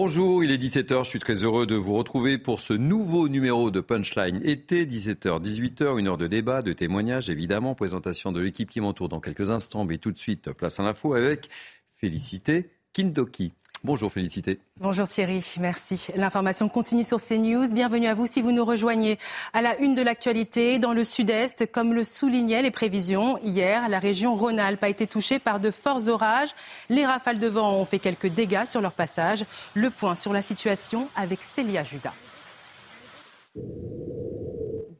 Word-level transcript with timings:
Bonjour, 0.00 0.44
il 0.44 0.52
est 0.52 0.58
17h, 0.58 1.02
je 1.02 1.08
suis 1.08 1.18
très 1.18 1.42
heureux 1.42 1.66
de 1.66 1.74
vous 1.74 1.94
retrouver 1.94 2.38
pour 2.38 2.60
ce 2.60 2.72
nouveau 2.72 3.28
numéro 3.28 3.72
de 3.72 3.80
Punchline 3.80 4.40
été, 4.44 4.86
17h, 4.86 5.42
18h, 5.42 5.98
une 5.98 6.06
heure 6.06 6.16
de 6.16 6.28
débat, 6.28 6.62
de 6.62 6.72
témoignages 6.72 7.30
évidemment, 7.30 7.74
présentation 7.74 8.30
de 8.30 8.40
l'équipe 8.40 8.70
qui 8.70 8.80
m'entoure 8.80 9.08
dans 9.08 9.18
quelques 9.18 9.50
instants, 9.50 9.84
mais 9.84 9.98
tout 9.98 10.12
de 10.12 10.18
suite, 10.18 10.52
place 10.52 10.78
à 10.78 10.84
l'info 10.84 11.14
avec 11.14 11.48
Félicité 11.96 12.70
Kindoki. 12.92 13.54
Bonjour 13.84 14.10
Félicité. 14.10 14.58
Bonjour 14.80 15.08
Thierry, 15.08 15.54
merci. 15.60 16.08
L'information 16.16 16.68
continue 16.68 17.04
sur 17.04 17.22
CNews. 17.22 17.72
Bienvenue 17.72 18.08
à 18.08 18.14
vous 18.14 18.26
si 18.26 18.42
vous 18.42 18.50
nous 18.50 18.64
rejoignez 18.64 19.18
à 19.52 19.62
la 19.62 19.78
une 19.78 19.94
de 19.94 20.02
l'actualité. 20.02 20.80
Dans 20.80 20.92
le 20.92 21.04
sud-est, 21.04 21.70
comme 21.70 21.94
le 21.94 22.02
soulignaient 22.02 22.62
les 22.62 22.72
prévisions, 22.72 23.38
hier, 23.38 23.88
la 23.88 24.00
région 24.00 24.34
Rhône-Alpes 24.34 24.82
a 24.82 24.88
été 24.88 25.06
touchée 25.06 25.38
par 25.38 25.60
de 25.60 25.70
forts 25.70 26.08
orages. 26.08 26.50
Les 26.88 27.06
rafales 27.06 27.38
de 27.38 27.46
vent 27.46 27.72
ont 27.72 27.84
fait 27.84 28.00
quelques 28.00 28.26
dégâts 28.26 28.66
sur 28.66 28.80
leur 28.80 28.92
passage. 28.92 29.44
Le 29.74 29.90
point 29.90 30.16
sur 30.16 30.32
la 30.32 30.42
situation 30.42 31.08
avec 31.14 31.40
Célia 31.42 31.84
Judas. 31.84 32.14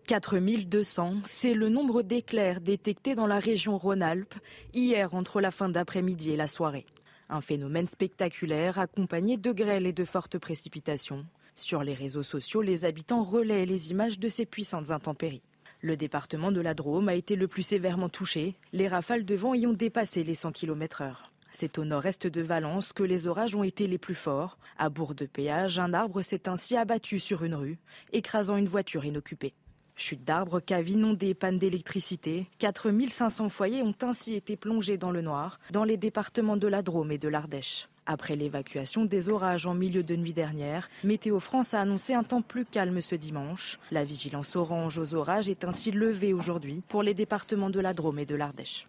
4200, 0.06 1.15
c'est 1.25 1.53
le 1.53 1.69
nombre 1.69 2.03
d'éclairs 2.03 2.61
détectés 2.61 3.17
dans 3.17 3.27
la 3.27 3.41
région 3.41 3.77
Rhône-Alpes 3.77 4.34
hier 4.73 5.15
entre 5.15 5.41
la 5.41 5.51
fin 5.51 5.69
d'après-midi 5.69 6.33
et 6.33 6.37
la 6.37 6.47
soirée. 6.47 6.87
Un 7.31 7.43
phénomène 7.43 7.87
spectaculaire 7.87 8.79
accompagné 8.79 9.37
de 9.37 9.53
grêles 9.53 9.87
et 9.87 9.93
de 9.93 10.07
fortes 10.07 10.39
précipitations. 10.39 11.27
Sur 11.57 11.83
les 11.83 11.93
réseaux 11.93 12.23
sociaux, 12.23 12.63
les 12.63 12.87
habitants 12.87 13.23
relaient 13.23 13.67
les 13.67 13.91
images 13.91 14.19
de 14.19 14.29
ces 14.29 14.47
puissantes 14.47 14.91
intempéries. 14.91 15.43
Le 15.83 15.95
département 15.97 16.51
de 16.51 16.63
la 16.63 16.73
Drôme 16.73 17.11
a 17.11 17.15
été 17.15 17.37
le 17.37 17.47
plus 17.47 17.63
sévèrement 17.63 18.09
touché. 18.09 18.57
Les 18.73 18.89
rafales 18.89 19.27
de 19.27 19.35
vent 19.35 19.53
y 19.53 19.67
ont 19.67 19.75
dépassé 19.75 20.25
les 20.25 20.35
100 20.35 20.53
km/h. 20.53 21.17
C'est 21.51 21.77
au 21.77 21.85
nord-est 21.85 22.27
de 22.27 22.41
Valence 22.41 22.95
que 22.95 23.03
les 23.03 23.27
orages 23.27 23.55
ont 23.55 23.63
été 23.63 23.87
les 23.87 23.99
plus 23.99 24.15
forts. 24.15 24.57
À 24.79 24.89
Bourg-de-Péage, 24.89 25.79
un 25.79 25.93
arbre 25.93 26.23
s'est 26.23 26.49
ainsi 26.49 26.77
abattu 26.77 27.19
sur 27.21 27.45
une 27.45 27.55
rue, 27.55 27.79
écrasant 28.13 28.57
une 28.57 28.69
voiture 28.69 29.05
inoccupée. 29.05 29.55
Chute 30.01 30.25
d'arbres, 30.25 30.61
caves 30.61 30.91
inondées, 30.91 31.35
pannes 31.35 31.59
d'électricité. 31.59 32.47
4500 32.61 33.49
foyers 33.49 33.83
ont 33.83 33.97
ainsi 34.03 34.35
été 34.35 34.55
plongés 34.55 34.97
dans 34.97 35.11
le 35.11 35.23
noir 35.23 35.59
dans 35.73 35.83
les 35.83 35.97
départements 35.97 36.57
de 36.57 36.69
la 36.69 36.83
Drôme 36.83 37.11
et 37.11 37.19
de 37.19 37.27
l'Ardèche. 37.27 37.89
Après 38.07 38.37
l'évacuation 38.37 39.05
des 39.05 39.29
orages 39.29 39.67
en 39.67 39.75
milieu 39.75 40.05
de 40.05 40.15
nuit 40.15 40.33
dernière, 40.33 40.89
Météo 41.03 41.41
France 41.41 41.75
a 41.75 41.81
annoncé 41.81 42.15
un 42.15 42.23
temps 42.23 42.43
plus 42.43 42.65
calme 42.65 43.01
ce 43.01 43.17
dimanche. 43.17 43.81
La 43.91 44.05
vigilance 44.05 44.55
orange 44.55 44.99
aux 44.99 45.15
orages 45.15 45.49
est 45.49 45.65
ainsi 45.65 45.91
levée 45.91 46.33
aujourd'hui 46.33 46.81
pour 46.87 47.03
les 47.03 47.13
départements 47.13 47.69
de 47.69 47.81
la 47.81 47.93
Drôme 47.93 48.21
et 48.21 48.25
de 48.25 48.37
l'Ardèche. 48.37 48.87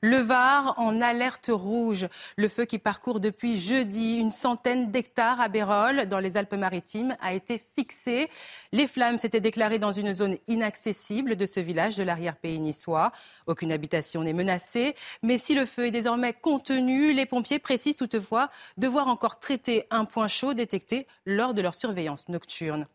Le 0.00 0.18
Var 0.18 0.74
en 0.78 1.00
alerte 1.00 1.50
rouge. 1.52 2.06
Le 2.36 2.48
feu 2.48 2.64
qui 2.64 2.78
parcourt 2.78 3.20
depuis 3.20 3.58
jeudi 3.58 4.18
une 4.18 4.30
centaine 4.30 4.90
d'hectares 4.90 5.40
à 5.40 5.48
Bérol, 5.48 6.06
dans 6.06 6.18
les 6.18 6.36
Alpes-Maritimes, 6.36 7.16
a 7.20 7.34
été 7.34 7.62
fixé. 7.76 8.28
Les 8.72 8.86
flammes 8.86 9.18
s'étaient 9.18 9.40
déclarées 9.40 9.78
dans 9.78 9.92
une 9.92 10.12
zone 10.12 10.36
inaccessible 10.48 11.36
de 11.36 11.46
ce 11.46 11.60
village 11.60 11.96
de 11.96 12.02
l'arrière-pays 12.02 12.60
niçois. 12.60 13.12
Aucune 13.46 13.72
habitation 13.72 14.22
n'est 14.22 14.32
menacée. 14.32 14.94
Mais 15.22 15.38
si 15.38 15.54
le 15.54 15.64
feu 15.64 15.86
est 15.86 15.90
désormais 15.90 16.32
contenu, 16.32 17.12
les 17.12 17.26
pompiers 17.26 17.58
précisent 17.58 17.96
toutefois 17.96 18.50
devoir 18.76 19.08
encore 19.08 19.40
traiter 19.40 19.86
un 19.90 20.04
point 20.04 20.28
chaud 20.28 20.54
détecté 20.54 21.06
lors 21.24 21.54
de 21.54 21.62
leur 21.62 21.74
surveillance 21.74 22.28
nocturne. 22.28 22.86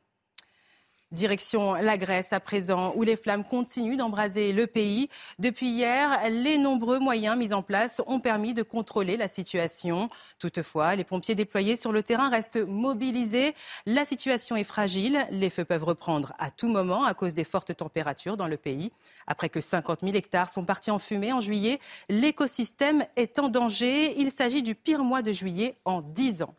Direction 1.12 1.74
la 1.74 1.98
Grèce 1.98 2.32
à 2.32 2.40
présent, 2.40 2.94
où 2.96 3.04
les 3.04 3.18
flammes 3.18 3.44
continuent 3.44 3.98
d'embraser 3.98 4.54
le 4.54 4.66
pays. 4.66 5.10
Depuis 5.40 5.68
hier, 5.68 6.22
les 6.30 6.58
nombreux 6.58 7.00
moyens 7.00 7.38
mis 7.38 7.52
en 7.52 7.62
place 7.62 8.02
ont 8.08 8.22
permis 8.22 8.54
de 8.54 8.64
contrôler 8.64 9.18
la 9.18 9.28
situation. 9.28 10.08
Toutefois, 10.40 10.96
les 10.96 11.04
pompiers 11.04 11.36
déployés 11.36 11.76
sur 11.76 11.92
le 11.92 12.02
terrain 12.02 12.30
restent 12.30 12.66
mobilisés. 12.66 13.56
La 13.86 14.06
situation 14.06 14.56
est 14.56 14.64
fragile. 14.64 15.28
Les 15.32 15.50
feux 15.50 15.66
peuvent 15.66 15.84
reprendre 15.84 16.34
à 16.40 16.50
tout 16.50 16.70
moment 16.70 17.04
à 17.04 17.14
cause 17.14 17.34
des 17.34 17.44
fortes 17.44 17.76
températures 17.76 18.38
dans 18.38 18.48
le 18.48 18.58
pays. 18.58 18.92
Après 19.28 19.50
que 19.50 19.60
50 19.60 20.00
000 20.02 20.16
hectares 20.16 20.50
sont 20.50 20.64
partis 20.64 20.92
en 20.92 21.00
fumée 21.00 21.34
en 21.34 21.42
juillet, 21.42 21.80
l'écosystème 22.08 23.06
est 23.18 23.38
en 23.38 23.50
danger. 23.50 24.18
Il 24.18 24.32
s'agit 24.32 24.64
du 24.64 24.76
pire 24.76 25.04
mois 25.04 25.22
de 25.22 25.34
juillet 25.34 25.76
en 25.84 26.02
10 26.02 26.44
ans. 26.44 26.56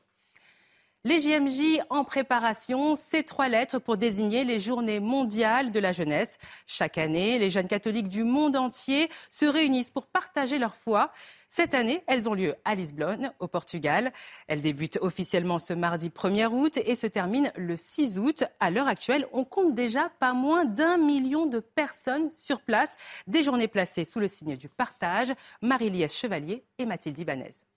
Les 1.04 1.18
JMJ 1.18 1.80
en 1.90 2.04
préparation, 2.04 2.94
ces 2.94 3.24
trois 3.24 3.48
lettres 3.48 3.80
pour 3.80 3.96
désigner 3.96 4.44
les 4.44 4.60
journées 4.60 5.00
mondiales 5.00 5.72
de 5.72 5.80
la 5.80 5.92
jeunesse. 5.92 6.38
Chaque 6.68 6.96
année, 6.96 7.40
les 7.40 7.50
jeunes 7.50 7.66
catholiques 7.66 8.08
du 8.08 8.22
monde 8.22 8.54
entier 8.54 9.10
se 9.28 9.44
réunissent 9.44 9.90
pour 9.90 10.06
partager 10.06 10.60
leur 10.60 10.76
foi. 10.76 11.10
Cette 11.48 11.74
année, 11.74 12.04
elles 12.06 12.28
ont 12.28 12.34
lieu 12.34 12.54
à 12.64 12.76
Lisbonne, 12.76 13.32
au 13.40 13.48
Portugal. 13.48 14.12
Elles 14.46 14.62
débutent 14.62 15.00
officiellement 15.02 15.58
ce 15.58 15.72
mardi 15.72 16.08
1er 16.08 16.46
août 16.46 16.78
et 16.84 16.94
se 16.94 17.08
terminent 17.08 17.50
le 17.56 17.76
6 17.76 18.20
août. 18.20 18.44
À 18.60 18.70
l'heure 18.70 18.86
actuelle, 18.86 19.26
on 19.32 19.44
compte 19.44 19.74
déjà 19.74 20.08
pas 20.20 20.34
moins 20.34 20.64
d'un 20.64 20.98
million 20.98 21.46
de 21.46 21.58
personnes 21.58 22.30
sur 22.32 22.60
place. 22.60 22.96
Des 23.26 23.42
journées 23.42 23.66
placées 23.66 24.04
sous 24.04 24.20
le 24.20 24.28
signe 24.28 24.56
du 24.56 24.68
partage. 24.68 25.32
Marie-Liesse 25.62 26.16
Chevalier 26.16 26.62
et 26.78 26.86
Mathilde 26.86 27.18
Ibanez. 27.18 27.71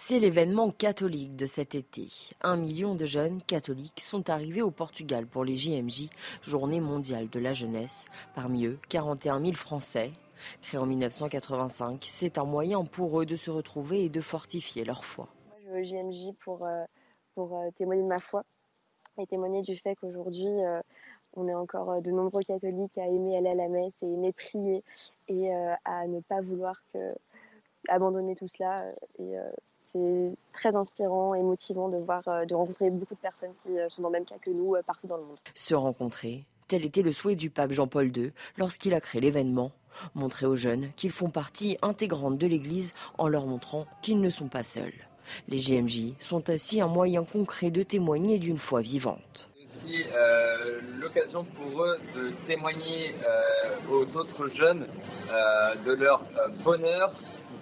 C'est 0.00 0.20
l'événement 0.20 0.70
catholique 0.70 1.36
de 1.36 1.44
cet 1.44 1.74
été. 1.74 2.08
Un 2.40 2.56
million 2.56 2.94
de 2.94 3.04
jeunes 3.04 3.42
catholiques 3.42 4.00
sont 4.00 4.30
arrivés 4.30 4.62
au 4.62 4.70
Portugal 4.70 5.26
pour 5.26 5.44
les 5.44 5.56
JMJ, 5.56 6.08
Journée 6.40 6.80
mondiale 6.80 7.28
de 7.28 7.38
la 7.40 7.52
jeunesse. 7.52 8.06
Parmi 8.34 8.64
eux, 8.64 8.78
41 8.88 9.40
000 9.40 9.52
Français. 9.54 10.12
Créé 10.62 10.80
en 10.80 10.86
1985, 10.86 12.06
c'est 12.08 12.38
un 12.38 12.44
moyen 12.44 12.84
pour 12.84 13.20
eux 13.20 13.26
de 13.26 13.36
se 13.36 13.50
retrouver 13.50 14.04
et 14.04 14.08
de 14.08 14.20
fortifier 14.22 14.84
leur 14.84 15.04
foi. 15.04 15.28
Je 15.64 15.68
veux 15.68 15.84
JMJ 15.84 16.32
pour, 16.42 16.64
euh, 16.64 16.84
euh, 17.36 17.70
témoigner 17.76 18.02
de 18.02 18.08
ma 18.08 18.20
foi 18.20 18.44
et 19.18 19.26
témoigner 19.26 19.62
du 19.62 19.76
fait 19.76 19.94
qu'aujourd'hui, 19.96 20.46
euh, 20.46 20.80
on 21.34 21.48
est 21.48 21.54
encore 21.54 22.00
de 22.00 22.10
nombreux 22.12 22.42
catholiques 22.42 22.96
à 22.96 23.06
aimer 23.06 23.36
aller 23.36 23.50
à 23.50 23.54
la 23.54 23.68
messe 23.68 23.92
et 24.00 24.06
aimer 24.06 24.32
prier 24.32 24.84
et 25.26 25.52
à 25.84 26.06
ne 26.06 26.20
pas 26.20 26.40
vouloir 26.40 26.80
abandonner 27.88 28.36
tout 28.36 28.46
cela 28.46 28.84
c'est 29.92 30.36
très 30.52 30.74
inspirant 30.74 31.34
et 31.34 31.42
motivant 31.42 31.88
de 31.88 31.96
voir, 31.98 32.22
euh, 32.28 32.44
de 32.44 32.54
rencontrer 32.54 32.90
beaucoup 32.90 33.14
de 33.14 33.20
personnes 33.20 33.54
qui 33.54 33.78
euh, 33.78 33.88
sont 33.88 34.02
dans 34.02 34.08
le 34.08 34.14
même 34.14 34.24
cas 34.24 34.36
que 34.40 34.50
nous 34.50 34.74
euh, 34.74 34.82
partout 34.82 35.06
dans 35.06 35.16
le 35.16 35.24
monde. 35.24 35.38
Se 35.54 35.74
rencontrer, 35.74 36.44
tel 36.68 36.84
était 36.84 37.02
le 37.02 37.12
souhait 37.12 37.36
du 37.36 37.50
pape 37.50 37.72
Jean-Paul 37.72 38.16
II 38.16 38.32
lorsqu'il 38.56 38.94
a 38.94 39.00
créé 39.00 39.20
l'événement. 39.20 39.72
Montrer 40.14 40.46
aux 40.46 40.54
jeunes 40.54 40.90
qu'ils 40.94 41.10
font 41.10 41.30
partie 41.30 41.76
intégrante 41.82 42.38
de 42.38 42.46
l'Église 42.46 42.94
en 43.16 43.26
leur 43.26 43.46
montrant 43.46 43.86
qu'ils 44.00 44.20
ne 44.20 44.30
sont 44.30 44.48
pas 44.48 44.62
seuls. 44.62 44.94
Les 45.48 45.58
GMJ 45.58 46.14
sont 46.20 46.48
ainsi 46.50 46.80
un 46.80 46.86
moyen 46.86 47.24
concret 47.24 47.70
de 47.70 47.82
témoigner 47.82 48.38
d'une 48.38 48.58
foi 48.58 48.80
vivante. 48.80 49.50
C'est 49.64 49.88
aussi 49.88 50.04
l'occasion 51.00 51.44
pour 51.44 51.82
eux 51.82 51.98
de 52.14 52.32
témoigner 52.46 53.16
aux 53.90 54.16
autres 54.16 54.48
jeunes 54.48 54.86
de 55.84 55.92
leur 55.92 56.22
bonheur 56.62 57.12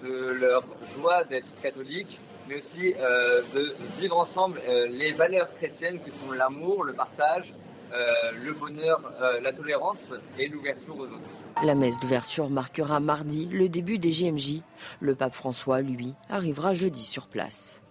de 0.03 0.31
leur 0.31 0.63
joie 0.95 1.23
d'être 1.23 1.49
catholique, 1.61 2.19
mais 2.47 2.57
aussi 2.57 2.93
euh, 2.97 3.41
de 3.53 3.75
vivre 3.99 4.17
ensemble 4.17 4.61
euh, 4.67 4.87
les 4.87 5.13
valeurs 5.13 5.53
chrétiennes 5.55 5.99
que 5.99 6.11
sont 6.11 6.31
l'amour, 6.31 6.83
le 6.83 6.93
partage, 6.93 7.53
euh, 7.93 8.31
le 8.43 8.53
bonheur, 8.53 9.01
la 9.41 9.53
tolérance 9.53 10.13
et 10.37 10.47
l'ouverture 10.49 10.97
aux 10.97 11.05
autres. 11.05 11.29
La 11.63 11.73
messe 11.73 11.97
d'ouverture 11.99 12.49
marquera 12.49 12.99
mardi 12.99 13.47
le 13.47 13.69
début 13.69 13.97
des 13.97 14.11
GMJ. 14.11 14.61
Le 14.99 15.15
pape 15.15 15.33
François, 15.33 15.81
lui, 15.81 16.13
arrivera 16.29 16.73
jeudi 16.73 17.01
sur 17.01 17.27
place. 17.27 17.81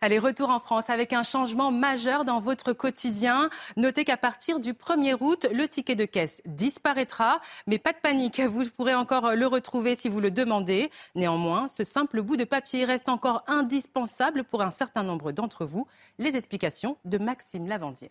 Allez, 0.00 0.20
retour 0.20 0.50
en 0.50 0.60
France 0.60 0.90
avec 0.90 1.12
un 1.12 1.24
changement 1.24 1.72
majeur 1.72 2.24
dans 2.24 2.38
votre 2.38 2.72
quotidien. 2.72 3.50
Notez 3.76 4.04
qu'à 4.04 4.16
partir 4.16 4.60
du 4.60 4.72
1er 4.72 5.16
août, 5.18 5.48
le 5.52 5.66
ticket 5.66 5.96
de 5.96 6.04
caisse 6.04 6.40
disparaîtra. 6.46 7.40
Mais 7.66 7.78
pas 7.78 7.92
de 7.92 7.98
panique, 8.00 8.40
vous 8.40 8.62
pourrez 8.76 8.94
encore 8.94 9.32
le 9.32 9.46
retrouver 9.48 9.96
si 9.96 10.08
vous 10.08 10.20
le 10.20 10.30
demandez. 10.30 10.90
Néanmoins, 11.16 11.66
ce 11.66 11.82
simple 11.82 12.22
bout 12.22 12.36
de 12.36 12.44
papier 12.44 12.84
reste 12.84 13.08
encore 13.08 13.42
indispensable 13.48 14.44
pour 14.44 14.62
un 14.62 14.70
certain 14.70 15.02
nombre 15.02 15.32
d'entre 15.32 15.64
vous. 15.64 15.88
Les 16.20 16.36
explications 16.36 16.96
de 17.04 17.18
Maxime 17.18 17.66
Lavandier. 17.66 18.10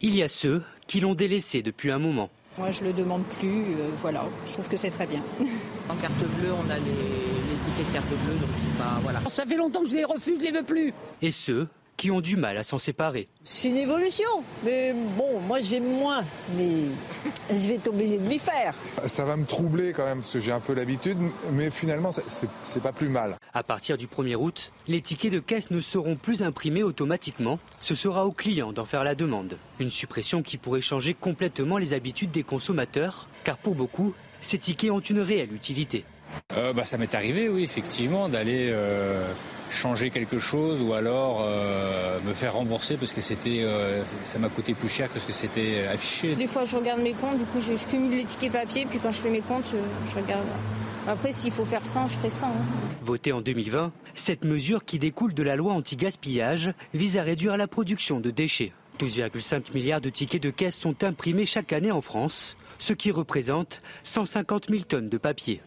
Il 0.00 0.16
y 0.16 0.22
a 0.22 0.28
ceux 0.28 0.62
qui 0.86 1.00
l'ont 1.00 1.14
délaissé 1.14 1.60
depuis 1.60 1.90
un 1.90 1.98
moment. 1.98 2.30
Moi, 2.56 2.70
je 2.70 2.82
le 2.82 2.94
demande 2.94 3.24
plus. 3.24 3.48
Euh, 3.48 3.90
voilà, 3.96 4.24
je 4.46 4.54
trouve 4.54 4.68
que 4.68 4.78
c'est 4.78 4.90
très 4.90 5.06
bien. 5.06 5.22
En 5.90 5.96
carte 5.96 6.18
bleue, 6.18 6.52
on 6.52 6.70
a 6.70 6.78
les 6.78 7.37
carte 7.92 8.08
bleue, 8.08 8.34
donc 8.34 8.50
pas. 8.78 8.98
Voilà. 9.02 9.20
Ça 9.28 9.46
fait 9.46 9.56
longtemps 9.56 9.82
que 9.82 9.90
je 9.90 9.96
les 9.96 10.04
refuse, 10.04 10.38
je 10.38 10.44
les 10.44 10.52
veux 10.52 10.64
plus. 10.64 10.92
Et 11.22 11.32
ceux 11.32 11.68
qui 11.96 12.12
ont 12.12 12.20
du 12.20 12.36
mal 12.36 12.56
à 12.56 12.62
s'en 12.62 12.78
séparer. 12.78 13.28
C'est 13.42 13.70
une 13.70 13.76
évolution, 13.76 14.28
mais 14.64 14.94
bon, 15.16 15.40
moi 15.40 15.60
je 15.60 15.70
vais 15.70 15.80
moins, 15.80 16.22
mais 16.56 16.82
je 17.50 17.66
vais 17.66 17.74
être 17.74 17.88
obligé 17.88 18.18
de 18.18 18.22
m'y 18.22 18.38
faire. 18.38 18.72
Ça 19.06 19.24
va 19.24 19.34
me 19.34 19.44
troubler 19.44 19.92
quand 19.92 20.04
même, 20.04 20.20
parce 20.20 20.32
que 20.32 20.38
j'ai 20.38 20.52
un 20.52 20.60
peu 20.60 20.74
l'habitude, 20.74 21.18
mais 21.50 21.72
finalement, 21.72 22.12
c'est 22.62 22.82
pas 22.84 22.92
plus 22.92 23.08
mal. 23.08 23.36
À 23.52 23.64
partir 23.64 23.96
du 23.96 24.06
1er 24.06 24.36
août, 24.36 24.70
les 24.86 25.00
tickets 25.00 25.32
de 25.32 25.40
caisse 25.40 25.72
ne 25.72 25.80
seront 25.80 26.14
plus 26.14 26.44
imprimés 26.44 26.84
automatiquement. 26.84 27.58
Ce 27.80 27.96
sera 27.96 28.26
au 28.26 28.30
client 28.30 28.72
d'en 28.72 28.84
faire 28.84 29.02
la 29.02 29.16
demande. 29.16 29.58
Une 29.80 29.90
suppression 29.90 30.44
qui 30.44 30.56
pourrait 30.56 30.80
changer 30.80 31.14
complètement 31.14 31.78
les 31.78 31.94
habitudes 31.94 32.30
des 32.30 32.44
consommateurs, 32.44 33.26
car 33.42 33.58
pour 33.58 33.74
beaucoup, 33.74 34.14
ces 34.40 34.58
tickets 34.58 34.92
ont 34.92 35.00
une 35.00 35.18
réelle 35.18 35.52
utilité. 35.52 36.04
Euh, 36.56 36.72
bah, 36.72 36.84
ça 36.84 36.98
m'est 36.98 37.14
arrivé, 37.14 37.48
oui, 37.48 37.62
effectivement, 37.62 38.28
d'aller 38.28 38.70
euh, 38.70 39.32
changer 39.70 40.10
quelque 40.10 40.38
chose 40.38 40.82
ou 40.82 40.92
alors 40.92 41.40
euh, 41.42 42.18
me 42.26 42.32
faire 42.32 42.54
rembourser 42.54 42.96
parce 42.96 43.12
que 43.12 43.20
c'était, 43.20 43.62
euh, 43.62 44.02
ça 44.24 44.38
m'a 44.38 44.48
coûté 44.48 44.74
plus 44.74 44.88
cher 44.88 45.12
que 45.12 45.20
ce 45.20 45.26
que 45.26 45.32
c'était 45.32 45.86
affiché. 45.86 46.34
Des 46.34 46.46
fois, 46.46 46.64
je 46.64 46.76
regarde 46.76 47.00
mes 47.00 47.14
comptes, 47.14 47.38
du 47.38 47.44
coup, 47.44 47.60
je, 47.60 47.74
cumule 47.86 48.16
les 48.16 48.24
tickets 48.24 48.52
papier, 48.52 48.86
puis 48.88 48.98
quand 48.98 49.10
je 49.10 49.18
fais 49.18 49.30
mes 49.30 49.42
comptes, 49.42 49.74
je, 50.10 50.16
regarde. 50.16 50.46
Après, 51.06 51.32
s'il 51.32 51.52
faut 51.52 51.64
faire 51.64 51.84
100, 51.84 52.08
je 52.08 52.14
ferai 52.16 52.30
100. 52.30 52.46
Hein. 52.46 52.50
Votée 53.02 53.32
en 53.32 53.40
2020, 53.40 53.92
cette 54.14 54.44
mesure 54.44 54.84
qui 54.84 54.98
découle 54.98 55.32
de 55.32 55.42
la 55.42 55.56
loi 55.56 55.72
anti-gaspillage 55.72 56.72
vise 56.92 57.16
à 57.16 57.22
réduire 57.22 57.56
la 57.56 57.66
production 57.66 58.20
de 58.20 58.30
déchets. 58.30 58.72
12,5 58.98 59.72
milliards 59.74 60.00
de 60.00 60.10
tickets 60.10 60.42
de 60.42 60.50
caisse 60.50 60.76
sont 60.76 61.04
imprimés 61.04 61.46
chaque 61.46 61.72
année 61.72 61.92
en 61.92 62.00
France, 62.00 62.56
ce 62.78 62.92
qui 62.92 63.10
représente 63.10 63.80
150 64.02 64.68
000 64.68 64.82
tonnes 64.82 65.08
de 65.08 65.18
papier. 65.18 65.60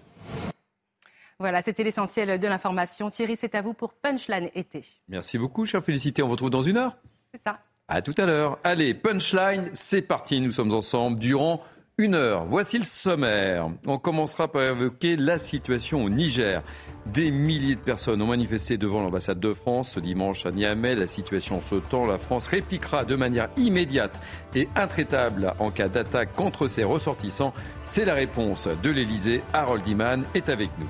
Voilà, 1.40 1.62
c'était 1.64 1.84
l'essentiel 1.84 2.40
de 2.40 2.48
l'information. 2.48 3.10
Thierry, 3.10 3.36
c'est 3.36 3.56
à 3.56 3.62
vous 3.62 3.74
pour 3.74 3.94
Punchline 3.94 4.50
été. 4.54 4.86
Merci 5.08 5.40
beaucoup, 5.40 5.66
cher 5.66 5.84
Félicité. 5.84 6.22
On 6.22 6.28
vous 6.28 6.34
retrouve 6.34 6.52
dans 6.52 6.62
une 6.62 6.78
heure. 6.78 6.98
C'est 7.34 7.42
ça. 7.42 7.60
À 7.88 8.02
tout 8.02 8.14
à 8.18 8.26
l'heure. 8.26 8.60
Allez, 8.64 8.94
Punchline, 8.94 9.70
c'est 9.74 10.04
parti. 10.04 10.40
Nous 10.40 10.52
sommes 10.52 10.72
ensemble 10.74 11.18
durant 11.18 11.64
une 12.02 12.16
heure. 12.16 12.46
Voici 12.46 12.80
le 12.80 12.84
sommaire. 12.84 13.70
On 13.86 14.00
commencera 14.00 14.52
par 14.52 14.64
évoquer 14.64 15.16
la 15.16 15.38
situation 15.38 16.04
au 16.04 16.10
Niger. 16.10 16.64
Des 17.06 17.30
milliers 17.32 17.76
de 17.76 17.80
personnes 17.80 18.22
ont 18.22 18.28
manifesté 18.28 18.78
devant 18.78 19.02
l'ambassade 19.02 19.40
de 19.40 19.54
France 19.54 19.92
ce 19.92 20.00
dimanche 20.00 20.46
à 20.46 20.52
Niamey. 20.52 20.96
La 20.96 21.08
situation 21.08 21.62
se 21.62 21.76
tend. 21.76 22.06
La 22.08 22.18
France 22.18 22.48
répliquera 22.48 23.06
de 23.06 23.16
manière 23.16 23.50
immédiate 23.56 24.20
et 24.56 24.68
intraitable 24.76 25.54
en 25.60 25.70
cas 25.70 25.90
d'attaque 25.90 26.34
contre 26.36 26.68
ses 26.68 26.84
ressortissants. 26.84 27.54
C'est 27.84 28.06
la 28.06 28.16
réponse 28.16 28.68
de 28.82 28.90
l'Elysée. 28.90 29.44
Harold 29.54 29.88
Iman 29.88 30.24
est 30.34 30.50
avec 30.50 30.70
nous. 30.80 30.88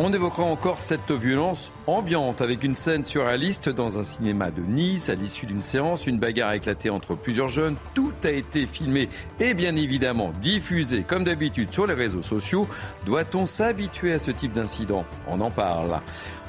On 0.00 0.12
évoquera 0.12 0.44
encore 0.44 0.80
cette 0.80 1.10
violence 1.10 1.72
ambiante 1.88 2.40
avec 2.40 2.62
une 2.62 2.76
scène 2.76 3.04
surréaliste 3.04 3.68
dans 3.68 3.98
un 3.98 4.04
cinéma 4.04 4.52
de 4.52 4.62
Nice. 4.62 5.08
À 5.08 5.16
l'issue 5.16 5.46
d'une 5.46 5.60
séance, 5.60 6.06
une 6.06 6.20
bagarre 6.20 6.50
a 6.50 6.56
éclaté 6.56 6.88
entre 6.88 7.16
plusieurs 7.16 7.48
jeunes. 7.48 7.74
Tout 7.94 8.12
a 8.22 8.30
été 8.30 8.66
filmé 8.66 9.08
et 9.40 9.54
bien 9.54 9.74
évidemment 9.74 10.32
diffusé 10.40 11.02
comme 11.02 11.24
d'habitude 11.24 11.72
sur 11.72 11.84
les 11.88 11.94
réseaux 11.94 12.22
sociaux. 12.22 12.68
Doit-on 13.06 13.46
s'habituer 13.46 14.12
à 14.12 14.20
ce 14.20 14.30
type 14.30 14.52
d'incident? 14.52 15.04
On 15.26 15.40
en 15.40 15.50
parle. 15.50 16.00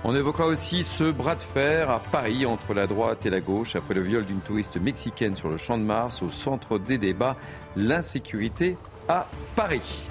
On 0.03 0.15
évoquera 0.15 0.45
aussi 0.45 0.83
ce 0.83 1.05
bras 1.05 1.33
de 1.33 1.41
fer 1.41 1.89
à 1.89 1.97
Paris 1.99 2.45
entre 2.45 2.75
la 2.75 2.85
droite 2.85 3.25
et 3.25 3.31
la 3.31 3.41
gauche 3.41 3.75
après 3.75 3.95
le 3.95 4.01
viol 4.01 4.27
d'une 4.27 4.41
touriste 4.41 4.79
mexicaine 4.79 5.35
sur 5.35 5.49
le 5.49 5.57
champ 5.57 5.79
de 5.79 5.83
Mars 5.83 6.21
au 6.21 6.29
centre 6.29 6.77
des 6.77 6.99
débats, 6.99 7.35
l'insécurité 7.75 8.77
à 9.07 9.27
Paris. 9.55 10.07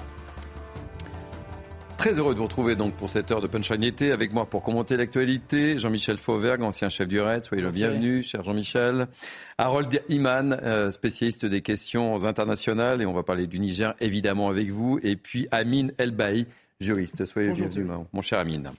Très 1.99 2.17
heureux 2.17 2.33
de 2.33 2.37
vous 2.39 2.45
retrouver 2.45 2.77
donc 2.77 2.93
pour 2.93 3.09
cette 3.09 3.29
heure 3.29 3.41
de 3.41 3.47
Punchline 3.47 3.83
été 3.83 4.13
avec 4.13 4.31
moi 4.31 4.45
pour 4.45 4.63
commenter 4.63 4.95
l'actualité. 4.95 5.77
Jean-Michel 5.77 6.17
Fauvergue, 6.17 6.61
ancien 6.61 6.87
chef 6.87 7.09
du 7.09 7.19
RAID. 7.19 7.43
Soyez 7.43 7.61
le 7.61 7.71
bienvenu, 7.71 8.23
cher 8.23 8.41
Jean-Michel. 8.41 9.07
Harold 9.57 10.01
Iman, 10.07 10.57
euh, 10.63 10.91
spécialiste 10.91 11.45
des 11.45 11.61
questions 11.61 12.23
internationales. 12.23 13.01
Et 13.01 13.05
on 13.05 13.11
va 13.11 13.23
parler 13.23 13.47
du 13.47 13.59
Niger, 13.59 13.95
évidemment, 13.99 14.47
avec 14.47 14.69
vous. 14.69 14.97
Et 15.03 15.17
puis 15.17 15.49
Amine 15.51 15.91
Elbaï, 15.97 16.45
juriste. 16.81 17.25
Soyez 17.25 17.51
bienvenue, 17.51 17.85
mon 18.13 18.21
cher 18.21 18.39
Amine. 18.39 18.71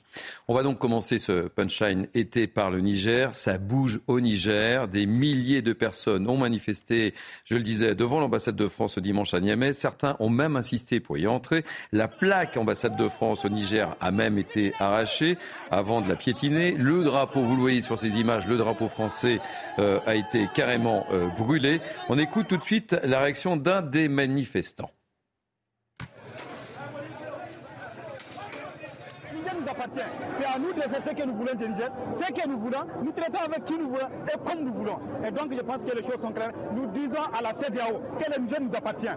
On 0.49 0.55
va 0.55 0.63
donc 0.63 0.79
commencer 0.79 1.19
ce 1.19 1.49
punchline 1.49 2.09
été 2.15 2.47
par 2.47 2.71
le 2.71 2.81
Niger. 2.81 3.37
Ça 3.37 3.59
bouge 3.59 4.01
au 4.07 4.21
Niger. 4.21 4.89
Des 4.89 5.05
milliers 5.05 5.61
de 5.61 5.75
personnes 5.75 6.27
ont 6.31 6.39
manifesté, 6.39 7.13
je 7.45 7.57
le 7.57 7.63
disais, 7.63 7.95
devant 7.95 8.19
l'ambassade 8.19 8.57
de 8.57 8.69
France 8.69 8.95
ce 8.95 9.01
dimanche 9.01 9.35
à 9.35 9.41
Niamey. 9.41 9.75
Certains 9.75 10.17
ont 10.19 10.31
même 10.31 10.57
insisté 10.57 10.99
pour 10.99 11.19
y 11.19 11.27
entrer. 11.27 11.63
La 11.93 12.09
plaque 12.09 12.57
ambassade 12.57 12.97
de 12.97 13.07
France 13.11 13.45
au 13.45 13.51
Niger 13.51 13.95
a 14.01 14.11
même 14.11 14.39
été 14.39 14.73
arrachée 14.79 15.37
avant 15.71 16.01
de 16.01 16.09
la 16.09 16.17
piétiner. 16.17 16.73
Le 16.73 17.05
drapeau, 17.05 17.43
vous 17.43 17.55
le 17.55 17.61
voyez 17.61 17.83
sur 17.83 17.99
ces 17.99 18.19
images, 18.19 18.47
le 18.47 18.57
drapeau 18.57 18.89
français 18.89 19.41
euh, 19.79 20.01
a 20.07 20.15
été 20.15 20.49
carrément 20.55 21.05
euh, 21.13 21.29
brûlé. 21.37 21.83
On 22.09 22.19
écoute 22.19 22.49
tout 22.49 22.57
de 22.57 22.65
suite 22.65 22.97
la 23.05 23.21
réaction 23.21 23.59
d'un 23.59 23.83
des 23.83 24.09
manifestants. 24.09 24.91
C'est 29.93 30.45
à 30.45 30.59
nous 30.59 30.73
de 30.73 30.81
faire 30.81 31.03
ce 31.07 31.15
que 31.15 31.27
nous 31.27 31.35
voulons 31.35 31.55
diriger, 31.55 31.87
ce 32.21 32.33
que 32.33 32.49
nous 32.49 32.59
voulons, 32.59 32.85
nous 33.03 33.13
traitons 33.13 33.39
avec 33.39 33.65
qui 33.65 33.79
nous 33.79 33.89
voulons 33.89 34.09
et 34.29 34.37
comme 34.49 34.65
nous 34.65 34.75
voulons. 34.75 34.99
Et 35.27 35.31
donc 35.31 35.55
je 35.55 35.61
pense 35.61 35.79
que 35.79 35.97
les 35.97 36.03
choses 36.03 36.21
sont 36.21 36.33
claires. 36.33 36.53
Nous 36.75 36.87
disons 36.89 37.23
à 37.33 37.41
la 37.43 37.55
CDAO 37.55 38.01
que 38.19 38.31
le 38.31 38.43
Niger 38.43 38.61
nous 38.61 38.75
appartient. 38.75 39.09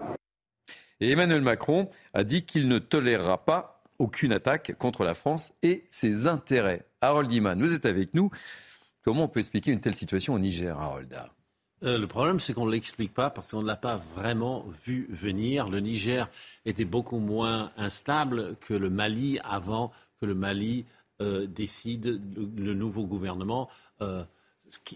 Et 1.00 1.10
Emmanuel 1.10 1.42
Macron 1.42 1.90
a 2.14 2.24
dit 2.24 2.46
qu'il 2.46 2.68
ne 2.68 2.78
tolérera 2.78 3.44
pas 3.44 3.82
aucune 3.98 4.32
attaque 4.32 4.74
contre 4.78 5.04
la 5.04 5.14
France 5.14 5.52
et 5.62 5.84
ses 5.90 6.26
intérêts. 6.26 6.84
Harold 7.00 7.30
Iman, 7.30 7.60
vous 7.60 7.74
êtes 7.74 7.86
avec 7.86 8.14
nous. 8.14 8.30
Comment 9.02 9.24
on 9.24 9.28
peut 9.28 9.40
expliquer 9.40 9.70
une 9.70 9.80
telle 9.80 9.94
situation 9.94 10.34
au 10.34 10.38
Niger, 10.38 10.78
Harold? 10.78 11.14
Euh, 11.82 11.98
le 11.98 12.06
problème, 12.06 12.40
c'est 12.40 12.54
qu'on 12.54 12.64
ne 12.66 12.72
l'explique 12.72 13.12
pas 13.12 13.28
parce 13.28 13.50
qu'on 13.50 13.60
ne 13.60 13.66
l'a 13.66 13.76
pas 13.76 13.96
vraiment 14.16 14.64
vu 14.86 15.06
venir. 15.10 15.68
Le 15.68 15.80
Niger 15.80 16.28
était 16.64 16.86
beaucoup 16.86 17.18
moins 17.18 17.72
instable 17.76 18.56
que 18.60 18.72
le 18.72 18.88
Mali 18.88 19.38
avant 19.44 19.92
que 20.24 20.28
le 20.28 20.34
Mali 20.34 20.86
euh, 21.20 21.46
décide, 21.46 22.20
le, 22.56 22.74
nouveau 22.74 23.04
gouvernement, 23.04 23.68
euh, 24.00 24.24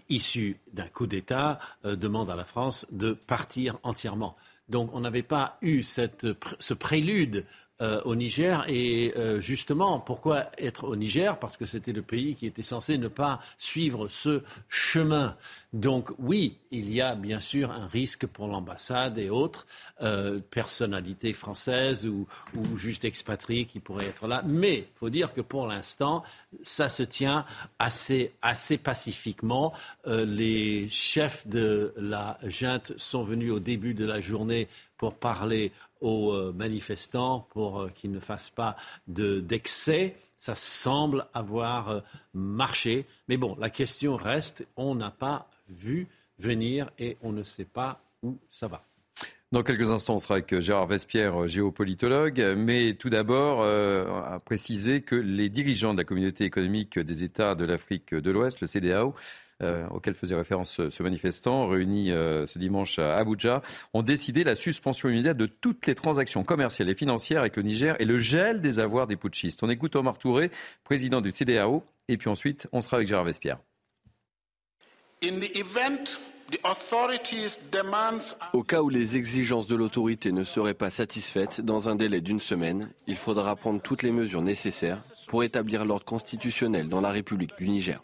issu 0.09 0.57
d'un 0.73 0.87
coup 0.87 1.05
d'État, 1.05 1.59
euh, 1.85 1.95
demande 1.95 2.31
à 2.31 2.35
la 2.35 2.43
France 2.43 2.87
de 2.91 3.13
partir 3.13 3.77
entièrement. 3.83 4.35
Donc 4.69 4.89
on 4.93 5.01
n'avait 5.01 5.23
pas 5.23 5.57
eu 5.61 5.83
ce 5.83 6.73
prélude 6.73 7.45
euh, 7.81 8.01
au 8.03 8.13
Niger. 8.13 8.65
Et 8.67 9.13
euh, 9.15 9.39
justement, 9.39 10.01
pourquoi 10.01 10.47
être 10.57 10.83
au 10.83 10.97
Niger? 10.97 11.39
Parce 11.39 11.55
que 11.55 11.65
c'était 11.65 11.93
le 11.93 12.01
pays 12.01 12.35
qui 12.35 12.45
était 12.45 12.61
censé 12.61 12.97
ne 12.97 13.07
pas 13.07 13.39
suivre 13.57 14.09
ce 14.09 14.43
chemin. 14.67 15.37
Donc 15.71 16.09
oui, 16.19 16.57
il 16.71 16.91
y 16.91 16.99
a 16.99 17.15
bien 17.15 17.39
sûr 17.39 17.71
un 17.71 17.87
risque 17.87 18.25
pour 18.25 18.47
l'ambassade 18.47 19.17
et 19.17 19.29
autres 19.29 19.65
euh, 20.01 20.39
personnalités 20.51 21.31
françaises 21.31 22.05
ou, 22.05 22.27
juste 22.75 23.05
expatriés 23.05 23.63
qui 23.63 23.79
pourraient 23.79 24.07
être 24.07 24.27
là. 24.27 24.43
Mais 24.45 24.79
il 24.79 24.97
faut 24.99 25.09
dire 25.09 25.31
que 25.31 25.39
pour 25.39 25.65
l'instant, 25.65 26.23
ça 26.63 26.89
se 26.89 27.03
tient 27.03 27.45
assez, 27.77 28.33
assez 28.41 28.77
pacifiquement. 28.77 29.71
les 30.05 30.89
chefs 30.89 31.47
de 31.47 31.93
la 31.95 32.37
junte 32.43 32.91
sont 32.97 33.23
venus 33.23 33.53
au 33.53 33.59
début 33.59 33.93
de 33.93 34.05
la 34.05 34.19
journée 34.19 34.67
pour 34.99 35.15
parler 35.15 35.71
aux 36.01 36.33
euh, 36.33 36.53
manifestants 36.53 37.47
pour 37.49 37.81
euh, 37.81 37.89
qu'ils 37.89 38.11
ne 38.11 38.19
fassent 38.19 38.51
pas 38.51 38.75
d'excès. 39.07 40.15
Ça 40.35 40.53
semble 40.55 41.25
avoir 41.33 41.89
euh, 41.89 41.99
marché. 42.33 43.05
Mais 43.27 43.37
bon, 43.37 43.57
la 43.59 43.71
question 43.71 44.15
reste, 44.15 44.67
on 44.77 44.93
n'a 44.93 45.09
pas 45.09 45.49
vu 45.69 46.07
venir 46.37 46.91
et 46.99 47.17
on 47.23 47.31
ne 47.31 47.43
sait 47.43 47.65
pas 47.65 48.01
où 48.21 48.37
ça 48.49 48.67
va. 48.67 48.83
Dans 49.51 49.63
quelques 49.63 49.89
instants, 49.89 50.15
on 50.15 50.19
sera 50.19 50.35
avec 50.35 50.59
Gérard 50.59 50.85
Vespierre, 50.85 51.47
géopolitologue. 51.47 52.53
Mais 52.55 52.93
tout 52.93 53.09
d'abord, 53.09 53.63
à 53.63 54.39
préciser 54.39 55.01
que 55.01 55.15
les 55.15 55.49
dirigeants 55.49 55.93
de 55.93 55.97
la 55.97 56.03
communauté 56.03 56.45
économique 56.45 56.99
des 56.99 57.23
États 57.23 57.55
de 57.55 57.65
l'Afrique 57.65 58.13
de 58.13 58.29
l'Ouest, 58.29 58.61
le 58.61 58.67
CDAO, 58.67 59.15
euh, 59.61 59.87
auquel 59.89 60.13
faisait 60.15 60.35
référence 60.35 60.81
ce 60.89 61.03
manifestant, 61.03 61.67
réuni 61.67 62.11
euh, 62.11 62.45
ce 62.45 62.59
dimanche 62.59 62.99
à 62.99 63.17
Abuja, 63.17 63.61
ont 63.93 64.03
décidé 64.03 64.43
la 64.43 64.55
suspension 64.55 65.09
immédiate 65.09 65.37
de 65.37 65.45
toutes 65.47 65.85
les 65.87 65.95
transactions 65.95 66.43
commerciales 66.43 66.89
et 66.89 66.95
financières 66.95 67.41
avec 67.41 67.57
le 67.57 67.63
Niger 67.63 67.95
et 67.99 68.05
le 68.05 68.17
gel 68.17 68.61
des 68.61 68.79
avoirs 68.79 69.07
des 69.07 69.17
putschistes. 69.17 69.61
On 69.63 69.69
écoute 69.69 69.95
Omar 69.95 70.17
Touré, 70.17 70.51
président 70.83 71.21
du 71.21 71.31
CDAO, 71.31 71.83
et 72.07 72.17
puis 72.17 72.29
ensuite, 72.29 72.67
on 72.71 72.81
sera 72.81 72.97
avec 72.97 73.07
Gérard 73.07 73.25
Vespierre. 73.25 73.57
Au 78.53 78.63
cas 78.63 78.81
où 78.81 78.89
les 78.89 79.15
exigences 79.15 79.67
de 79.67 79.75
l'autorité 79.75 80.31
ne 80.31 80.43
seraient 80.43 80.73
pas 80.73 80.89
satisfaites 80.89 81.61
dans 81.61 81.89
un 81.89 81.95
délai 81.95 82.21
d'une 82.21 82.39
semaine, 82.39 82.89
il 83.07 83.17
faudra 83.17 83.55
prendre 83.55 83.81
toutes 83.81 84.03
les 84.03 84.11
mesures 84.11 84.41
nécessaires 84.41 84.99
pour 85.27 85.43
établir 85.43 85.85
l'ordre 85.85 86.05
constitutionnel 86.05 86.87
dans 86.87 87.01
la 87.01 87.11
République 87.11 87.57
du 87.57 87.67
Niger. 87.69 88.01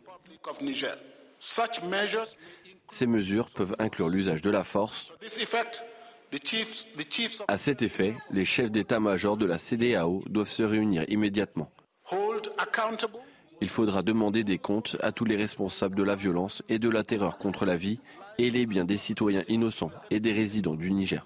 Ces 1.39 3.07
mesures 3.07 3.49
peuvent 3.49 3.75
inclure 3.79 4.09
l'usage 4.09 4.41
de 4.41 4.49
la 4.49 4.63
force. 4.63 5.11
À 7.47 7.57
cet 7.57 7.81
effet, 7.81 8.15
les 8.31 8.45
chefs 8.45 8.71
d'état-major 8.71 9.37
de 9.37 9.45
la 9.45 9.57
CDAO 9.57 10.23
doivent 10.27 10.49
se 10.49 10.63
réunir 10.63 11.05
immédiatement. 11.09 11.71
Il 13.61 13.69
faudra 13.69 14.01
demander 14.01 14.43
des 14.43 14.57
comptes 14.57 14.97
à 15.01 15.11
tous 15.11 15.25
les 15.25 15.37
responsables 15.37 15.95
de 15.95 16.03
la 16.03 16.15
violence 16.15 16.61
et 16.67 16.77
de 16.77 16.89
la 16.89 17.03
terreur 17.03 17.37
contre 17.37 17.65
la 17.65 17.77
vie 17.77 17.99
et 18.37 18.51
les 18.51 18.65
biens 18.65 18.83
des 18.85 18.97
citoyens 18.97 19.43
innocents 19.47 19.91
et 20.11 20.19
des 20.19 20.33
résidents 20.33 20.75
du 20.75 20.91
Niger. 20.91 21.25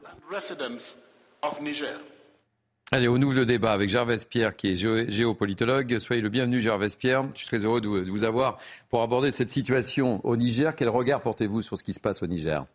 Allez, 2.91 3.07
on 3.07 3.17
ouvre 3.17 3.35
le 3.35 3.45
débat 3.45 3.73
avec 3.73 3.87
Gervais 3.87 4.15
Pierre, 4.27 4.55
qui 4.55 4.71
est 4.71 4.75
géopolitologue. 4.75 5.99
Soyez 5.99 6.23
le 6.23 6.29
bienvenu, 6.29 6.59
Gervais 6.59 6.87
Pierre. 6.97 7.23
Je 7.35 7.37
suis 7.37 7.47
très 7.47 7.63
heureux 7.63 7.81
de 7.81 7.87
vous 7.87 8.23
avoir 8.23 8.57
pour 8.89 9.03
aborder 9.03 9.29
cette 9.29 9.51
situation 9.51 10.19
au 10.25 10.35
Niger. 10.35 10.75
Quel 10.75 10.89
regard 10.89 11.21
portez-vous 11.21 11.61
sur 11.61 11.77
ce 11.77 11.83
qui 11.83 11.93
se 11.93 11.99
passe 11.99 12.23
au 12.23 12.27
Niger? 12.27 12.65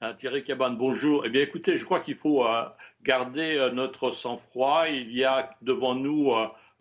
Ah, 0.00 0.14
Thierry 0.14 0.44
Cabane, 0.44 0.76
bonjour. 0.76 1.24
Eh 1.26 1.28
bien, 1.28 1.42
écoutez, 1.42 1.76
je 1.76 1.84
crois 1.84 1.98
qu'il 1.98 2.14
faut 2.14 2.46
euh, 2.46 2.62
garder 3.02 3.56
euh, 3.56 3.72
notre 3.72 4.12
sang-froid. 4.12 4.84
Il 4.88 5.10
y 5.10 5.24
a 5.24 5.50
devant 5.60 5.96
nous 5.96 6.30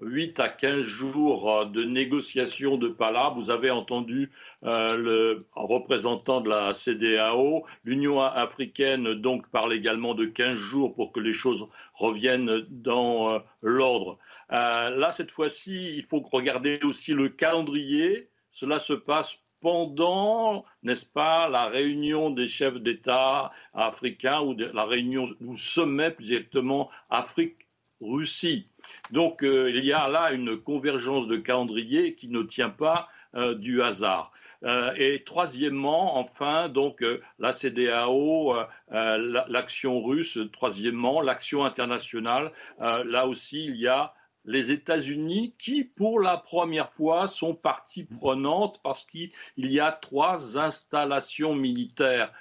8 0.01 0.39
à 0.39 0.50
15 0.50 0.82
jours 0.82 1.65
de 1.68 1.84
négociations 1.84 2.77
de 2.77 2.88
palabres. 2.88 3.39
Vous 3.39 3.50
avez 3.50 3.72
entendu 3.72 4.32
le 4.62 5.39
représentant 5.53 6.41
de 6.41 6.50
la 6.50 6.74
CDAO. 6.74 7.65
L'Union 7.84 8.22
africaine 8.22 9.13
donc 9.13 9.50
parle 9.50 9.74
également 9.74 10.13
de 10.13 10.25
15 10.25 10.56
jours 10.56 10.96
pour 10.96 11.12
que 11.12 11.20
les 11.20 11.34
choses 11.34 11.68
reviennent 11.94 12.65
dans 12.70 13.41
l'ordre. 13.62 14.18
là, 14.50 15.12
cette 15.12 15.32
fois-ci, 15.32 15.96
il 15.98 16.06
faut 16.06 16.22
regarder 16.32 16.79
aussi 16.84 17.13
le 17.13 17.29
calendrier. 17.29 18.29
Cela 18.51 18.79
se 18.79 18.94
passe 18.94 19.38
pendant, 19.62 20.63
n'est-ce 20.84 21.06
pas, 21.06 21.50
la 21.50 21.68
réunion 21.68 22.29
des 22.29 22.48
chefs 22.48 22.79
d'État 22.79 23.51
africains 23.74 24.41
ou 24.41 24.56
la 24.56 24.86
réunion 24.86 25.27
du 25.39 25.58
sommet 25.58 26.12
plus 26.12 26.32
exactement 26.32 26.89
Afrique-Russie. 27.10 28.68
Donc 29.12 29.44
euh, 29.44 29.72
il 29.74 29.84
y 29.86 29.94
a 29.94 30.08
là 30.08 30.32
une 30.32 30.58
convergence 30.58 31.28
de 31.28 31.38
calendrier 31.38 32.16
qui 32.16 32.30
ne 32.30 32.44
tient 32.44 32.70
pas 32.70 33.10
euh, 33.36 33.56
du 33.56 33.82
hasard. 33.82 34.32
Euh, 34.63 34.92
et 34.98 35.24
troisièmement, 35.24 36.18
enfin, 36.18 36.68
donc 36.68 37.04
la 37.39 37.54
CDAO, 37.54 38.56
l'action 38.89 40.04
russe. 40.04 40.38
Troisièmement, 40.51 41.22
l'action 41.22 41.63
internationale. 41.63 42.51
là 42.80 43.25
aussi, 43.25 43.66
il 43.66 43.78
y 43.78 43.88
a 43.88 44.13
les 44.46 44.72
États-Unis 44.72 45.54
qui, 45.60 45.84
pour 45.84 46.20
la 46.20 46.36
première 46.36 46.92
fois, 46.92 47.28
sont 47.28 47.54
partie 47.54 48.04
prenante 48.04 48.82
parce 48.84 49.06
qu'il 49.06 49.32
y 49.58 49.80
a 49.80 49.92
trois 49.92 50.58
installations 50.58 51.56
militaires 51.56 52.34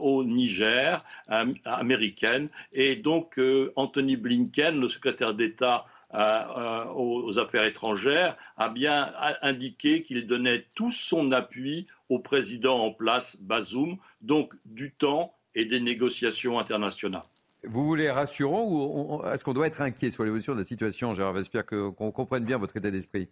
au 0.00 0.24
Niger, 0.24 1.04
américaines. 1.64 2.48
Et 2.72 2.96
donc, 2.96 3.38
Anthony 3.76 4.16
Blinken, 4.16 4.80
le 4.80 4.88
secrétaire 4.88 5.34
d'État 5.34 5.84
aux 6.14 7.38
affaires 7.38 7.64
étrangères, 7.64 8.36
a 8.56 8.68
bien 8.68 9.10
indiqué 9.42 10.00
qu'il 10.00 10.26
donnait 10.26 10.64
tout 10.76 10.90
son 10.90 11.32
appui 11.32 11.86
au 12.08 12.18
président 12.18 12.78
en 12.78 12.92
place, 12.92 13.36
Bazoum, 13.40 13.96
donc 14.20 14.54
du 14.64 14.92
temps 14.92 15.32
et 15.54 15.64
des 15.64 15.80
négociations 15.80 16.58
internationales. 16.58 17.22
Vous 17.66 17.86
voulez 17.86 18.10
rassurant 18.10 18.64
ou 18.66 19.26
est-ce 19.26 19.42
qu'on 19.42 19.54
doit 19.54 19.66
être 19.66 19.80
inquiet 19.80 20.10
sur 20.10 20.24
l'évolution 20.24 20.52
de 20.52 20.58
la 20.58 20.64
situation, 20.64 21.14
Gérard 21.14 21.36
J'espère 21.36 21.64
qu'on 21.64 22.12
comprenne 22.12 22.44
bien 22.44 22.58
votre 22.58 22.76
état 22.76 22.90
d'esprit? 22.90 23.28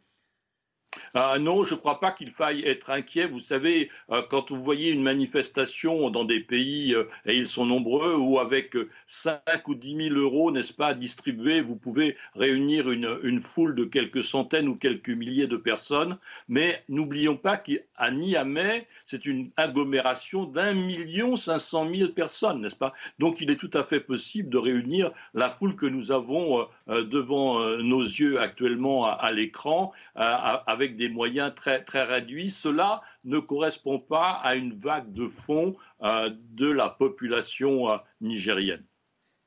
Ah 1.14 1.38
non, 1.38 1.64
je 1.64 1.74
ne 1.74 1.78
crois 1.78 2.00
pas 2.00 2.10
qu'il 2.10 2.30
faille 2.30 2.62
être 2.64 2.90
inquiet. 2.90 3.26
Vous 3.26 3.40
savez, 3.40 3.90
euh, 4.10 4.22
quand 4.30 4.50
vous 4.50 4.62
voyez 4.62 4.90
une 4.90 5.02
manifestation 5.02 6.10
dans 6.10 6.24
des 6.24 6.40
pays, 6.40 6.94
euh, 6.94 7.04
et 7.26 7.34
ils 7.36 7.48
sont 7.48 7.66
nombreux, 7.66 8.16
où 8.16 8.38
avec 8.38 8.76
5 9.08 9.68
ou 9.68 9.74
10 9.74 10.08
000 10.08 10.14
euros, 10.16 10.50
n'est-ce 10.50 10.72
pas, 10.72 10.94
distribués, 10.94 11.60
vous 11.60 11.76
pouvez 11.76 12.16
réunir 12.34 12.90
une, 12.90 13.40
foule 13.40 13.74
de 13.74 13.84
quelques 13.84 14.24
centaines 14.24 14.68
ou 14.68 14.76
quelques 14.76 15.10
milliers 15.10 15.46
de 15.46 15.56
personnes. 15.56 16.18
Mais 16.48 16.82
n'oublions 16.88 17.36
pas 17.36 17.56
qu'à 17.56 18.10
Niamey, 18.10 18.86
c'est 19.06 19.26
une 19.26 19.50
agglomération 19.56 20.44
d'un 20.44 20.74
million 20.74 21.36
cinq 21.36 21.58
cent 21.58 21.84
mille 21.84 22.12
personnes, 22.12 22.62
n'est-ce 22.62 22.76
pas? 22.76 22.92
Donc 23.18 23.40
il 23.40 23.50
est 23.50 23.56
tout 23.56 23.70
à 23.74 23.84
fait 23.84 24.00
possible 24.00 24.48
de 24.48 24.58
réunir 24.58 25.10
la 25.34 25.50
foule 25.50 25.76
que 25.76 25.86
nous 25.86 26.12
avons 26.12 26.66
euh, 26.88 27.04
devant 27.04 27.60
nos 27.78 28.02
yeux 28.02 28.40
actuellement 28.40 29.04
à, 29.04 29.10
à 29.12 29.32
l'écran, 29.32 29.92
avec 30.14 30.81
avec 30.82 30.96
des 30.96 31.08
moyens 31.08 31.54
très, 31.54 31.82
très 31.84 32.02
réduits. 32.02 32.50
Cela 32.50 33.02
ne 33.24 33.38
correspond 33.38 34.00
pas 34.00 34.40
à 34.42 34.56
une 34.56 34.74
vague 34.74 35.12
de 35.12 35.28
fonds 35.28 35.76
euh, 36.02 36.30
de 36.50 36.68
la 36.68 36.88
population 36.88 37.90
euh, 37.90 37.96
nigérienne. 38.20 38.82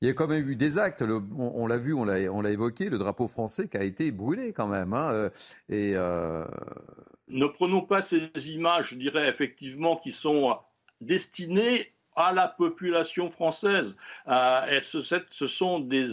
Il 0.01 0.07
y 0.07 0.11
a 0.11 0.13
quand 0.13 0.27
même 0.27 0.47
eu 0.47 0.55
des 0.55 0.77
actes, 0.77 1.03
on, 1.37 1.67
l'a 1.67 1.77
vu, 1.77 1.93
on 1.93 2.05
l'a 2.05 2.51
évoqué, 2.51 2.89
le 2.89 2.97
drapeau 2.97 3.27
français 3.27 3.67
qui 3.67 3.77
a 3.77 3.83
été 3.83 4.11
brûlé 4.11 4.53
quand 4.53 4.67
même. 4.67 4.93
Hein, 4.93 5.09
euh, 5.11 5.29
et, 5.69 5.93
Ne 7.27 7.47
prenons 7.47 7.81
pas 7.81 8.01
ces 8.01 8.29
images, 8.49 8.89
je 8.89 8.95
dirais 8.95 9.27
effectivement, 9.27 9.97
qui 9.97 10.11
sont 10.11 10.57
destinées 11.01 11.94
à 12.15 12.31
la 12.33 12.47
population 12.47 13.29
française. 13.29 13.97
Euh, 14.27 14.79
ce, 14.81 15.01
ce, 15.01 15.47
sont 15.47 15.79
des, 15.79 16.07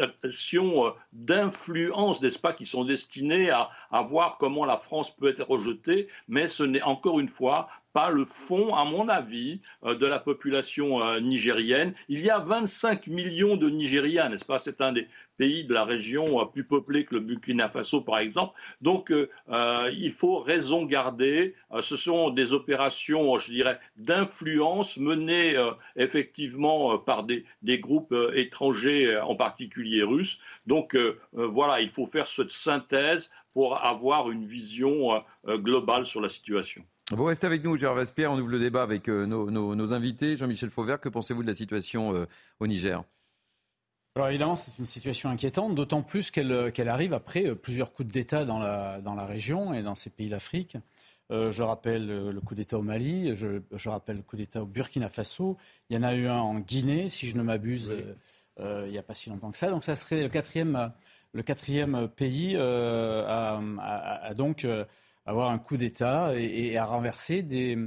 actions 0.00 0.86
euh, 0.86 0.90
d'influence, 1.12 2.22
n'est-ce 2.22 2.38
pas, 2.38 2.52
qui 2.52 2.66
sont 2.66 2.84
destinées 2.84 3.50
à, 3.50 3.68
voir 4.02 4.36
comment 4.38 4.64
la 4.64 4.76
France 4.76 5.14
peut 5.14 5.28
être 5.28 5.46
rejetée, 5.46 6.08
mais 6.28 6.48
ce 6.48 6.62
n'est 6.62 6.82
encore 6.82 7.20
une 7.20 7.28
fois 7.28 7.68
pas 7.92 8.08
le 8.08 8.24
fond, 8.24 8.74
à 8.74 8.84
mon 8.84 9.08
avis, 9.08 9.60
euh, 9.84 9.94
de 9.94 10.06
la 10.06 10.20
population 10.20 11.20
nigérienne. 11.20 11.94
Il 12.08 12.20
y 12.20 12.30
a 12.30 12.38
25 12.38 13.08
millions 13.08 13.56
de 13.56 13.68
Nigériens, 13.68 14.28
n'est-ce 14.28 14.44
pas? 14.44 14.58
C'est 14.58 14.80
un 14.80 14.92
des 14.92 15.08
pays 15.40 15.64
de 15.64 15.72
la 15.72 15.84
région 15.84 16.40
euh, 16.40 16.44
plus 16.44 16.64
peuplé 16.64 17.04
que 17.06 17.14
le 17.14 17.20
Burkina 17.20 17.68
Faso, 17.70 18.02
par 18.02 18.18
exemple. 18.18 18.52
Donc, 18.82 19.12
il 19.12 20.12
faut 20.12 20.40
raison 20.40 20.84
garder. 20.84 21.54
ce 21.80 21.96
sont 21.96 22.30
des 22.30 22.52
opérations, 22.52 23.38
je 23.38 23.50
dirais, 23.52 23.78
d'influence 23.96 24.96
menées 24.96 25.54
effectivement 25.96 26.98
par 26.98 27.24
des, 27.24 27.44
groupes 27.78 28.14
étrangers, 28.34 29.18
en 29.20 29.34
particulier 29.34 30.02
russes. 30.02 30.38
Donc, 30.66 30.96
voilà, 31.32 31.80
il 31.80 31.90
faut 31.90 32.06
faire 32.06 32.26
cette 32.26 32.50
synthèse 32.50 33.30
pour 33.52 33.82
avoir 33.84 34.30
une 34.30 34.44
vision 34.44 35.22
globale 35.46 36.06
sur 36.06 36.20
la 36.20 36.28
situation. 36.28 36.84
Vous 37.12 37.24
restez 37.24 37.46
avec 37.46 37.64
nous, 37.64 37.76
Gérard 37.76 37.96
Vespierre. 37.96 38.30
On 38.30 38.38
ouvre 38.38 38.50
le 38.50 38.60
débat 38.60 38.82
avec 38.82 39.08
euh, 39.08 39.26
nos, 39.26 39.92
invités. 39.92 40.36
Jean-Michel 40.36 40.70
Fauvert, 40.70 41.00
que 41.00 41.08
pensez-vous 41.08 41.42
de 41.42 41.48
la 41.48 41.54
situation 41.54 42.14
euh, 42.14 42.26
au 42.60 42.68
Niger? 42.68 43.02
Alors 44.20 44.28
évidemment, 44.28 44.56
c'est 44.56 44.78
une 44.78 44.84
situation 44.84 45.30
inquiétante, 45.30 45.74
d'autant 45.74 46.02
plus 46.02 46.30
qu'elle 46.30 46.52
euh, 46.52 46.70
arrive 46.86 47.14
après 47.14 47.54
plusieurs 47.54 47.94
coups 47.94 48.12
d'État 48.12 48.44
dans 48.44 48.58
la, 48.58 49.00
dans 49.00 49.14
la 49.14 49.24
région 49.24 49.72
et 49.72 49.82
dans 49.82 49.94
ces 49.94 50.10
pays 50.10 50.28
d'Afrique. 50.28 50.76
je 51.30 51.62
rappelle 51.62 52.06
le 52.06 52.40
coup 52.40 52.54
d'État 52.54 52.78
au 52.78 52.82
Mali, 52.82 53.34
je, 53.34 53.88
rappelle 53.88 54.16
le 54.16 54.22
coup 54.22 54.36
d'État 54.36 54.62
au 54.62 54.66
Burkina 54.66 55.08
Faso. 55.08 55.56
Il 55.88 55.96
y 55.96 55.98
en 55.98 56.02
a 56.02 56.14
eu 56.14 56.26
un 56.26 56.38
en 56.38 56.58
Guinée, 56.58 57.08
si 57.08 57.28
je 57.28 57.36
ne 57.36 57.42
m'abuse, 57.42 57.90
il 58.58 58.90
n'y 58.90 58.98
a 58.98 59.02
pas 59.02 59.14
si 59.14 59.30
longtemps 59.30 59.50
que 59.50 59.56
ça. 59.56 59.70
Donc 59.70 59.84
ça 59.84 59.96
serait 59.96 60.22
le 60.22 60.28
quatrième, 60.28 60.92
le 61.32 61.42
quatrième 61.42 62.08
pays 62.08 62.56
à, 62.58 63.60
donc 64.36 64.66
avoir 65.24 65.50
un 65.50 65.58
coup 65.58 65.78
d'État 65.78 66.34
et, 66.36 66.76
à 66.76 66.84
renverser 66.84 67.42
des, 67.42 67.78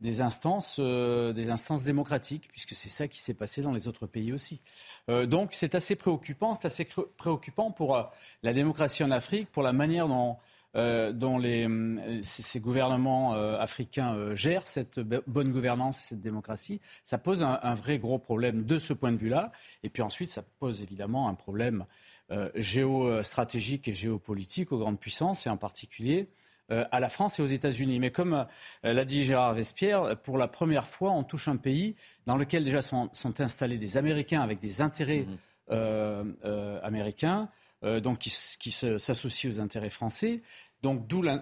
des 0.00 0.20
instances, 0.20 0.76
euh, 0.78 1.32
des 1.32 1.50
instances 1.50 1.82
démocratiques, 1.82 2.48
puisque 2.48 2.74
c'est 2.74 2.88
ça 2.88 3.08
qui 3.08 3.20
s'est 3.20 3.34
passé 3.34 3.62
dans 3.62 3.72
les 3.72 3.88
autres 3.88 4.06
pays 4.06 4.32
aussi. 4.32 4.60
Euh, 5.08 5.26
donc 5.26 5.50
c'est 5.52 5.74
assez 5.74 5.96
préoccupant, 5.96 6.54
c'est 6.54 6.66
assez 6.66 6.86
préoccupant 7.16 7.70
pour 7.70 7.96
euh, 7.96 8.02
la 8.42 8.52
démocratie 8.52 9.02
en 9.04 9.10
Afrique, 9.10 9.50
pour 9.50 9.62
la 9.62 9.72
manière 9.72 10.08
dont, 10.08 11.38
les, 11.38 11.66
ces 12.22 12.60
gouvernements 12.60 13.32
africains 13.32 14.34
gèrent 14.34 14.68
cette 14.68 15.00
bonne 15.00 15.50
gouvernance, 15.50 15.96
cette 15.96 16.20
démocratie. 16.20 16.82
Ça 17.06 17.16
pose 17.16 17.42
un, 17.42 17.58
un, 17.62 17.74
vrai 17.74 17.98
gros 17.98 18.18
problème 18.18 18.66
de 18.66 18.78
ce 18.78 18.92
point 18.92 19.10
de 19.10 19.16
vue-là. 19.16 19.52
Et 19.82 19.88
puis 19.88 20.02
ensuite, 20.02 20.30
ça 20.30 20.42
pose 20.58 20.82
évidemment 20.82 21.28
un 21.28 21.34
problème 21.34 21.86
géostratégique 22.54 23.88
et 23.88 23.94
géopolitique 23.94 24.70
aux 24.70 24.78
grandes 24.78 25.00
puissances, 25.00 25.46
et 25.46 25.48
en 25.48 25.56
particulier 25.56 26.28
à 26.68 26.98
la 27.00 27.08
France 27.08 27.38
et 27.38 27.42
aux 27.42 27.46
États-Unis. 27.46 28.00
Mais 28.00 28.10
comme 28.10 28.46
euh, 28.84 28.92
l'a 28.92 29.04
dit 29.04 29.24
Gérard 29.24 29.54
Vespierre, 29.54 30.16
pour 30.22 30.36
la 30.38 30.48
première 30.48 30.86
fois, 30.86 31.12
on 31.12 31.22
touche 31.22 31.48
un 31.48 31.56
pays 31.56 31.94
dans 32.26 32.36
lequel 32.36 32.64
déjà 32.64 32.82
sont, 32.82 33.10
installés 33.38 33.78
des 33.78 33.96
Américains 33.96 34.42
avec 34.42 34.58
des 34.60 34.80
intérêts 34.80 35.26
mmh. 35.28 35.36
euh, 35.70 36.80
américains, 36.82 37.48
donc 38.02 38.18
qui, 38.18 38.30
s'associent 38.30 39.50
aux 39.50 39.60
intérêts 39.60 39.90
français. 39.90 40.42
Donc 40.82 41.06
d'où 41.06 41.22
le, 41.22 41.36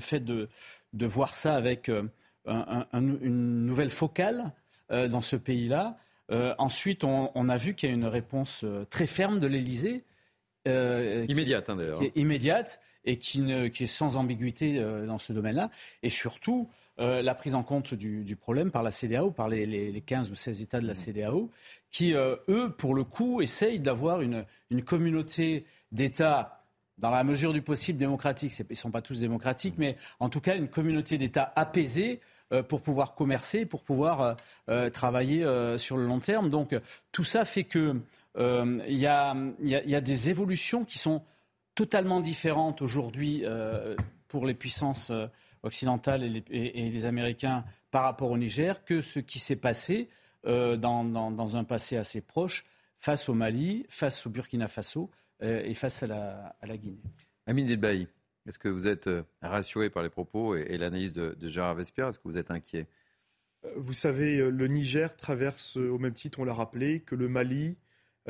fait 0.00 0.20
de, 0.20 0.48
voir 0.94 1.34
ça 1.34 1.56
avec 1.56 1.90
une 2.46 3.66
nouvelle 3.66 3.90
focale 3.90 4.52
dans 4.88 5.20
ce 5.20 5.36
pays-là. 5.36 5.98
ensuite, 6.58 7.04
on, 7.04 7.30
on, 7.34 7.48
a 7.50 7.56
vu 7.58 7.74
qu'il 7.74 7.90
y 7.90 7.92
a 7.92 7.94
une 7.94 8.06
réponse 8.06 8.64
très 8.88 9.06
ferme 9.06 9.40
de 9.40 9.46
l'Élysée 9.46 10.04
euh, 10.68 11.24
immédiate, 11.28 11.70
hein, 11.70 11.76
d'ailleurs. 11.76 12.00
immédiate 12.14 12.80
et 13.04 13.16
qui, 13.16 13.40
ne, 13.40 13.68
qui, 13.68 13.84
est 13.84 13.86
sans 13.86 14.16
ambiguïté 14.16 14.78
euh, 14.78 15.06
dans 15.06 15.18
ce 15.18 15.32
domaine-là. 15.32 15.70
Et 16.02 16.10
surtout, 16.10 16.68
euh, 16.98 17.22
la 17.22 17.34
prise 17.34 17.54
en 17.54 17.62
compte 17.62 17.94
du, 17.94 18.36
problème 18.36 18.70
par 18.70 18.82
la 18.82 18.90
CDAO, 18.90 19.30
par 19.30 19.48
les, 19.48 19.64
les, 19.64 20.00
15 20.00 20.30
ou 20.30 20.34
16 20.34 20.60
États 20.60 20.80
de 20.80 20.86
la 20.86 20.94
CDAO, 20.94 21.50
qui, 21.90 22.12
eux, 22.12 22.74
pour 22.76 22.94
le 22.94 23.04
coup, 23.04 23.40
essayent 23.40 23.80
d'avoir 23.80 24.20
une, 24.20 24.44
une 24.70 24.82
communauté 24.82 25.64
d'États 25.92 26.62
dans 26.98 27.10
la 27.10 27.24
mesure 27.24 27.54
du 27.54 27.62
possible 27.62 27.98
démocratique. 27.98 28.52
Ils 28.58 28.66
ne 28.68 28.74
sont 28.74 28.90
pas 28.90 29.00
tous 29.00 29.20
démocratiques, 29.20 29.76
mais 29.78 29.96
en 30.18 30.28
tout 30.28 30.42
cas 30.42 30.56
une 30.56 30.68
communauté 30.68 31.16
d'États 31.16 31.50
apaisée 31.56 32.20
pour 32.68 32.82
pouvoir 32.82 33.14
commercer, 33.14 33.64
pour 33.64 33.82
pouvoir 33.82 34.36
travailler 34.92 35.46
sur 35.78 35.96
le 35.96 36.04
long 36.04 36.18
terme. 36.18 36.50
Donc 36.50 36.78
tout 37.12 37.24
ça 37.24 37.46
fait 37.46 37.64
que 37.64 37.96
euh, 38.36 38.80
il 38.86 38.98
y, 38.98 39.06
a, 39.06 40.00
des 40.00 40.30
évolutions 40.30 40.84
qui 40.84 40.98
sont 40.98 41.22
totalement 41.74 42.20
différentes 42.20 42.80
aujourd'hui 42.82 43.42
euh, 43.44 43.96
pour 44.28 44.46
les 44.46 44.54
puissances 44.54 45.10
euh, 45.10 45.26
occidentales 45.62 46.22
et 46.22 46.90
les, 46.90 47.04
Américains 47.04 47.64
par 47.90 48.04
rapport 48.04 48.30
au 48.30 48.38
Niger 48.38 48.84
que 48.84 49.00
ce 49.00 49.18
qui 49.18 49.38
s'est 49.38 49.56
passé 49.56 50.08
dans, 50.44 51.56
un 51.56 51.64
passé 51.64 51.98
assez 51.98 52.22
proche 52.22 52.64
face 52.98 53.28
au 53.28 53.34
Mali, 53.34 53.84
face 53.90 54.26
au 54.26 54.30
Burkina 54.30 54.68
Faso 54.68 55.10
et 55.42 55.74
face 55.74 56.02
à 56.02 56.06
la, 56.06 56.56
à 56.62 56.66
la 56.66 56.78
Guinée. 56.78 57.02
Amine 57.46 57.66
Delbaï, 57.66 58.08
est-ce 58.46 58.58
que 58.58 58.68
vous 58.68 58.86
êtes 58.86 59.10
rassuré 59.42 59.90
par 59.90 60.02
les 60.02 60.08
propos 60.08 60.56
et, 60.56 60.78
l'analyse 60.78 61.12
de, 61.12 61.36
de 61.38 61.48
Gérard 61.48 61.74
Vespierre? 61.74 62.08
Est-ce 62.08 62.18
que 62.18 62.28
vous 62.28 62.38
êtes 62.38 62.50
inquiet? 62.50 62.86
Vous 63.76 63.92
savez, 63.92 64.38
le 64.38 64.66
Niger 64.66 65.14
traverse 65.14 65.76
au 65.76 65.98
même 65.98 66.14
titre, 66.14 66.38
on 66.38 66.44
l'a 66.44 66.54
rappelé, 66.54 67.00
que 67.00 67.14
le 67.14 67.28
Mali, 67.28 67.76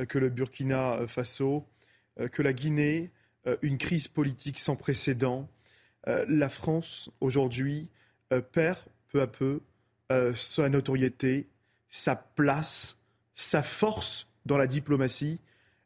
que 0.09 0.19
le 0.19 0.29
Burkina 0.29 1.07
Faso, 1.07 1.67
que 2.33 2.43
la 2.43 2.53
Guinée, 2.53 3.11
une 3.63 3.79
crise 3.79 4.09
politique 4.09 4.59
sans 4.59 4.77
précédent. 4.77 5.49
La 6.07 6.49
France, 6.49 7.11
aujourd'hui, 7.21 7.91
perd 8.53 8.79
peu 9.09 9.21
à 9.21 9.27
peu 9.27 9.61
sa 10.35 10.69
notoriété, 10.69 11.49
sa 11.91 12.17
place, 12.17 12.99
sa 13.35 13.63
force 13.63 14.29
dans 14.47 14.59
la 14.59 14.67
diplomatie. 14.67 15.41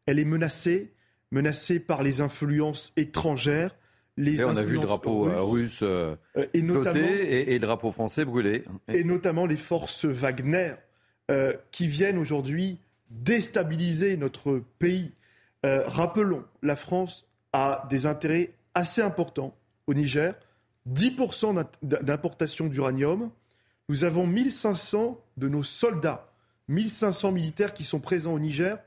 Elle 0.06 0.18
est 0.18 0.24
menacée, 0.24 0.92
menacée 1.30 1.80
par 1.80 2.02
les 2.02 2.20
influences 2.20 2.92
étrangères. 2.96 3.76
Les 4.16 4.40
et 4.40 4.44
on 4.44 4.56
a 4.56 4.62
vu 4.62 4.74
le 4.74 4.80
drapeau 4.80 5.22
russe, 5.48 5.80
euh, 5.82 6.14
euh, 6.36 6.46
et, 6.54 6.62
notamment, 6.62 6.98
et, 6.98 7.52
le 7.52 7.58
drapeau 7.58 7.90
français 7.90 8.24
brûlé. 8.24 8.64
Et 8.92 9.02
notamment 9.02 9.44
les 9.44 9.56
forces 9.56 10.04
Wagner 10.04 10.74
euh, 11.30 11.52
qui 11.72 11.88
viennent 11.88 12.18
aujourd'hui 12.18 12.78
déstabiliser 13.10 14.16
notre 14.16 14.62
pays. 14.78 15.12
rappelons, 15.62 16.44
la 16.62 16.76
France 16.76 17.26
a 17.52 17.86
des 17.88 18.06
intérêts 18.06 18.52
assez 18.74 19.00
importants 19.02 19.54
au 19.86 19.94
Niger. 19.94 20.34
10% 20.90 21.64
d'importation 21.82 22.66
d'uranium. 22.66 23.30
Nous 23.88 24.04
avons 24.04 24.26
1500 24.26 25.18
de 25.36 25.48
nos 25.48 25.62
soldats 25.62 26.34
1500 26.68 27.32
militaires 27.32 27.74
qui 27.74 27.84
sont 27.84 28.00
présents 28.00 28.34
au 28.34 28.38
Niger 28.38 28.78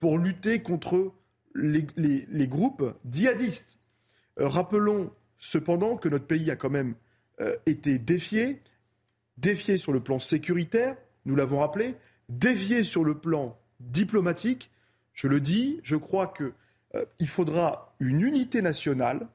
pour 0.00 0.18
lutter 0.18 0.62
contre 0.62 1.12
les, 1.54 2.46
groupes 2.46 2.94
djihadistes. 3.10 3.78
Euh, 4.40 4.48
rappelons 4.48 5.10
cependant 5.38 5.96
que 5.96 6.08
notre 6.08 6.26
pays 6.26 6.50
a 6.50 6.56
quand 6.56 6.70
même 6.70 6.94
euh, 7.40 7.56
été 7.66 7.98
défié, 7.98 8.60
défié 9.38 9.78
sur 9.78 9.92
le 9.92 10.00
plan 10.00 10.18
sécuritaire, 10.18 10.96
nous 11.24 11.36
l'avons 11.36 11.60
rappelé, 11.60 11.94
défié 12.28 12.84
sur 12.84 13.04
le 13.04 13.18
plan 13.18 13.58
diplomatique. 13.80 14.70
Je 15.14 15.28
le 15.28 15.40
dis, 15.40 15.80
je 15.82 15.96
crois 15.96 16.32
qu'il 16.36 16.52
euh, 16.94 17.26
faudra 17.26 17.94
une 18.00 18.20
unité 18.20 18.62
nationale 18.62 19.26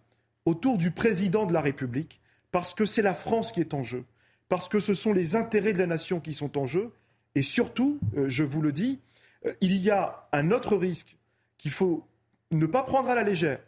autour 0.45 0.77
du 0.77 0.91
président 0.91 1.45
de 1.45 1.53
la 1.53 1.61
République, 1.61 2.21
parce 2.51 2.73
que 2.73 2.85
c'est 2.85 3.01
la 3.01 3.13
France 3.13 3.51
qui 3.51 3.59
est 3.59 3.73
en 3.73 3.83
jeu, 3.83 4.03
parce 4.49 4.67
que 4.69 4.79
ce 4.79 4.93
sont 4.93 5.13
les 5.13 5.35
intérêts 5.35 5.73
de 5.73 5.79
la 5.79 5.87
nation 5.87 6.19
qui 6.19 6.33
sont 6.33 6.57
en 6.57 6.67
jeu, 6.67 6.91
et 7.35 7.43
surtout, 7.43 7.99
euh, 8.17 8.25
je 8.27 8.43
vous 8.43 8.61
le 8.61 8.71
dis, 8.71 8.99
euh, 9.45 9.53
il 9.61 9.75
y 9.77 9.89
a 9.89 10.27
un 10.31 10.51
autre 10.51 10.75
risque 10.75 11.17
qu'il 11.57 11.71
faut 11.71 12.05
ne 12.51 12.65
pas 12.65 12.83
prendre 12.83 13.09
à 13.09 13.15
la 13.15 13.23
légère. 13.23 13.59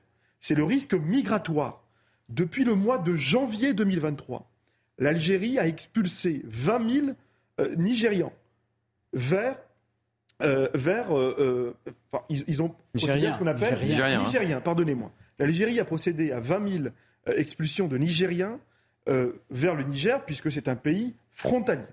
C'est 0.42 0.56
le 0.56 0.63
risque 0.63 0.94
migratoire. 0.94 1.84
Depuis 2.30 2.63
le 2.63 2.75
mois 2.75 2.98
de 2.98 3.15
janvier 3.15 3.74
2023, 3.74 4.50
l'Algérie 4.98 5.60
a 5.60 5.68
expulsé 5.68 6.42
20 6.46 6.89
000 6.89 7.08
euh, 7.60 7.75
Nigérians 7.75 8.34
vers 9.13 9.58
vers. 10.73 11.07
ils, 12.29 12.62
ont 12.62 12.75
procédé 12.93 13.27
à 13.27 13.33
ce 13.33 13.39
qu'on 13.39 13.47
appelle 13.47 13.77
Nigériens. 13.79 14.23
Nigériens, 14.23 14.62
pardonnez-moi. 14.62 15.12
L'Algérie 15.39 15.79
a 15.79 15.85
procédé 15.85 16.31
à 16.31 16.39
20 16.39 16.67
000 16.67 16.83
expulsions 17.35 17.88
de 17.88 17.97
Nigériens 17.97 18.59
vers 19.50 19.75
le 19.75 19.83
Niger, 19.83 20.23
puisque 20.25 20.51
c'est 20.51 20.67
un 20.67 20.75
pays 20.75 21.15
frontalier 21.31 21.83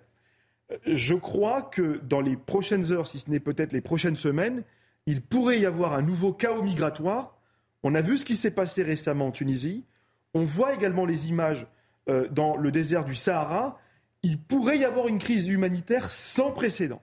je 0.87 1.15
crois 1.15 1.63
que 1.63 2.01
dans 2.05 2.21
les 2.21 2.37
prochaines 2.37 2.93
heures, 2.93 3.07
si 3.07 3.19
ce 3.19 3.31
n'est 3.31 3.41
peut-être 3.41 3.73
les 3.73 3.81
prochaines 3.81 4.17
semaines, 4.17 4.63
il 5.07 5.23
pourrait 5.23 5.59
y 5.61 5.67
avoir 5.67 5.95
un 5.95 6.03
nouveau 6.03 6.33
chaos 6.33 6.63
migratoire. 6.63 7.37
On 7.83 7.95
a 7.95 8.03
vu 8.03 8.19
ce 8.19 8.25
qui 8.25 8.37
s'est 8.37 8.51
passé 8.51 8.83
récemment 8.83 9.29
en 9.29 9.31
Tunisie. 9.31 9.85
On 10.35 10.45
voit 10.45 10.75
également 10.75 11.07
les 11.07 11.29
images 11.29 11.67
euh, 12.09 12.29
dans 12.29 12.57
le 12.57 12.71
désert 12.71 13.05
du 13.05 13.15
Sahara. 13.15 13.81
Il 14.23 14.39
pourrait 14.39 14.79
y 14.79 14.85
avoir 14.85 15.09
une 15.09 15.19
crise 15.19 15.49
humanitaire 15.49 16.11
sans 16.11 16.53
précédent. 16.53 17.03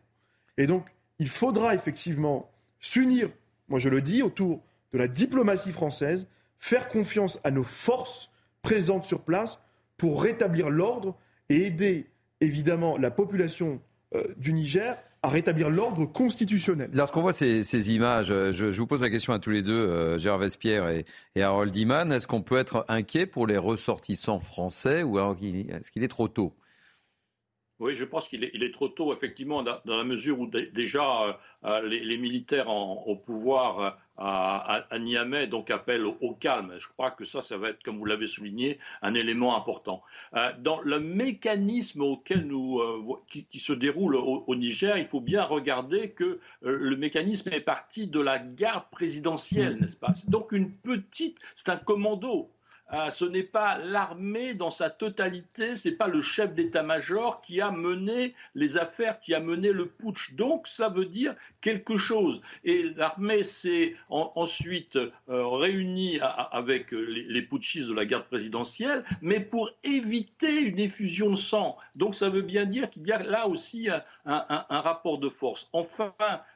Et 0.58 0.68
donc, 0.68 0.86
il 1.20 1.30
faudra 1.30 1.76
effectivement 1.76 2.52
s'unir, 2.80 3.30
moi 3.68 3.80
je 3.80 3.90
le 3.90 4.02
dis, 4.02 4.22
autour 4.22 4.62
de 4.94 4.98
la 4.98 5.08
diplomatie 5.08 5.72
française, 5.72 6.28
faire 6.60 6.90
confiance 6.90 7.40
à 7.44 7.52
nos 7.52 7.64
forces 7.64 8.30
présentes 8.62 9.06
sur 9.06 9.22
place 9.22 9.60
pour 9.98 10.22
rétablir 10.22 10.70
l'ordre 10.70 11.16
et 11.50 11.66
aider 11.66 12.08
évidemment 12.42 12.98
la 12.98 13.12
population 13.12 13.80
euh, 14.16 14.24
du 14.38 14.54
Niger 14.54 14.96
à 15.24 15.30
rétablir 15.30 15.70
l'ordre 15.70 16.06
constitutionnel. 16.06 16.90
Lorsqu'on 16.94 17.22
voit 17.22 17.34
ces, 17.34 17.92
images, 17.92 18.30
euh, 18.30 18.54
je, 18.54 18.66
vous 18.66 18.88
pose 18.88 19.02
la 19.02 19.10
question 19.10 19.34
à 19.34 19.40
tous 19.40 19.50
les 19.50 19.64
deux, 19.64 19.74
euh, 19.74 20.38
Vespierre 20.38 20.88
et, 20.90 21.42
Harold 21.42 21.76
Iman, 21.76 22.12
est-ce 22.12 22.28
qu'on 22.28 22.42
peut 22.42 22.58
être 22.58 22.86
inquiet 22.88 23.26
pour 23.26 23.48
les 23.48 23.58
ressortissants 23.58 24.40
français 24.40 25.04
ou 25.04 25.20
est-ce 25.20 25.92
qu'il 25.92 26.04
est 26.04 26.08
trop 26.08 26.28
tôt? 26.28 26.54
Oui, 27.80 27.96
je 27.96 28.04
pense 28.06 28.28
qu'il 28.28 28.44
est, 28.44 28.74
trop 28.74 28.88
tôt, 28.88 29.14
effectivement, 29.14 29.64
dans, 29.64 29.80
la 29.86 30.04
mesure 30.04 30.40
où 30.40 30.48
déjà 30.48 31.40
les, 31.84 32.18
militaires 32.18 32.70
au 32.70 33.16
pouvoir 33.16 33.98
à, 34.18 34.88
Niamey, 35.00 35.48
donc 35.48 35.70
appelle 35.70 36.06
au, 36.06 36.34
calme. 36.34 36.76
Je 36.80 36.88
crois 36.88 37.12
que 37.12 37.26
ça, 37.26 37.42
ça 37.42 37.58
va 37.58 37.70
être, 37.70 37.84
comme 37.84 37.98
vous 37.98 38.06
l'avez 38.06 38.28
souligné, 38.28 38.80
un 39.02 39.14
élément 39.14 39.56
important. 39.56 40.02
Euh, 40.36 40.52
dans 40.60 40.82
le 40.82 41.00
mécanisme 41.00 42.02
auquel 42.02 42.46
nous, 42.48 42.80
euh, 42.80 43.04
qui, 43.28 43.60
se 43.60 43.74
déroule 43.74 44.16
au, 44.16 44.56
Niger, 44.56 44.98
il 44.98 45.06
faut 45.06 45.22
bien 45.22 45.44
regarder 45.44 46.12
que 46.12 46.24
euh, 46.24 46.40
le 46.62 46.96
mécanisme 46.96 47.50
est 47.52 47.62
parti 47.62 48.08
de 48.08 48.20
la 48.20 48.40
garde 48.40 48.86
présidentielle, 48.92 49.78
n'est-ce 49.80 49.96
pas? 49.96 50.14
Donc 50.28 50.52
une 50.52 50.72
petite, 50.72 51.38
c'est 51.56 51.70
un 51.70 51.78
commando. 51.78 52.50
Ce 53.12 53.26
n'est 53.26 53.44
pas 53.44 53.78
l'armée 53.78 54.54
dans 54.54 54.72
sa 54.72 54.90
totalité, 54.90 55.76
ce 55.76 55.90
n'est 55.90 55.96
pas 55.96 56.08
le 56.08 56.22
chef 56.22 56.54
d'état-major 56.54 57.42
qui 57.42 57.60
a 57.60 57.72
mené 57.72 58.34
les 58.56 58.78
affaires, 58.78 59.20
qui 59.20 59.34
a 59.34 59.40
mené 59.40 59.72
le 59.72 59.88
putsch. 59.88 60.34
Donc 60.34 60.68
ça 60.68 60.90
veut 60.90 61.06
dire 61.06 61.36
quelque 61.62 61.98
chose. 61.98 62.42
Et 62.64 62.84
l'armée 62.96 63.44
s'est 63.44 63.96
ensuite 64.10 64.96
euh, 64.96 65.12
réunie 65.28 66.20
avec 66.22 66.92
les, 66.92 67.42
putschistes 67.42 67.90
de 67.90 67.94
la 67.94 68.06
garde 68.06 68.26
présidentielle, 68.26 69.04
mais 69.22 69.40
pour 69.40 69.70
éviter 69.84 70.62
une 70.62 70.80
effusion 70.80 71.32
de 71.32 71.36
sang. 71.36 71.78
Donc 71.96 72.16
ça 72.16 72.30
veut 72.30 72.42
bien 72.42 72.66
dire 72.66 72.90
qu'il 72.90 73.06
y 73.06 73.12
a 73.12 73.22
là 73.22 73.48
aussi 73.48 73.90
un, 73.90 74.02
rapport 74.28 75.18
de 75.18 75.30
force. 75.30 75.70
Enfin, 75.74 76.14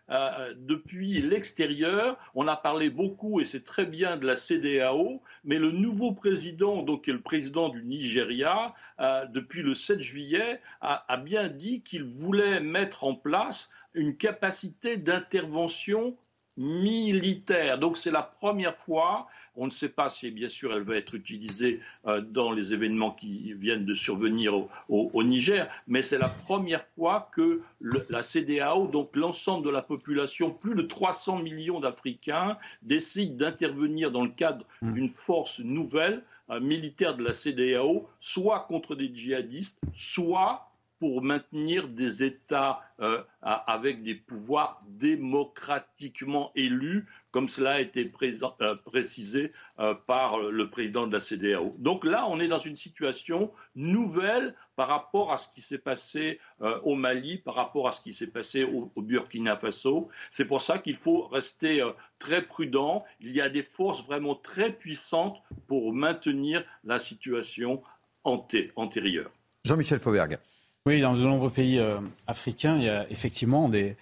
euh, 0.10 0.54
depuis 0.58 1.22
l'extérieur, 1.22 2.18
on 2.36 2.48
a 2.48 2.56
parlé 2.56 2.90
beaucoup, 2.90 3.40
et 3.40 3.46
c'est 3.46 3.64
très 3.64 3.86
bien, 3.86 4.18
de 4.18 4.28
la 4.28 4.36
CDAO, 4.36 5.22
mais 5.44 5.58
le 5.58 5.72
nouveau 5.72 6.12
président, 6.12 6.84
donc 6.84 7.06
qui 7.06 7.10
est 7.12 7.14
le 7.14 7.22
président 7.22 7.70
du 7.70 7.84
Nigeria, 7.84 8.74
euh, 9.00 9.26
depuis 9.28 9.62
le 9.62 9.76
7 9.76 10.02
juillet, 10.02 10.62
a, 10.82 11.06
a 11.12 11.18
bien 11.18 11.48
dit 11.48 11.82
qu'il 11.82 12.04
voulait 12.04 12.60
mettre 12.60 13.04
en 13.04 13.16
place 13.16 13.70
une 13.94 14.16
capacité 14.18 14.98
d'intervention 14.98 16.16
militaire. 16.58 17.80
Donc 17.80 17.98
c'est 17.98 18.12
la 18.12 18.24
première 18.24 18.76
fois, 18.76 19.28
on 19.56 19.66
ne 19.66 19.72
sait 19.72 19.90
pas 19.90 20.10
si 20.10 20.32
bien 20.32 20.50
sûr 20.50 20.74
elle 20.74 20.84
va 20.84 20.96
être 20.96 21.16
utilisée 21.16 21.82
euh, 22.08 22.22
dans 22.22 22.52
les 22.52 22.74
événements 22.74 23.12
qui 23.12 23.54
viennent 23.54 23.86
de 23.86 23.94
survenir 23.94 24.54
au, 24.90 25.24
Niger, 25.24 25.70
mais 25.88 26.02
c'est 26.02 26.18
la 26.18 26.30
première 26.30 26.84
fois 26.84 27.30
que 27.34 27.62
la 27.82 28.24
CDAO, 28.24 28.88
donc 28.88 29.16
l'ensemble 29.16 29.66
de 29.66 29.72
la 29.72 29.82
population, 29.82 30.50
plus 30.52 30.76
de 30.76 30.82
300 30.82 31.42
millions 31.42 31.80
d'Africains, 31.80 32.58
décide 32.82 33.36
d'intervenir 33.36 34.12
dans 34.12 34.24
le 34.24 34.32
cadre 34.32 34.66
mmh. 34.82 34.94
d'une 34.94 35.10
force 35.10 35.60
nouvelle 35.60 36.24
euh, 36.50 36.60
militaire 36.60 37.16
de 37.16 37.24
la 37.24 37.34
CDAO, 37.34 38.10
soit 38.20 38.62
contre 38.68 38.96
des 38.96 39.14
djihadistes, 39.14 39.80
soit 39.96 40.71
pour 41.02 41.24
maintenir 41.24 41.88
des 41.88 42.22
États 42.22 42.80
euh, 43.00 43.24
avec 43.42 44.04
des 44.04 44.14
pouvoirs 44.14 44.84
démocratiquement 44.86 46.52
élus, 46.54 47.08
comme 47.32 47.50
cela 47.50 47.72
a 47.72 47.80
été 47.80 48.12
euh, 48.22 48.76
précisé 48.86 49.52
euh, 49.80 49.96
par 50.06 50.38
le 50.38 50.70
président 50.70 51.08
de 51.08 51.14
la 51.14 51.20
CDAO. 51.20 51.72
Donc 51.80 52.06
là, 52.06 52.28
on 52.30 52.40
est 52.40 52.48
dans 52.48 52.60
une 52.60 52.76
situation 52.76 53.50
nouvelle 53.76 54.54
par 54.76 54.90
rapport 54.90 55.34
à 55.34 55.40
ce 55.40 55.50
qui 55.56 55.62
s'est 55.62 55.80
passé 55.80 56.40
au 56.84 56.94
Mali, 56.94 57.40
par 57.40 57.56
rapport 57.56 57.88
à 57.88 57.94
ce 57.94 58.02
qui 58.02 58.14
s'est 58.14 58.28
passé 58.28 58.64
au, 58.64 58.92
au, 58.96 59.02
Burkina 59.02 59.58
Faso. 59.58 60.08
C'est 60.30 60.46
pour 60.46 60.62
ça 60.62 60.78
qu'il 60.78 60.98
faut 60.98 61.24
rester 61.24 61.84
très 62.20 62.44
prudent. 62.44 63.04
Il 63.20 63.36
y 63.36 63.42
a 63.42 63.50
des 63.50 63.64
forces 63.64 64.06
vraiment 64.06 64.36
très 64.36 64.72
puissantes 64.72 65.42
pour 65.66 65.94
maintenir 65.94 66.64
la 66.84 67.00
situation 67.00 67.82
antérieure. 68.24 69.32
Jean-Michel 69.66 70.00
Fauberg. 70.00 70.40
Oui, 70.88 71.00
dans 71.00 71.14
de 71.14 71.20
nombreux 71.20 71.52
pays 71.52 71.78
euh, 71.78 72.00
africains, 72.26 72.76
il 72.78 72.86
y 72.86 72.90
a 72.90 73.06
effectivement 73.12 73.70
des, 73.70 73.96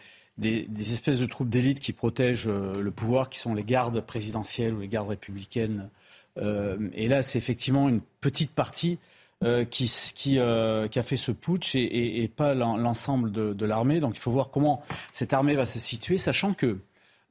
espèces 0.79 1.19
de 1.19 1.25
troupes 1.25 1.49
d'élite 1.49 1.81
qui 1.81 1.91
protègent 1.91 2.47
euh, 2.47 2.71
le 2.81 2.89
pouvoir, 2.89 3.29
qui 3.29 3.37
sont 3.37 3.53
les 3.53 3.65
gardes 3.65 3.99
présidentielles 3.99 4.73
ou 4.73 4.79
les 4.79 4.87
gardes 4.87 5.09
républicaines. 5.09 5.89
Euh, 6.37 6.77
et 6.93 7.09
là, 7.09 7.21
c'est 7.21 7.37
effectivement 7.37 7.89
une 7.89 7.99
petite 8.21 8.51
partie 8.51 8.97
qui, 9.41 9.91
qui, 10.15 10.31
qui, 10.35 10.39
a 10.39 11.03
fait 11.03 11.17
ce 11.17 11.31
putsch 11.31 11.75
et, 11.75 12.31
pas 12.33 12.53
l'ensemble 12.53 13.31
de, 13.31 13.65
l'armée. 13.65 13.99
Donc 14.01 14.17
il 14.17 14.19
faut 14.19 14.31
voir 14.31 14.49
comment 14.49 14.81
cette 15.13 15.31
armée 15.31 15.55
va 15.55 15.65
se 15.65 15.79
situer, 15.79 16.17
sachant 16.17 16.53
que 16.53 16.77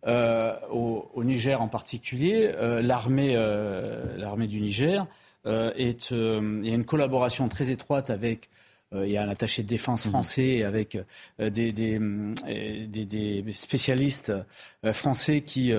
au, 0.07 1.23
Niger 1.23 1.61
en 1.61 1.69
particulier, 1.69 2.51
l'armée, 2.83 3.37
du 4.49 4.61
Niger 4.63 5.07
il 5.45 5.97
y 6.09 6.71
a 6.71 6.75
une 6.75 6.87
collaboration 6.87 7.47
très 7.49 7.71
étroite 7.71 8.09
avec 8.09 8.49
il 8.93 9.11
y 9.11 9.17
a 9.17 9.23
un 9.23 9.29
attaché 9.29 9.63
de 9.63 9.69
défense 9.69 10.07
mhm. 10.07 10.13
français 10.13 10.63
avec 10.63 10.99
des, 11.39 11.73
des, 11.73 11.99
des, 12.89 13.45
spécialistes 13.53 14.33
français 14.93 15.43
qui 15.43 15.73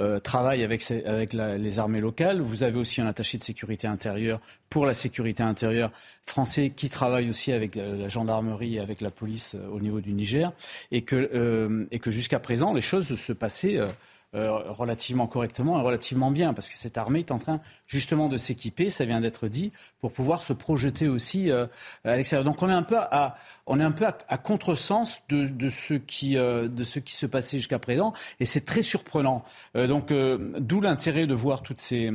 euh, 0.00 0.18
travaille 0.18 0.62
avec, 0.64 0.88
avec 0.90 1.34
les 1.34 1.78
armées 1.78 2.00
locales. 2.00 2.40
Vous 2.40 2.62
avez 2.62 2.78
aussi 2.78 3.02
un 3.02 3.06
attaché 3.06 3.36
de 3.36 3.42
sécurité 3.42 3.86
intérieure 3.86 4.40
pour 4.70 4.86
la 4.86 4.94
sécurité 4.94 5.42
intérieure 5.42 5.92
français 6.26 6.70
qui 6.70 6.88
travaille 6.88 7.28
aussi 7.28 7.52
avec 7.52 7.74
la 7.74 8.08
gendarmerie 8.08 8.76
et 8.76 8.80
avec 8.80 9.02
la 9.02 9.10
police 9.10 9.56
euh, 9.56 9.68
au 9.68 9.78
niveau 9.78 10.00
du 10.00 10.12
Niger. 10.12 10.52
Et 10.90 11.02
que, 11.02 11.16
euh, 11.34 11.86
et 11.90 11.98
que 11.98 12.10
jusqu'à 12.10 12.38
présent, 12.38 12.72
les 12.72 12.80
choses 12.80 13.14
se 13.14 13.32
passaient 13.32 13.76
euh, 13.78 13.88
relativement 14.32 15.26
correctement 15.26 15.80
et 15.80 15.82
relativement 15.82 16.30
bien, 16.30 16.54
parce 16.54 16.68
que 16.68 16.76
cette 16.76 16.98
armée 16.98 17.20
est 17.20 17.32
en 17.32 17.38
train 17.38 17.60
justement 17.86 18.28
de 18.28 18.38
s'équiper, 18.38 18.88
ça 18.88 19.04
vient 19.04 19.20
d'être 19.20 19.48
dit, 19.48 19.72
pour 20.00 20.12
pouvoir 20.12 20.40
se 20.40 20.52
projeter 20.52 21.08
aussi 21.08 21.50
euh, 21.50 21.66
à 22.04 22.16
l'extérieur. 22.16 22.44
Donc 22.44 22.62
on 22.62 22.70
est 22.70 22.74
un 22.74 22.84
peu 22.84 22.96
à, 22.96 23.36
on 23.66 23.80
est 23.80 23.84
un 23.84 23.90
peu 23.90 24.06
à, 24.06 24.38
contresens 24.38 25.22
de, 25.28 25.48
de, 25.48 25.68
ce 25.68 25.94
qui, 25.94 26.36
euh, 26.36 26.68
de 26.68 26.84
ce 26.84 27.00
qui 27.00 27.14
se 27.14 27.26
passait 27.26 27.56
jusqu'à 27.56 27.80
présent, 27.80 28.12
et 28.38 28.44
c'est 28.44 28.64
très 28.64 28.82
surprenant. 28.82 29.44
donc 29.74 30.12
d'où 30.12 30.80
l'intérêt 30.80 31.26
de 31.26 31.34
voir 31.34 31.62
toutes 31.62 31.80
ces, 31.80 32.10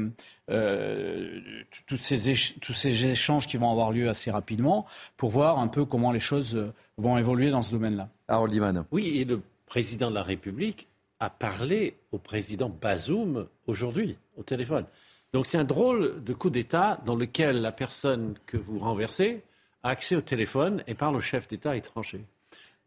toutes 1.87 2.01
ces 2.01 2.33
tous 2.61 2.73
ces 2.73 3.05
échanges 3.05 3.47
qui 3.47 3.57
vont 3.57 3.71
avoir 3.71 3.91
lieu 3.91 4.07
assez 4.07 4.31
rapidement, 4.31 4.85
pour 5.17 5.31
voir 5.31 5.59
un 5.59 5.67
peu 5.67 5.85
comment 5.85 6.11
les 6.11 6.19
choses 6.19 6.71
vont 6.97 7.17
évoluer 7.17 7.49
dans 7.49 7.61
ce 7.61 7.71
domaine-là. 7.71 8.09
Harold 8.27 8.53
Iman. 8.53 8.85
Oui, 8.91 9.17
et 9.17 9.25
le 9.25 9.41
président 9.65 10.09
de 10.09 10.15
la 10.15 10.23
République 10.23 10.87
a 11.25 11.29
parlé 11.29 11.97
au 12.11 12.19
président 12.19 12.69
Bazoum 12.69 13.47
aujourd'hui 13.65 14.17
au 14.37 14.43
téléphone. 14.43 14.85
Donc 15.33 15.47
c'est 15.47 15.57
un 15.57 15.63
drôle 15.63 16.23
de 16.23 16.33
coup 16.33 16.51
d'État 16.51 17.01
dans 17.05 17.15
lequel 17.15 17.61
la 17.61 17.71
personne 17.71 18.35
que 18.45 18.57
vous 18.57 18.77
renversez 18.77 19.43
a 19.83 19.89
accès 19.89 20.15
au 20.15 20.21
téléphone 20.21 20.83
et 20.87 20.93
parle 20.93 21.15
au 21.15 21.21
chef 21.21 21.47
d'État 21.47 21.75
étranger. 21.75 22.23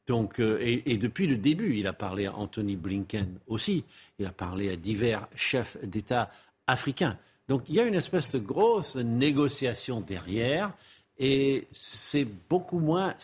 Donc, 0.06 0.40
euh, 0.40 0.58
et, 0.62 0.96
depuis 0.96 1.26
le 1.26 1.36
début, 1.36 1.76
il 1.76 1.86
a 1.86 1.92
parlé 1.92 2.24
à 2.26 2.34
Anthony 2.34 2.76
Blinken 2.76 3.38
aussi. 3.46 3.84
Il 4.18 4.24
a 4.24 4.32
parlé 4.32 4.70
à 4.70 4.76
divers 4.76 5.28
chefs 5.34 5.76
d'État 5.84 6.30
africains. 6.66 7.18
Donc 7.48 7.64
il 7.68 7.74
y 7.74 7.80
a 7.80 7.84
une 7.84 7.94
espèce 7.94 8.28
de 8.28 8.38
grosse 8.38 8.96
négociation 8.96 10.00
derrière 10.00 10.72
et 11.18 11.66
c'est 11.74 12.26
beaucoup 12.48 12.78
moins, 12.78 13.14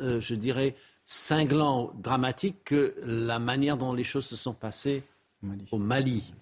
euh, 0.00 0.20
je 0.20 0.34
dirais, 0.34 0.74
cinglant, 1.06 1.92
dramatique 1.94 2.56
que 2.64 2.94
la 3.04 3.38
manière 3.38 3.76
dont 3.76 3.92
les 3.92 4.04
choses 4.04 4.26
se 4.26 4.36
sont 4.36 4.54
passées 4.54 5.02
au 5.70 5.78
Mali. 5.78 6.32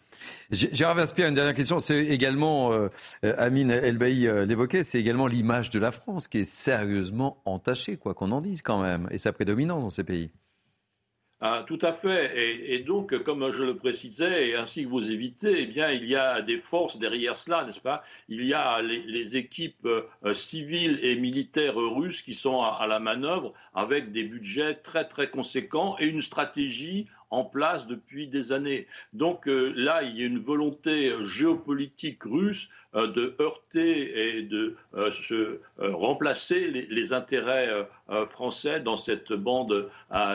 Gérard 0.51 0.95
Vaspier, 0.95 1.27
une 1.27 1.35
dernière 1.35 1.55
question. 1.55 1.79
C'est 1.79 2.07
également, 2.07 2.73
euh, 2.73 2.89
euh, 3.25 3.35
Amine 3.37 3.71
Elbaï 3.71 4.27
euh, 4.27 4.45
l'évoquait, 4.45 4.83
c'est 4.83 5.01
également 5.01 5.27
l'image 5.27 5.71
de 5.71 5.79
la 5.79 5.93
France 5.93 6.29
qui 6.29 6.39
est 6.39 6.45
sérieusement 6.45 7.43
entachée, 7.45 7.97
quoi 7.97 8.15
qu'on 8.15 8.31
en 8.31 8.41
dise 8.41 8.63
quand 8.63 8.81
même, 8.81 9.09
et 9.11 9.19
sa 9.19 9.33
prédominance 9.33 9.83
dans 9.83 9.91
ces 9.91 10.05
pays. 10.05 10.31
Ah, 11.47 11.63
tout 11.67 11.79
à 11.83 11.93
fait. 11.93 12.73
Et, 12.73 12.79
donc, 12.79 13.23
comme 13.23 13.53
je 13.53 13.65
le 13.65 13.77
précisais, 13.77 14.49
et 14.49 14.57
ainsi 14.57 14.85
que 14.85 14.89
vous 14.89 15.11
évitez, 15.11 15.65
eh 15.65 15.67
bien, 15.67 15.91
il 15.91 16.07
y 16.07 16.17
a 16.17 16.41
des 16.41 16.57
forces 16.57 16.97
derrière 16.97 17.37
cela, 17.37 17.67
n'est-ce 17.67 17.81
pas? 17.81 18.03
Il 18.31 18.47
y 18.47 18.55
a 18.55 18.81
les, 18.81 19.37
équipes 19.37 19.85
euh, 19.85 20.33
civiles 20.33 20.99
et 21.03 21.17
militaires 21.17 21.77
russes 21.77 22.23
qui 22.23 22.33
sont 22.33 22.63
à, 22.63 22.87
la 22.87 22.99
manœuvre 22.99 23.53
avec 23.75 24.11
des 24.11 24.25
budgets 24.25 24.77
très 24.77 25.07
très 25.07 25.29
conséquents 25.29 25.97
et 25.99 26.07
une 26.07 26.23
stratégie 26.23 27.09
en 27.35 27.45
place 27.45 27.87
depuis 27.87 28.27
des 28.27 28.53
années. 28.53 28.87
Donc 29.13 29.49
euh, 29.49 29.73
là, 29.77 30.03
il 30.03 30.19
y 30.19 30.23
a 30.23 30.27
une 30.27 30.39
volonté 30.39 31.13
géopolitique 31.25 32.23
russe 32.25 32.69
euh, 32.95 33.09
de 33.09 33.35
heurter 33.41 34.39
et 34.39 34.43
de 34.43 34.77
se 35.11 35.61
remplacer 35.79 36.69
les 36.71 37.13
intérêts 37.13 37.71
français 38.27 38.81
dans 38.81 38.97
cette 38.97 39.33
bande 39.33 39.89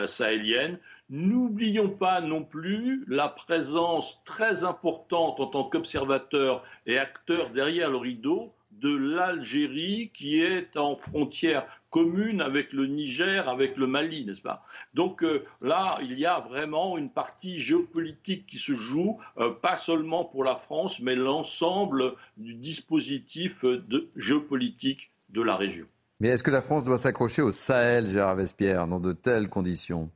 sahélienne. 0.06 0.78
N'oublions 1.08 1.88
pas 1.88 2.20
non 2.20 2.44
plus 2.44 3.04
la 3.08 3.28
présence 3.28 4.22
très 4.24 4.64
importante 4.64 5.40
en 5.40 5.46
tant 5.46 5.64
qu'observateur 5.64 6.62
et 6.86 6.98
acteur 6.98 7.50
derrière 7.50 7.90
le 7.90 7.96
rideau 7.96 8.52
de 8.80 8.94
l'Algérie 8.94 10.10
qui 10.14 10.40
est 10.40 10.76
en 10.76 10.96
frontière 10.96 11.66
commune 11.90 12.40
avec 12.40 12.72
le 12.72 12.86
Niger, 12.86 13.48
avec 13.48 13.76
le 13.76 13.86
Mali, 13.86 14.24
n'est-ce 14.24 14.42
pas? 14.42 14.62
Donc 14.94 15.22
euh, 15.22 15.42
là, 15.60 15.98
il 16.02 16.18
y 16.18 16.26
a 16.26 16.40
vraiment 16.40 16.96
une 16.96 17.10
partie 17.10 17.60
géopolitique 17.60 18.46
qui 18.46 18.58
se 18.58 18.74
joue, 18.74 19.18
euh, 19.38 19.50
pas 19.50 19.76
seulement 19.76 20.24
pour 20.24 20.44
la 20.44 20.56
France, 20.56 21.00
mais 21.00 21.16
l'ensemble 21.16 22.14
du 22.36 22.54
dispositif 22.54 23.64
de 23.64 24.08
géopolitique 24.16 25.10
de 25.28 25.42
la 25.42 25.56
région. 25.56 25.86
Mais 26.20 26.28
est-ce 26.28 26.42
que 26.42 26.50
la 26.50 26.62
France 26.62 26.84
doit 26.84 26.98
s'accrocher 26.98 27.42
au 27.42 27.50
Sahel, 27.50 28.06
Gérard 28.06 28.36
Vespierre, 28.36 28.86
dans 28.86 29.00
de 29.00 29.12
telles 29.12 29.48
conditions? 29.48 30.10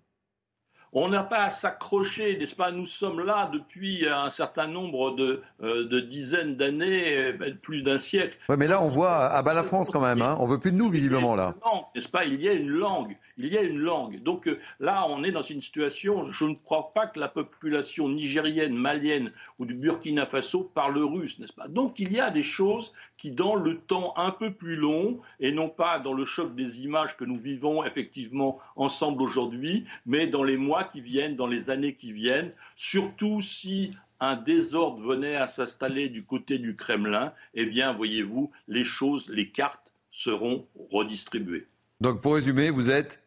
On 0.95 1.09
n'a 1.09 1.25
pas 1.25 1.45
à 1.45 1.51
s'accrocher, 1.51 2.39
n'est-ce 2.39 2.55
pas? 2.55 2.71
Nous 2.71 2.87
sommes 2.87 3.21
là 3.21 3.51
depuis 3.53 4.09
un 4.09 4.31
certain 4.31 4.69
nombre 4.69 5.11
de, 5.17 5.43
euh, 5.63 6.03
dizaines 6.03 6.55
d'années, 6.55 7.19
euh, 7.19 7.55
plus 7.61 7.83
d'un 7.83 7.99
siècle. 7.99 8.39
Ouais, 8.49 8.57
mais 8.57 8.69
là, 8.69 8.81
on 8.81 8.91
voit 8.91 9.17
à 9.17 9.43
bas 9.43 9.55
la 9.55 9.65
France 9.65 9.91
quand 9.91 10.01
même. 10.01 10.23
Hein. 10.23 10.37
On 10.39 10.47
veut 10.47 10.61
plus 10.61 10.71
de 10.71 10.77
nous, 10.77 10.91
visiblement, 10.91 11.35
là. 11.35 11.55
N'est-ce 11.95 12.09
pas? 12.09 12.25
Il 12.25 12.41
y 12.41 12.49
a 12.49 12.53
une 12.53 12.69
langue. 12.69 13.17
Il 13.37 13.53
y 13.53 13.59
a 13.59 13.63
une 13.63 13.79
langue. 13.79 14.23
Donc 14.23 14.47
euh, 14.47 14.57
là, 14.79 15.07
on 15.09 15.25
est 15.25 15.33
dans 15.33 15.43
une 15.43 15.61
situation. 15.61 16.31
Je 16.31 16.45
ne 16.45 16.55
crois 16.55 16.93
pas 16.95 17.07
que 17.07 17.19
la 17.19 17.27
population 17.27 18.09
nigérienne, 18.09 18.75
malienne 18.75 19.33
ou 19.59 19.67
du 19.67 19.75
Burkina 19.75 20.27
Faso 20.27 20.71
parle 20.73 20.99
russe, 20.99 21.39
n'est-ce 21.41 21.53
pas? 21.53 21.67
Donc 21.67 21.99
il 21.99 22.13
y 22.13 22.21
a 22.21 22.31
des 22.31 22.45
choses 22.45 22.93
qui, 23.19 23.33
dans 23.33 23.57
le 23.57 23.79
temps 23.79 24.15
un 24.17 24.31
peu 24.31 24.53
plus 24.53 24.77
long, 24.77 25.19
et 25.41 25.51
non 25.51 25.69
pas 25.69 25.99
dans 25.99 26.13
le 26.13 26.25
choc 26.25 26.55
des 26.55 26.83
images 26.83 27.17
que 27.17 27.25
nous 27.25 27.39
vivons 27.39 27.85
effectivement 27.85 28.59
ensemble 28.77 29.23
aujourd'hui, 29.23 29.85
mais 30.07 30.29
dans 30.29 30.45
les 30.45 30.57
mois 30.57 30.84
qui 30.91 31.01
viennent, 31.01 31.37
dans 31.37 31.47
les 31.47 31.71
années 31.71 31.95
qui 31.95 32.13
viennent, 32.13 32.53
surtout 32.77 33.41
si 33.41 33.95
un 34.21 34.37
désordre 34.37 35.03
venait 35.03 35.37
à 35.37 35.47
s'installer 35.47 36.09
du 36.09 36.25
côté 36.25 36.59
du 36.59 36.77
Kremlin, 36.77 37.33
eh 37.55 37.67
bien, 37.67 37.93
voyez-vous, 37.93 38.51
les 38.69 38.85
choses, 38.85 39.29
les 39.29 39.51
cartes 39.51 39.93
seront 40.11 40.63
redistribuées. 40.91 41.67
Donc, 42.01 42.21
pour 42.21 42.35
résumer, 42.35 42.71
vous 42.71 42.91
êtes 42.91 43.23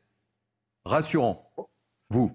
rassurant 0.85 1.51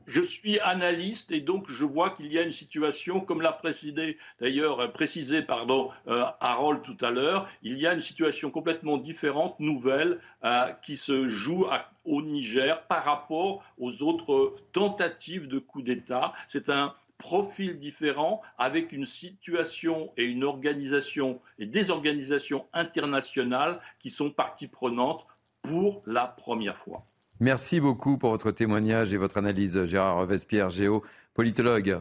Je 0.06 0.20
suis 0.20 0.60
analyste 0.60 1.32
et 1.32 1.40
donc 1.40 1.70
je 1.70 1.84
vois 1.84 2.10
qu'il 2.10 2.30
y 2.30 2.38
a 2.38 2.42
une 2.42 2.52
situation, 2.52 3.20
comme 3.20 3.40
l'a 3.40 3.52
précisé 3.52 4.18
d'ailleurs 4.38 4.80
euh, 4.80 4.88
précisé 4.88 5.40
pardon 5.40 5.90
euh, 6.08 6.26
Harold 6.40 6.82
tout 6.82 7.02
à 7.02 7.10
l'heure, 7.10 7.48
il 7.62 7.78
y 7.78 7.86
a 7.86 7.94
une 7.94 8.00
situation 8.00 8.50
complètement 8.50 8.98
différente, 8.98 9.58
nouvelle, 9.60 10.20
euh, 10.44 10.70
qui 10.84 10.98
se 10.98 11.30
joue 11.30 11.66
au 12.04 12.20
Niger 12.20 12.82
par 12.86 13.02
rapport 13.02 13.64
aux 13.78 14.02
autres 14.02 14.56
tentatives 14.72 15.48
de 15.48 15.58
coup 15.58 15.80
d'État. 15.80 16.34
C'est 16.50 16.68
un 16.68 16.94
profil 17.16 17.78
différent 17.78 18.42
avec 18.58 18.92
une 18.92 19.06
situation 19.06 20.12
et 20.18 20.24
une 20.24 20.44
organisation 20.44 21.40
et 21.58 21.64
des 21.64 21.90
organisations 21.90 22.66
internationales 22.74 23.80
qui 24.00 24.10
sont 24.10 24.30
partie 24.30 24.66
prenante 24.66 25.26
pour 25.62 26.02
la 26.06 26.26
première 26.26 26.76
fois. 26.76 27.04
Merci 27.42 27.80
beaucoup 27.80 28.18
pour 28.18 28.30
votre 28.30 28.52
témoignage 28.52 29.12
et 29.12 29.16
votre 29.16 29.36
analyse, 29.36 29.84
Gérard 29.86 30.24
Vespierre, 30.26 30.70
géopolitologue. 30.70 32.00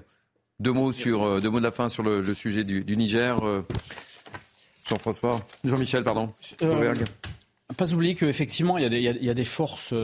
Deux 0.60 0.72
mots, 0.72 0.94
sur, 0.94 1.24
euh, 1.24 1.40
deux 1.40 1.50
mots 1.50 1.58
de 1.58 1.64
la 1.64 1.72
fin 1.72 1.90
sur 1.90 2.04
le, 2.04 2.36
sujet 2.36 2.64
du, 2.64 2.96
Niger. 2.96 3.44
Euh, 3.44 3.66
Jean-François, 4.88 5.44
Jean-Michel, 5.64 6.04
pardon. 6.04 6.32
Euh, 6.62 6.94
pas 7.76 7.92
oublier 7.92 8.14
qu'effectivement, 8.14 8.78
il, 8.78 8.94
il, 8.94 9.02
y 9.02 9.30
a 9.32 9.34
des 9.34 9.44
forces. 9.44 9.96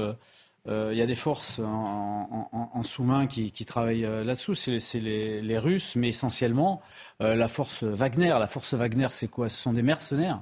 il 0.65 0.97
y 0.97 1.01
a 1.03 1.05
des 1.05 1.13
forces 1.13 1.59
en, 1.59 2.81
sous-main 2.81 3.27
qui, 3.27 3.51
travaillent 3.63 4.09
là-dessous, 4.25 4.55
c'est 4.55 4.99
les, 4.99 5.59
Russes, 5.59 5.95
mais 5.95 6.09
essentiellement 6.09 6.81
la 7.19 7.47
force 7.47 7.83
Wagner. 7.83 8.29
La 8.39 8.47
force 8.47 8.73
Wagner, 8.73 9.09
c'est 9.11 9.27
quoi? 9.27 9.49
Ce 9.49 9.61
sont 9.61 9.73
des 9.73 9.83
mercenaires. 9.83 10.41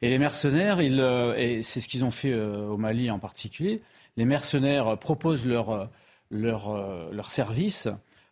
Et 0.00 0.10
les 0.10 0.18
mercenaires, 0.18 0.80
et 0.80 1.62
c'est 1.62 1.80
ce 1.80 1.86
qu'ils 1.86 2.04
ont 2.04 2.10
fait 2.10 2.34
au 2.34 2.76
Mali 2.76 3.08
en 3.08 3.20
particulier, 3.20 3.82
les 4.16 4.24
mercenaires 4.24 4.98
proposent 4.98 5.46
leur, 5.46 5.90
leur, 6.30 7.10
leur 7.12 7.30
service. 7.30 7.88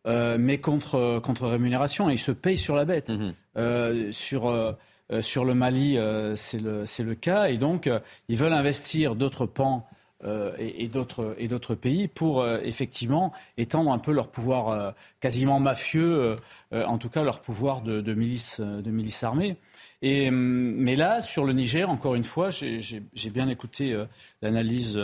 Euh, 0.06 0.38
mais 0.40 0.58
contre, 0.58 1.20
contre 1.22 1.46
rémunération, 1.46 2.08
et 2.08 2.14
ils 2.14 2.18
se 2.18 2.32
payent 2.32 2.56
sur 2.56 2.74
la 2.74 2.84
bête. 2.84 3.10
Mhm. 3.10 3.34
Euh, 3.58 4.12
sur, 4.12 4.48
euh, 4.48 4.72
sur 5.20 5.44
le 5.44 5.54
Mali, 5.54 5.98
c'est 6.36 6.60
le, 6.60 6.84
le, 6.98 7.14
cas, 7.14 7.48
et 7.48 7.58
donc 7.58 7.90
ils 8.28 8.36
veulent 8.36 8.52
investir 8.52 9.16
d'autres 9.16 9.46
pans 9.46 9.86
et, 10.24 10.84
et 10.84 10.88
d'autres 10.88 11.74
pays 11.74 12.06
pour 12.06 12.46
effectivement 12.46 13.32
étendre 13.56 13.90
un 13.90 13.98
peu 13.98 14.12
leur 14.12 14.28
pouvoir 14.28 14.94
quasiment 15.18 15.58
mafieux, 15.58 16.36
en 16.72 16.98
tout 16.98 17.08
cas 17.08 17.24
leur 17.24 17.40
pouvoir 17.40 17.80
de, 17.80 18.00
de 18.00 18.14
milice, 18.14 18.60
de 18.60 18.90
milice 18.90 19.24
armée. 19.24 19.56
Et, 20.02 20.30
mais 20.30 20.96
là, 20.96 21.20
sur 21.20 21.44
le 21.44 21.52
Niger, 21.52 21.90
encore 21.90 22.14
une 22.14 22.24
fois, 22.24 22.48
j'ai 22.50 23.30
bien 23.30 23.48
écouté 23.48 23.94
l'analyse 24.40 24.98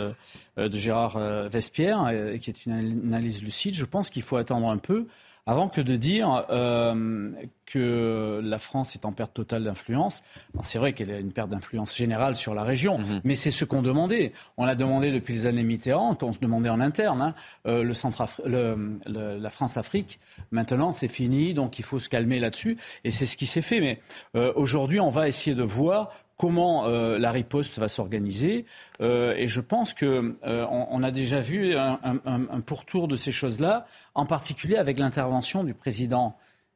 euh, 0.57 0.69
de 0.69 0.77
Gérard 0.77 1.17
euh, 1.17 1.47
Vespierre, 1.49 2.03
euh, 2.07 2.37
qui 2.37 2.49
est 2.49 2.65
une 2.65 2.73
analyse 3.07 3.43
lucide. 3.43 3.75
Je 3.75 3.85
pense 3.85 4.09
qu'il 4.09 4.23
faut 4.23 4.37
attendre 4.37 4.69
un 4.69 4.77
peu 4.77 5.05
avant 5.47 5.69
que 5.69 5.79
de 5.79 5.95
dire 5.95 6.45
euh, 6.49 7.31
que 7.65 8.41
la 8.43 8.59
France 8.59 8.95
est 8.95 9.05
en 9.05 9.13
perte 9.13 9.33
totale 9.33 9.63
d'influence. 9.63 10.21
C'est 10.63 10.77
vrai 10.77 10.91
qu'elle 10.91 11.09
a 11.09 11.19
une 11.19 11.31
perte 11.31 11.49
d'influence 11.49 11.95
générale 11.95 12.35
sur 12.35 12.53
la 12.53 12.63
région, 12.63 12.99
mhm. 12.99 13.21
mais 13.23 13.35
c'est 13.35 13.51
ce 13.51 13.65
qu'on 13.65 13.81
demandait. 13.81 14.33
On 14.57 14.65
l'a 14.65 14.75
demandé 14.75 15.11
depuis 15.11 15.33
les 15.33 15.47
années 15.47 15.63
Mitterrand, 15.63 16.17
on 16.21 16.33
se 16.33 16.39
demandait 16.39 16.69
en 16.69 16.81
interne, 16.81 17.21
hein, 17.21 17.33
euh, 17.65 17.81
le 17.81 17.93
centre 17.93 18.25
le, 18.45 18.99
la 19.05 19.49
France-Afrique. 19.49 20.19
Maintenant, 20.51 20.91
c'est 20.91 21.07
fini, 21.07 21.53
donc 21.53 21.79
il 21.79 21.85
faut 21.85 21.99
se 21.99 22.09
calmer 22.09 22.39
là-dessus, 22.39 22.77
et 23.05 23.11
c'est 23.11 23.25
ce 23.25 23.37
qui 23.37 23.45
s'est 23.45 23.61
fait. 23.61 23.79
Mais 23.79 24.01
euh, 24.35 24.51
aujourd'hui, 24.55 24.99
on 24.99 25.09
va 25.09 25.29
essayer 25.29 25.55
de 25.55 25.63
voir 25.63 26.11
comment 26.37 26.85
euh, 26.85 27.17
la 27.17 27.31
riposte 27.31 27.79
va 27.79 27.87
s'organiser. 27.87 28.65
Euh, 29.01 29.33
et 29.35 29.47
je 29.47 29.59
pense 29.59 29.93
qu'on 29.93 30.35
euh, 30.45 31.03
a 31.03 31.11
déjà 31.11 31.39
vu 31.39 31.75
un, 31.75 32.61
pourtour 32.65 33.07
de 33.07 33.15
ces 33.15 33.31
choses-là, 33.31 33.85
en 34.13 34.25
particulier 34.25 34.77
avec 34.77 34.99
l'intervention 34.99 35.63
du 35.63 35.73
président 35.73 36.35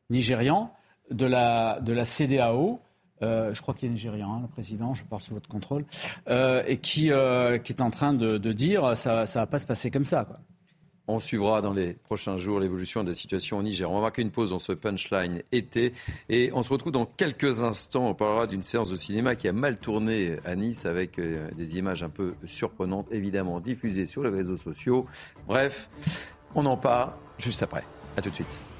nigérian 0.10 0.74
de 1.12 1.26
la, 1.26 1.80
CDAO. 2.04 2.80
je 3.22 3.62
crois 3.62 3.74
qu'il 3.74 3.90
est 3.90 3.94
nigérian, 3.94 4.34
hein, 4.34 4.40
le 4.42 4.48
président, 4.48 4.94
je 4.94 5.04
parle 5.04 5.22
sous 5.22 5.34
votre 5.34 5.50
contrôle, 5.50 5.86
et 6.30 6.78
qui, 6.78 7.10
est 7.10 7.82
en 7.82 7.90
train 7.92 8.14
de, 8.14 8.38
dire 8.52 8.98
ça 8.98 9.22
ne 9.22 9.34
va 9.34 9.48
pas 9.48 9.60
se 9.60 9.68
passer 9.68 9.92
comme 9.92 10.06
ça. 10.06 10.28
On 11.08 11.20
suivra 11.20 11.62
dans 11.62 11.74
les 11.74 11.94
prochains 11.94 12.38
jours 12.38 12.60
l'évolution 12.60 13.04
de 13.04 13.10
la 13.10 13.14
situation 13.14 13.58
au 13.58 13.64
Niger. 13.64 13.90
On 13.90 13.96
va 13.96 14.02
marquer 14.02 14.22
une 14.22 14.32
pause 14.32 14.52
dans 14.52 14.60
ce 14.60 14.72
punchline 14.72 15.42
été 15.52 15.94
et 16.30 16.52
on 16.54 16.64
se 16.64 16.70
retrouve 16.70 16.92
dans 16.92 17.06
quelques 17.06 17.64
instants. 17.64 18.08
On 18.10 18.14
parlera 18.14 18.48
d'une 18.48 18.64
séance 18.64 18.90
de 18.90 18.96
cinéma 18.96 19.36
qui 19.36 19.48
a 19.48 19.54
mal 19.54 19.80
tourné 19.80 20.38
à 20.46 20.56
Nice 20.56 20.86
avec 20.86 21.20
euh, 21.20 21.50
des 21.58 21.78
images 21.78 22.04
un 22.04 22.10
peu 22.10 22.36
surprenantes, 22.46 23.08
évidemment 23.12 23.60
diffusées 23.60 24.06
sur 24.06 24.24
les 24.24 24.30
réseaux 24.30 24.58
sociaux. 24.58 25.06
Bref, 25.48 25.90
on 26.56 26.66
en 26.66 26.78
parle 26.78 27.12
juste 27.38 27.64
après. 27.64 27.84
A 28.16 28.22
tout 28.22 28.30
de 28.30 28.36
suite. 28.36 28.71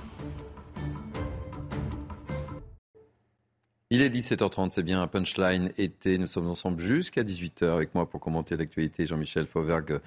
Il 3.94 4.02
est 4.02 4.08
17h30, 4.08 4.72
c'est 4.72 4.84
bien 4.84 5.02
un 5.02 5.08
punchline 5.08 5.74
été. 5.78 6.18
Nous 6.18 6.26
sommes 6.26 6.48
ensemble 6.48 6.82
jusqu'à 6.82 7.24
18h 7.24 7.66
avec 7.66 7.94
moi 7.94 8.10
pour 8.10 8.22
commenter 8.22 8.56
l'actualité. 8.56 9.06
Jean-Michel 9.06 9.48
Fauvergue, 9.48 10.00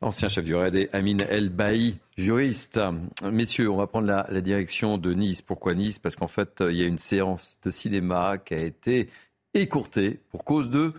ancien 0.00 0.28
chef 0.28 0.44
du 0.44 0.52
RAID, 0.52 0.74
et 0.74 0.88
Amine 0.92 1.20
El 1.20 1.48
Bailly, 1.50 1.96
juriste. 2.18 2.80
Messieurs, 3.22 3.70
on 3.70 3.76
va 3.76 3.86
prendre 3.86 4.08
la, 4.08 4.40
direction 4.40 4.98
de 4.98 5.14
Nice. 5.14 5.42
Pourquoi 5.42 5.74
Nice? 5.74 6.00
Parce 6.00 6.16
qu'en 6.16 6.26
fait, 6.26 6.60
il 6.68 6.74
y 6.74 6.82
a 6.82 6.86
une 6.86 6.98
séance 6.98 7.56
de 7.62 7.70
cinéma 7.70 8.36
qui 8.38 8.54
a 8.54 8.62
été 8.62 9.08
écourtée 9.54 10.18
pour 10.32 10.42
cause 10.42 10.68
de 10.68 10.92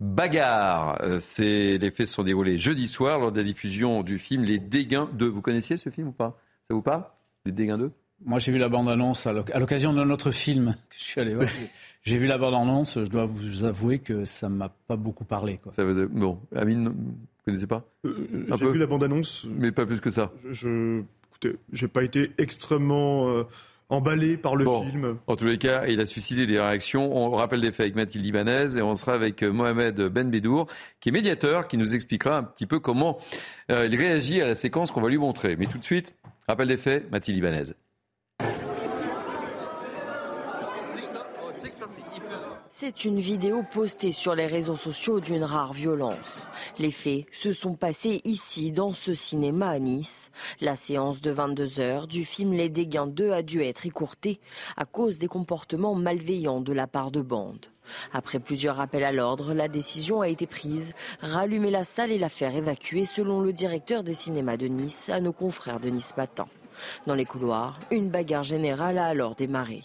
bagarre. 0.00 0.98
les 1.02 1.90
faits 1.90 2.06
se 2.06 2.14
sont 2.14 2.24
déroulés 2.24 2.56
jeudi 2.56 2.88
soir 2.88 3.18
lors 3.18 3.30
de 3.30 3.40
la 3.40 3.44
diffusion 3.44 4.02
du 4.02 4.16
film 4.16 4.42
Les 4.42 4.58
Dégains 4.58 5.10
2. 5.12 5.26
Vous 5.26 5.42
connaissiez 5.42 5.76
ce 5.76 5.90
film 5.90 6.08
ou 6.08 6.12
pas? 6.12 6.40
Ça 6.66 6.74
vous 6.74 6.80
parle? 6.80 7.04
Les 7.44 7.52
Dégains 7.52 7.76
2 7.76 7.92
moi, 8.24 8.38
j'ai 8.38 8.52
vu 8.52 8.58
la 8.58 8.68
bande-annonce 8.68 9.26
à 9.26 9.32
l'occasion 9.32 9.92
de 9.92 10.02
notre 10.04 10.30
film 10.30 10.74
que 10.90 10.96
je 10.96 11.04
suis 11.04 11.20
allé 11.20 11.34
voir. 11.34 11.48
J'ai 12.04 12.16
vu 12.16 12.26
la 12.26 12.38
bande-annonce, 12.38 12.98
je 13.04 13.10
dois 13.10 13.26
vous 13.26 13.64
avouer 13.64 13.98
que 13.98 14.24
ça 14.24 14.48
ne 14.48 14.54
m'a 14.54 14.70
pas 14.86 14.96
beaucoup 14.96 15.24
parlé. 15.24 15.58
Quoi. 15.58 15.72
Ça 15.72 15.84
Bon, 15.84 16.38
Amine, 16.56 16.88
vous 16.88 16.94
ne 16.94 17.44
connaissez 17.44 17.66
pas? 17.66 17.84
Euh, 18.06 18.46
J'ai 18.56 18.70
vu 18.70 18.78
la 18.78 18.86
bande-annonce. 18.86 19.46
Mais 19.50 19.72
pas 19.72 19.84
plus 19.84 20.00
que 20.00 20.08
ça. 20.08 20.32
Je, 20.48 21.02
écoutez, 21.28 21.58
j'ai 21.72 21.88
pas 21.88 22.04
été 22.04 22.30
extrêmement 22.38 23.28
euh, 23.28 23.42
emballé 23.90 24.38
par 24.38 24.56
le 24.56 24.64
film. 24.64 25.18
En 25.26 25.36
tous 25.36 25.46
les 25.46 25.58
cas, 25.58 25.86
il 25.86 26.00
a 26.00 26.06
suscité 26.06 26.46
des 26.46 26.58
réactions. 26.58 27.14
On 27.14 27.32
rappelle 27.32 27.60
des 27.60 27.72
faits 27.72 27.80
avec 27.80 27.96
Mathilde 27.96 28.24
Ibanez 28.24 28.78
et 28.78 28.80
on 28.80 28.94
sera 28.94 29.12
avec 29.12 29.42
euh, 29.42 29.52
Mohamed 29.52 30.00
Ben 30.08 30.30
Bedour, 30.30 30.66
qui 31.00 31.10
est 31.10 31.12
médiateur, 31.12 31.68
qui 31.68 31.76
nous 31.76 31.94
expliquera 31.94 32.38
un 32.38 32.44
petit 32.44 32.66
peu 32.66 32.78
comment 32.80 33.18
il 33.68 33.94
réagit 33.96 34.40
à 34.40 34.46
la 34.46 34.54
séquence 34.54 34.92
qu'on 34.92 35.02
va 35.02 35.10
lui 35.10 35.18
montrer. 35.18 35.56
Mais 35.56 35.66
tout 35.66 35.78
de 35.78 35.84
suite, 35.84 36.14
rappel 36.46 36.68
des 36.68 36.78
faits, 36.78 37.10
Mathilde 37.10 37.36
Ibanez. 37.36 37.72
C'est 42.80 43.04
une 43.04 43.18
vidéo 43.18 43.64
postée 43.64 44.12
sur 44.12 44.36
les 44.36 44.46
réseaux 44.46 44.76
sociaux 44.76 45.18
d'une 45.18 45.42
rare 45.42 45.72
violence. 45.72 46.48
Les 46.78 46.92
faits 46.92 47.26
se 47.32 47.52
sont 47.52 47.72
passés 47.72 48.20
ici, 48.22 48.70
dans 48.70 48.92
ce 48.92 49.14
cinéma 49.14 49.70
à 49.70 49.80
Nice. 49.80 50.30
La 50.60 50.76
séance 50.76 51.20
de 51.20 51.32
22 51.32 51.80
heures 51.80 52.06
du 52.06 52.24
film 52.24 52.52
Les 52.52 52.68
Dégains 52.68 53.08
2 53.08 53.32
a 53.32 53.42
dû 53.42 53.64
être 53.64 53.84
écourtée 53.84 54.38
à 54.76 54.84
cause 54.84 55.18
des 55.18 55.26
comportements 55.26 55.96
malveillants 55.96 56.60
de 56.60 56.72
la 56.72 56.86
part 56.86 57.10
de 57.10 57.20
bandes. 57.20 57.66
Après 58.12 58.38
plusieurs 58.38 58.78
appels 58.78 59.02
à 59.02 59.10
l'ordre, 59.10 59.54
la 59.54 59.66
décision 59.66 60.20
a 60.20 60.28
été 60.28 60.46
prise, 60.46 60.94
rallumer 61.20 61.72
la 61.72 61.82
salle 61.82 62.12
et 62.12 62.18
la 62.18 62.28
faire 62.28 62.54
évacuer 62.54 63.04
selon 63.04 63.40
le 63.40 63.52
directeur 63.52 64.04
des 64.04 64.14
cinémas 64.14 64.56
de 64.56 64.68
Nice 64.68 65.08
à 65.08 65.18
nos 65.20 65.32
confrères 65.32 65.80
de 65.80 65.88
Nice 65.88 66.16
Matin. 66.16 66.46
Dans 67.08 67.16
les 67.16 67.24
couloirs, 67.24 67.80
une 67.90 68.08
bagarre 68.08 68.44
générale 68.44 68.98
a 68.98 69.06
alors 69.06 69.34
démarré. 69.34 69.82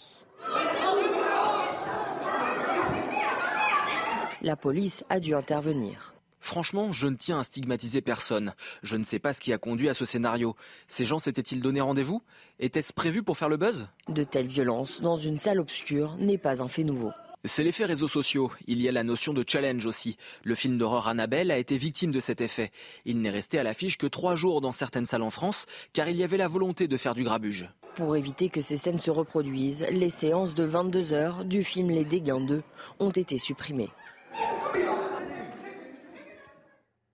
La 4.45 4.57
police 4.57 5.05
a 5.09 5.21
dû 5.21 5.33
intervenir. 5.35 6.13
Franchement, 6.41 6.91
je 6.91 7.07
ne 7.07 7.15
tiens 7.15 7.39
à 7.39 7.45
stigmatiser 7.45 8.01
personne. 8.01 8.53
Je 8.83 8.97
ne 8.97 9.03
sais 9.03 9.19
pas 9.19 9.31
ce 9.31 9.39
qui 9.39 9.53
a 9.53 9.57
conduit 9.57 9.87
à 9.87 9.93
ce 9.93 10.03
scénario. 10.03 10.57
Ces 10.89 11.05
gens 11.05 11.17
s'étaient-ils 11.17 11.61
donné 11.61 11.79
rendez-vous? 11.79 12.21
Était-ce 12.59 12.91
prévu 12.91 13.23
pour 13.23 13.37
faire 13.37 13.47
le 13.47 13.55
buzz? 13.55 13.87
De 14.09 14.25
telles 14.25 14.47
violences 14.47 14.99
dans 14.99 15.15
une 15.15 15.39
salle 15.39 15.61
obscure 15.61 16.17
n'est 16.17 16.37
pas 16.37 16.61
un 16.61 16.67
fait 16.67 16.83
nouveau. 16.83 17.11
C'est 17.45 17.63
l'effet 17.63 17.85
réseaux 17.85 18.09
sociaux. 18.09 18.51
Il 18.67 18.81
y 18.81 18.89
a 18.89 18.91
la 18.91 19.05
notion 19.05 19.31
de 19.31 19.45
challenge 19.47 19.85
aussi. 19.85 20.17
Le 20.43 20.55
film 20.55 20.77
d'horreur 20.77 21.07
Annabelle 21.07 21.49
a 21.49 21.57
été 21.57 21.77
victime 21.77 22.11
de 22.11 22.19
cet 22.19 22.41
effet. 22.41 22.71
Il 23.05 23.21
n'est 23.21 23.29
resté 23.29 23.59
à 23.59 23.63
l'affiche 23.63 23.97
que 23.97 24.07
trois 24.07 24.35
jours 24.35 24.59
dans 24.59 24.73
certaines 24.73 25.05
salles 25.05 25.23
en 25.23 25.29
France, 25.29 25.67
car 25.93 26.09
il 26.09 26.17
y 26.17 26.23
avait 26.23 26.35
la 26.35 26.49
volonté 26.49 26.89
de 26.89 26.97
faire 26.97 27.15
du 27.15 27.23
grabuge. 27.23 27.69
Pour 27.95 28.17
éviter 28.17 28.49
que 28.49 28.59
ces 28.59 28.75
scènes 28.75 28.99
se 28.99 29.11
reproduisent, 29.11 29.85
les 29.89 30.09
séances 30.09 30.53
de 30.53 30.63
22 30.63 31.13
heures 31.13 31.45
du 31.45 31.63
film 31.63 31.91
Les 31.91 32.03
Dégains 32.03 32.41
2 32.41 32.61
ont 32.99 33.11
été 33.11 33.37
supprimées. 33.37 33.89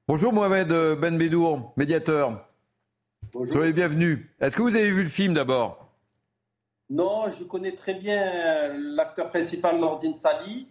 Bonjour 0.08 0.34
Mohamed 0.34 0.70
Ben 1.00 1.18
Bedour, 1.18 1.74
médiateur. 1.78 2.48
Bonjour. 3.32 3.54
Soyez 3.54 3.74
bienvenue. 3.74 4.28
Est-ce 4.40 4.58
que 4.58 4.62
vous 4.62 4.76
avez 4.76 4.90
vu 4.90 5.04
le 5.04 5.10
film 5.10 5.36
d'abord? 5.36 5.90
Non, 6.90 7.30
je 7.30 7.44
connais 7.44 7.74
très 7.74 7.94
bien 7.94 8.74
l'acteur 8.76 9.30
principal 9.30 9.78
Nordine 9.78 10.16
Sali. 10.16 10.68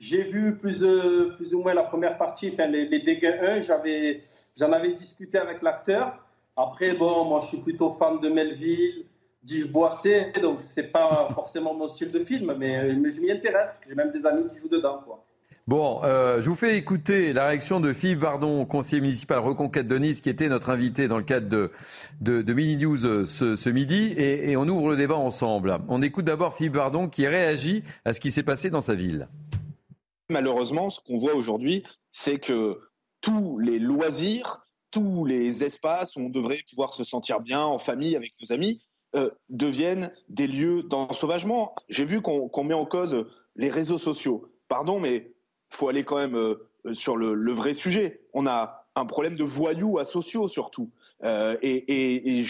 J'ai 0.00 0.22
vu 0.22 0.56
plus, 0.56 0.82
euh, 0.82 1.34
plus 1.36 1.54
ou 1.54 1.62
moins 1.62 1.74
la 1.74 1.84
première 1.84 2.18
partie, 2.18 2.50
enfin 2.52 2.66
les, 2.66 2.88
dégâts 3.00 3.38
1, 3.40 3.60
j'en 3.60 4.72
avais 4.72 4.92
discuté 4.94 5.38
avec 5.38 5.62
l'acteur. 5.62 6.24
Après, 6.56 6.94
bon, 6.94 7.26
moi 7.26 7.40
je 7.42 7.48
suis 7.48 7.58
plutôt 7.58 7.92
fan 7.92 8.18
de 8.18 8.28
Melville, 8.28 9.04
d'Yves 9.42 9.70
Boisset, 9.70 10.32
donc 10.42 10.62
c'est 10.62 10.90
pas 10.90 11.28
forcément 11.34 11.74
mon 11.74 11.86
style 11.86 12.10
de 12.10 12.24
film, 12.24 12.54
mais, 12.58 12.92
mais 12.94 13.10
je 13.10 13.20
m'y 13.20 13.30
intéresse, 13.30 13.72
j'ai 13.86 13.94
même 13.94 14.10
des 14.10 14.26
amis 14.26 14.48
qui 14.52 14.58
jouent 14.58 14.68
dedans. 14.68 15.00
Quoi. 15.04 15.22
Bon, 15.70 16.00
euh, 16.02 16.42
je 16.42 16.50
vous 16.50 16.56
fais 16.56 16.76
écouter 16.76 17.32
la 17.32 17.46
réaction 17.46 17.78
de 17.78 17.92
Philippe 17.92 18.18
Vardon, 18.18 18.66
conseiller 18.66 19.00
municipal 19.00 19.38
Reconquête 19.38 19.86
de 19.86 19.98
Nice, 19.98 20.20
qui 20.20 20.28
était 20.28 20.48
notre 20.48 20.70
invité 20.70 21.06
dans 21.06 21.16
le 21.16 21.22
cadre 21.22 21.46
de, 21.48 21.70
de, 22.20 22.52
Mini 22.52 22.76
News 22.76 23.06
euh, 23.06 23.24
ce, 23.24 23.70
midi, 23.70 24.12
et, 24.16 24.56
on 24.56 24.66
ouvre 24.66 24.88
le 24.88 24.96
débat 24.96 25.14
ensemble. 25.14 25.78
On 25.86 26.02
écoute 26.02 26.24
d'abord 26.24 26.56
Philippe 26.56 26.74
Vardon 26.74 27.08
qui 27.08 27.24
réagit 27.24 27.84
à 28.04 28.14
ce 28.14 28.18
qui 28.18 28.32
s'est 28.32 28.42
passé 28.42 28.68
dans 28.68 28.80
sa 28.80 28.96
ville. 28.96 29.28
Malheureusement, 30.28 30.90
ce 30.90 30.98
qu'on 31.02 31.18
voit 31.18 31.36
aujourd'hui, 31.36 31.84
c'est 32.10 32.40
que 32.40 32.80
tous 33.20 33.60
les 33.60 33.78
loisirs, 33.78 34.64
tous 34.90 35.24
les 35.24 35.62
espaces 35.62 36.16
où 36.16 36.22
on 36.22 36.30
devrait 36.30 36.64
pouvoir 36.68 36.94
se 36.94 37.04
sentir 37.04 37.38
bien 37.38 37.62
en 37.62 37.78
famille 37.78 38.16
avec 38.16 38.32
nos 38.42 38.52
amis, 38.52 38.82
euh, 39.14 39.30
deviennent 39.50 40.10
des 40.28 40.48
lieux 40.48 40.82
d'ensauvagement. 40.82 41.76
J'ai 41.88 42.06
vu 42.06 42.22
qu'on 42.22 42.64
met 42.64 42.74
en 42.74 42.86
cause 42.86 43.24
les 43.54 43.68
réseaux 43.68 43.98
sociaux. 43.98 44.50
Pardon, 44.66 44.98
mais 44.98 45.30
faut 45.70 45.88
aller 45.88 46.04
quand 46.04 46.16
même 46.16 46.36
euh, 46.36 46.68
sur 46.92 47.16
le, 47.16 47.34
le, 47.34 47.52
vrai 47.52 47.72
sujet. 47.72 48.20
On 48.34 48.46
a 48.46 48.86
un 48.96 49.06
problème 49.06 49.36
de 49.36 49.44
voyous 49.44 49.98
asociaux 49.98 50.48
surtout. 50.48 50.90
Euh, 51.24 51.56
et, 51.62 52.44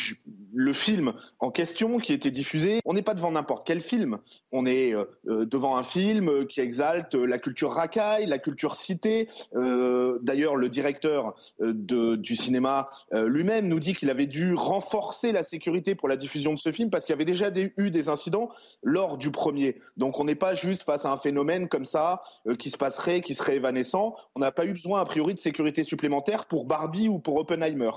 le 0.52 0.72
film 0.72 1.12
en 1.38 1.52
question 1.52 1.98
qui 1.98 2.12
était 2.12 2.32
diffusé, 2.32 2.80
on 2.84 2.92
n'est 2.92 3.02
pas 3.02 3.14
devant 3.14 3.30
n'importe 3.30 3.64
quel 3.64 3.80
film. 3.80 4.18
On 4.50 4.66
est 4.66 4.92
euh, 4.92 5.04
euh, 5.28 5.46
devant 5.46 5.76
un 5.76 5.84
film 5.84 6.46
qui 6.46 6.60
exalte 6.60 7.14
la 7.14 7.38
culture 7.38 7.70
racaille, 7.70 8.26
la 8.26 8.38
culture 8.38 8.74
cité. 8.74 9.28
D'ailleurs, 9.52 10.56
le 10.56 10.68
directeur 10.68 11.34
du 11.60 12.36
cinéma 12.36 12.90
lui-même 13.12 13.68
nous 13.68 13.78
dit 13.78 13.94
qu'il 13.94 14.10
avait 14.10 14.26
dû 14.26 14.54
renforcer 14.54 15.32
la 15.32 15.42
sécurité 15.42 15.94
pour 15.94 16.08
la 16.08 16.16
diffusion 16.16 16.54
de 16.54 16.58
ce 16.58 16.72
film 16.72 16.90
parce 16.90 17.04
qu'il 17.04 17.12
y 17.12 17.16
avait 17.16 17.24
déjà 17.24 17.50
eu 17.76 17.90
des 17.90 18.08
incidents 18.08 18.50
lors 18.82 19.18
du 19.18 19.30
premier. 19.30 19.80
Donc 19.96 20.18
on 20.18 20.24
n'est 20.24 20.34
pas 20.34 20.54
juste 20.54 20.82
face 20.82 21.04
à 21.04 21.12
un 21.12 21.16
phénomène 21.16 21.68
comme 21.68 21.84
ça 21.84 22.22
qui 22.58 22.70
se 22.70 22.76
passerait, 22.76 23.20
qui 23.20 23.34
serait 23.34 23.56
évanescent. 23.56 24.14
On 24.34 24.40
n'a 24.40 24.52
pas 24.52 24.66
eu 24.66 24.72
besoin 24.72 25.00
a 25.00 25.04
priori 25.04 25.34
de 25.34 25.38
sécurité 25.38 25.84
supplémentaire 25.84 26.46
pour 26.46 26.64
Barbie 26.64 27.08
ou 27.08 27.18
pour 27.18 27.36
Oppenheimer. 27.36 27.90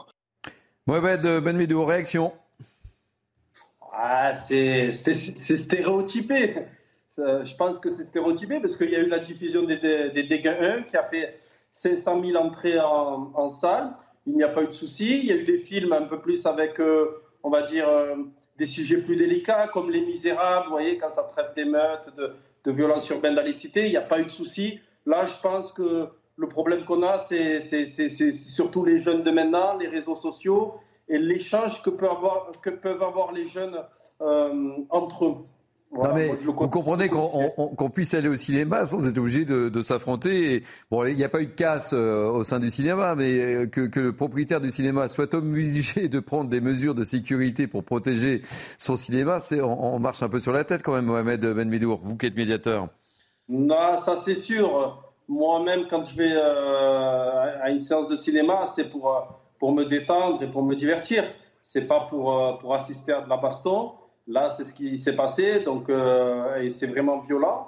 Mohamed 0.86 1.22
Benmedou, 1.22 1.86
réaction 1.86 2.34
ah, 3.94 4.34
C'est 4.34 4.92
stéréotypé. 4.94 6.56
Je 7.18 7.56
pense 7.56 7.80
que 7.80 7.90
c'est 7.90 8.04
stéréotypé 8.04 8.60
parce 8.60 8.76
qu'il 8.76 8.90
y 8.90 8.96
a 8.96 9.00
eu 9.00 9.08
la 9.08 9.20
diffusion 9.20 9.64
des, 9.64 9.78
dégâts 9.78 10.58
1 10.60 10.82
qui 10.84 10.98
a 10.98 11.04
fait 11.04 11.40
500 11.72 12.22
000 12.22 12.36
entrées 12.36 12.80
en, 12.80 13.50
salle. 13.50 13.94
Il 14.28 14.36
n'y 14.36 14.44
a 14.44 14.50
pas 14.50 14.64
eu 14.64 14.68
de 14.68 14.72
souci. 14.72 15.20
Il 15.20 15.26
y 15.26 15.32
a 15.32 15.36
eu 15.36 15.44
des 15.44 15.58
films 15.58 15.94
un 15.94 16.04
peu 16.04 16.20
plus 16.20 16.46
avec, 16.46 16.80
euh, 16.80 17.22
on 17.44 17.50
va 17.50 17.62
dire, 17.62 17.88
euh, 17.88 18.16
des 18.58 18.66
sujets 18.66 18.98
plus 18.98 19.16
délicats 19.16 19.68
comme 19.68 19.90
Les 19.90 20.02
Misérables, 20.02 20.66
vous 20.66 20.72
voyez, 20.72 20.98
quand 20.98 21.12
ça 21.12 21.24
traite 21.24 21.54
d'émeutes, 21.56 22.14
de, 22.18 22.36
de 22.64 22.72
violences 22.72 23.08
urbaines 23.10 23.36
dans 23.36 23.42
les 23.42 23.54
cités, 23.54 23.86
il 23.86 23.92
n'y 23.92 23.98
a 23.98 24.02
pas 24.02 24.20
eu 24.20 24.26
de 24.26 24.30
souci. 24.30 24.80
Là, 25.06 25.26
je 25.26 25.38
pense 25.40 25.72
que 25.72 26.10
le 26.36 26.48
problème 26.48 26.86
qu'on 26.86 27.04
a, 27.04 27.18
c'est 27.18 28.32
surtout 28.32 28.86
les 28.86 29.00
jeunes 29.00 29.24
de 29.24 29.32
maintenant, 29.32 29.78
les 29.78 29.88
réseaux 29.88 30.16
sociaux 30.16 30.76
et 31.08 31.18
l'échange 31.18 31.82
que, 31.82 31.90
peuvent 31.90 32.12
avoir, 32.12 32.52
que 32.62 32.70
peuvent 32.70 33.04
avoir 33.04 33.32
les 33.32 33.46
jeunes 33.46 33.78
euh, 34.22 34.72
entre 34.90 35.26
eux 35.26 35.36
non 35.94 36.14
mais 36.14 36.34
vous 36.34 36.54
comprenez 36.54 37.08
qu'on 37.08 37.90
puisse 37.90 38.14
aller 38.14 38.28
au 38.28 38.36
cinéma 38.36 38.86
sans 38.86 39.08
être 39.08 39.18
obligé 39.18 39.46
de, 39.46 39.82
s'affronter. 39.82 40.64
Bon, 40.90 41.06
il 41.06 41.16
n'y 41.16 41.24
a 41.24 41.30
pas 41.30 41.42
eu 41.42 41.48
de 41.48 41.52
casse 41.52 41.94
euh, 41.94 42.30
au 42.30 42.44
sein 42.44 42.60
du 42.60 42.70
cinéma, 42.70 43.16
mais 43.16 43.38
euh, 43.40 43.68
que, 43.68 44.00
le 44.00 44.14
propriétaire 44.14 44.62
du 44.62 44.70
cinéma 44.70 45.08
soit 45.08 45.34
obligé 45.36 46.10
de 46.10 46.20
prendre 46.20 46.50
des 46.50 46.62
mesures 46.62 46.96
de 46.96 47.04
sécurité 47.04 47.68
pour 47.68 47.84
protéger 47.84 48.42
son 48.78 48.96
cinéma, 48.96 49.40
c'est 49.40 49.62
on, 49.62 50.00
marche 50.00 50.24
un 50.24 50.30
peu 50.30 50.40
sur 50.40 50.52
la 50.52 50.64
tête 50.64 50.82
quand 50.82 50.96
même, 50.96 51.06
Mohamed 51.06 51.42
Ben 51.42 51.70
Medour, 51.70 52.02
vous 52.04 52.16
qui 52.16 52.26
êtes 52.26 52.36
médiateur. 52.36 52.88
Non, 53.50 53.98
ça 53.98 54.16
c'est 54.16 54.36
sûr. 54.36 55.13
Moi-même, 55.28 55.88
quand 55.88 56.06
je 56.06 56.16
vais 56.16 56.34
euh, 56.34 57.62
à 57.62 57.70
une 57.70 57.80
séance 57.80 58.08
de 58.08 58.16
cinéma, 58.16 58.66
c'est 58.66 58.86
pour, 58.86 59.40
pour 59.60 59.72
me 59.72 59.86
détendre 59.86 60.42
et 60.44 60.48
pour 60.48 60.64
me 60.64 60.76
divertir. 60.76 61.26
C'est 61.62 61.88
pas 61.88 62.02
pour, 62.02 62.58
pour 62.60 62.74
assister 62.76 63.14
à 63.14 63.22
de 63.22 63.30
la 63.30 63.38
baston. 63.38 63.94
Là, 64.28 64.50
c'est 64.50 64.64
ce 64.64 64.72
qui 64.72 64.98
s'est 64.98 65.16
passé, 65.16 65.60
donc, 65.60 65.90
euh, 65.90 66.56
et 66.56 66.70
c'est 66.70 66.88
vraiment 66.88 67.20
violent. 67.20 67.68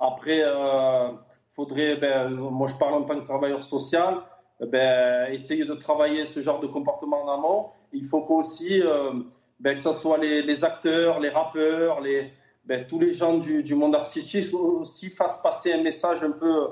Après, 0.00 0.40
euh, 0.42 1.10
faudrait, 1.52 1.96
ben, 1.96 2.28
moi 2.30 2.66
je 2.66 2.74
parle 2.74 2.94
en 2.94 3.02
tant 3.02 3.20
que 3.20 3.24
travailleur 3.24 3.62
social, 3.62 4.16
ben, 4.60 5.32
essayer 5.32 5.64
de 5.64 5.74
travailler 5.74 6.26
ce 6.26 6.40
genre 6.40 6.58
de 6.58 6.66
comportement 6.66 7.22
en 7.24 7.28
amont. 7.32 7.66
Il 7.92 8.04
faut 8.04 8.22
qu'aussi, 8.22 8.82
euh, 8.82 9.12
ben, 9.60 9.76
que 9.76 9.82
ce 9.82 9.92
soit 9.92 10.18
les, 10.18 10.64
acteurs, 10.64 11.20
les 11.20 11.28
rappeurs, 11.28 12.00
les, 12.00 12.32
ben, 12.64 12.84
tous 12.84 12.98
les 12.98 13.12
gens 13.12 13.38
du, 13.38 13.62
du, 13.62 13.76
monde 13.76 13.94
artistique 13.94 14.52
aussi 14.52 15.08
fassent 15.08 15.40
passer 15.40 15.72
un 15.72 15.82
message 15.82 16.24
un 16.24 16.32
peu, 16.32 16.70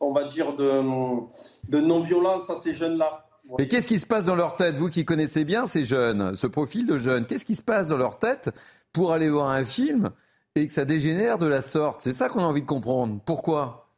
on 0.00 0.12
va 0.12 0.24
dire, 0.24 0.54
de, 0.54 0.82
de 1.68 1.80
non-violence 1.80 2.48
à 2.50 2.56
ces 2.56 2.72
jeunes-là. 2.72 3.26
Mais 3.58 3.68
qu'est-ce 3.68 3.88
qui 3.88 3.98
se 3.98 4.06
passe 4.06 4.26
dans 4.26 4.36
leur 4.36 4.56
tête, 4.56 4.76
vous 4.76 4.90
qui 4.90 5.04
connaissez 5.04 5.44
bien 5.44 5.66
ces 5.66 5.84
jeunes, 5.84 6.34
ce 6.34 6.46
profil 6.46 6.86
de 6.86 6.98
jeunes? 6.98 7.26
Qu'est-ce 7.26 7.44
qui 7.44 7.54
se 7.54 7.62
passe 7.62 7.88
dans 7.88 7.96
leur 7.96 8.18
tête 8.18 8.50
pour 8.92 9.12
aller 9.12 9.28
voir 9.28 9.50
un 9.50 9.64
film 9.64 10.10
et 10.54 10.66
que 10.66 10.72
ça 10.72 10.84
dégénère 10.84 11.38
de 11.38 11.46
la 11.46 11.60
sorte? 11.60 12.00
C'est 12.00 12.12
ça 12.12 12.28
qu'on 12.28 12.40
a 12.40 12.46
envie 12.46 12.62
de 12.62 12.66
comprendre. 12.66 13.18
Pourquoi? 13.24 13.88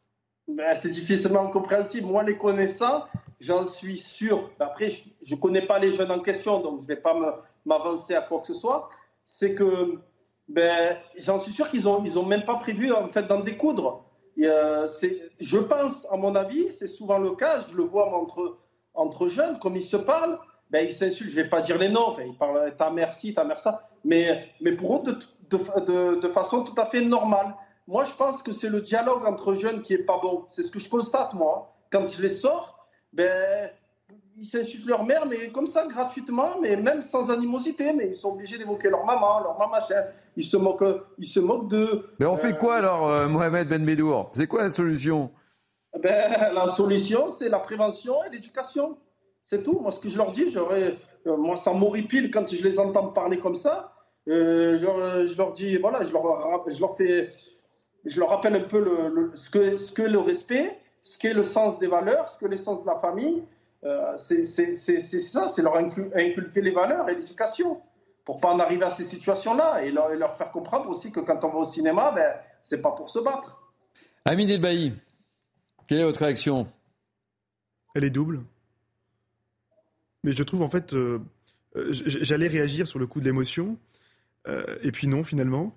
Ben, 0.49 0.75
C'est 0.75 0.88
difficilement 0.88 1.49
compréhensible. 1.49 2.07
Moi, 2.07 2.23
les 2.23 2.38
connaissant, 2.38 3.05
j'en 3.41 3.65
suis 3.65 3.99
sûr. 3.99 4.51
Après, 4.59 4.88
je 4.91 5.35
ne 5.35 5.41
connais 5.41 5.62
pas 5.62 5.79
les 5.79 5.91
jeunes 5.93 6.11
en 6.11 6.21
question, 6.21 6.61
donc 6.61 6.79
je 6.79 6.85
ne 6.85 6.88
vais 6.88 7.01
pas 7.01 7.45
m'avancer 7.67 8.15
à 8.15 8.23
quoi 8.23 8.41
que 8.41 8.47
ce 8.47 8.55
soit. 8.55 8.88
C'est 9.27 9.55
que 9.55 9.99
ben, 10.49 10.97
j'en 11.19 11.38
suis 11.38 11.53
sûr 11.53 11.69
qu'ils 11.69 11.85
n'ont 11.85 12.03
ils 12.05 12.19
ont 12.19 12.27
même 12.27 12.45
pas 12.45 12.57
prévu 12.57 12.93
en 12.93 13.09
fait 13.09 13.27
d'en 13.27 13.41
découdre. 13.41 14.05
Euh, 14.40 14.87
je 15.40 15.59
pense, 15.59 16.07
à 16.11 16.16
mon 16.16 16.35
avis, 16.35 16.73
c'est 16.73 16.87
souvent 16.87 17.18
le 17.18 17.33
cas, 17.33 17.61
je 17.61 17.75
le 17.75 17.85
vois 17.85 18.14
entre 18.14 18.59
entre 18.95 19.29
jeunes, 19.29 19.59
comme 19.59 19.77
ils 19.77 19.83
se 19.83 19.97
parlent, 19.97 20.38
ben, 20.71 20.87
ils 20.87 20.92
s'insultent. 20.92 21.31
Je 21.31 21.38
ne 21.38 21.42
vais 21.42 21.49
pas 21.49 21.61
dire 21.61 21.79
les 21.79 21.88
noms, 21.88 22.14
ils 22.18 22.37
parlent 22.37 22.75
ta 22.77 22.90
mère 22.90 23.12
ci, 23.12 23.35
ta 23.35 23.45
mère 23.45 23.59
ça, 23.59 23.88
mais, 24.05 24.49
mais 24.61 24.73
pour 24.73 24.97
eux, 24.97 25.03
de, 25.03 25.18
de, 25.51 26.21
de, 26.21 26.29
façon 26.29 26.64
tout 26.64 26.79
à 26.81 26.87
fait 26.87 27.01
normale. 27.01 27.55
Moi, 27.87 28.05
je 28.05 28.12
pense 28.14 28.42
que 28.42 28.53
c'est 28.53 28.68
le 28.68 28.81
dialogue 28.81 29.27
entre 29.27 29.55
jeunes 29.55 29.83
qui 29.83 29.95
est 29.95 30.05
pas 30.05 30.18
bon. 30.23 30.45
C'est 30.51 30.62
ce 30.62 30.71
que 30.71 30.79
je 30.79 30.88
constate, 30.88 31.35
moi. 31.35 31.75
Quand 31.90 32.09
je 32.09 32.23
les 32.23 32.29
sors, 32.29 32.87
ben, 33.12 33.71
ils 34.37 34.47
s'insultent 34.47 34.87
leur 34.87 35.05
mère, 35.05 35.27
mais 35.27 35.49
comme 35.49 35.66
ça, 35.66 35.87
gratuitement, 35.87 36.61
mais 36.61 36.77
même 36.77 37.03
sans 37.03 37.31
animosité, 37.31 37.92
mais 37.92 38.09
ils 38.09 38.16
sont 38.16 38.31
obligés 38.31 38.59
d'évoquer 38.59 38.90
leur 38.90 39.05
maman, 39.05 39.40
leur 39.40 39.59
maman, 39.59 39.77
ils 40.37 40.45
se 40.45 40.57
moquent, 40.57 41.03
ils 41.18 41.27
se 41.27 41.40
moquent 41.40 41.68
d'eux. 41.68 42.11
Mais 42.18 42.27
on 42.27 42.37
fait 42.37 42.57
quoi 42.57 42.77
alors, 42.77 43.09
euh, 43.09 43.29
Mohamed 43.29 43.68
Ben 43.68 43.85
Medour 43.85 44.31
C'est 44.35 44.47
quoi 44.47 44.62
la 44.62 44.71
solution? 44.71 45.31
Ben, 46.03 46.53
La 46.55 46.68
solution, 46.68 47.29
c'est 47.29 47.49
la 47.49 47.59
prévention 47.59 48.14
et 48.25 48.31
l'éducation. 48.31 48.97
C'est 49.42 49.62
tout. 49.62 49.79
Moi, 49.81 49.90
ce 49.90 50.01
que 50.01 50.09
je 50.09 50.16
leur 50.16 50.33
dis, 50.33 50.51
j'aurais, 50.51 50.97
euh, 51.27 51.37
moi, 51.37 51.57
ça 51.57 51.73
m'horripile 51.73 52.31
quand 52.31 52.51
je 52.53 52.62
les 52.62 52.79
entends 52.79 53.09
parler 53.09 53.38
comme 53.38 53.57
ça. 53.57 53.92
Euh, 54.29 54.79
je, 54.79 55.37
leur 55.37 55.53
dis, 55.53 55.77
voilà, 55.79 56.05
je 56.05 56.12
leur, 56.12 56.64
je 56.68 56.81
leur 56.81 56.97
fais, 56.97 57.31
je 58.05 58.21
leur 58.21 58.31
rappelle 58.31 58.55
un 58.55 58.61
peu 58.61 58.79
le, 58.79 59.33
ce, 59.35 59.51
que, 59.51 59.77
ce 59.77 59.90
que 59.90 60.03
le 60.03 60.21
respect, 60.21 60.79
ce 61.03 61.18
qu'est 61.18 61.35
le 61.35 61.42
sens 61.42 61.79
des 61.79 61.88
valeurs, 61.88 62.29
ce 62.29 62.38
que 62.38 62.47
l'essence 62.47 62.83
de 62.83 62.87
la 62.87 62.97
famille. 62.97 63.42
Euh, 63.85 64.16
c'est 64.16 64.45
ça, 64.45 65.49
c'est 65.49 65.62
leur 65.62 65.77
inculquer 65.77 66.61
les 66.61 66.71
valeurs 66.71 67.09
et 67.09 67.14
l'éducation 67.14 67.81
pour 68.25 68.40
pas 68.40 68.51
en 68.51 68.61
arriver 68.61 68.85
à 68.85 68.90
ces 68.90 69.05
situations-là 69.05 69.85
et 69.85 69.90
leur, 69.90 70.11
leur, 70.11 70.37
faire 70.37 70.51
comprendre 70.53 70.88
aussi 70.88 71.11
que 71.11 71.21
quand 71.21 71.42
on 71.45 71.49
va 71.49 71.59
au 71.59 71.64
cinéma, 71.64 72.12
ben, 72.12 72.37
c'est 72.62 72.81
pas 72.81 72.92
pour 72.92 73.11
se 73.11 73.18
battre. 73.18 73.61
Amin 74.25 74.47
Delbaï, 74.47 74.92
quelle 75.88 76.01
est 76.01 76.05
votre 76.05 76.21
réaction? 76.21 76.68
Elle 77.95 78.05
est 78.05 78.11
double. 78.11 78.42
Mais 80.25 80.33
je 80.33 80.42
trouve 80.42 80.62
en 80.62 80.71
fait, 80.71 80.95
euh, 80.95 81.18
euh, 81.77 81.88
j'allais 81.90 82.47
réagir 82.47 82.87
sur 82.87 82.99
le 82.99 83.07
coup 83.07 83.21
de 83.21 83.25
l'émotion, 83.25 83.77
euh, 84.47 84.79
et 84.83 84.92
puis 84.92 85.09
non 85.09 85.25
finalement. 85.25 85.77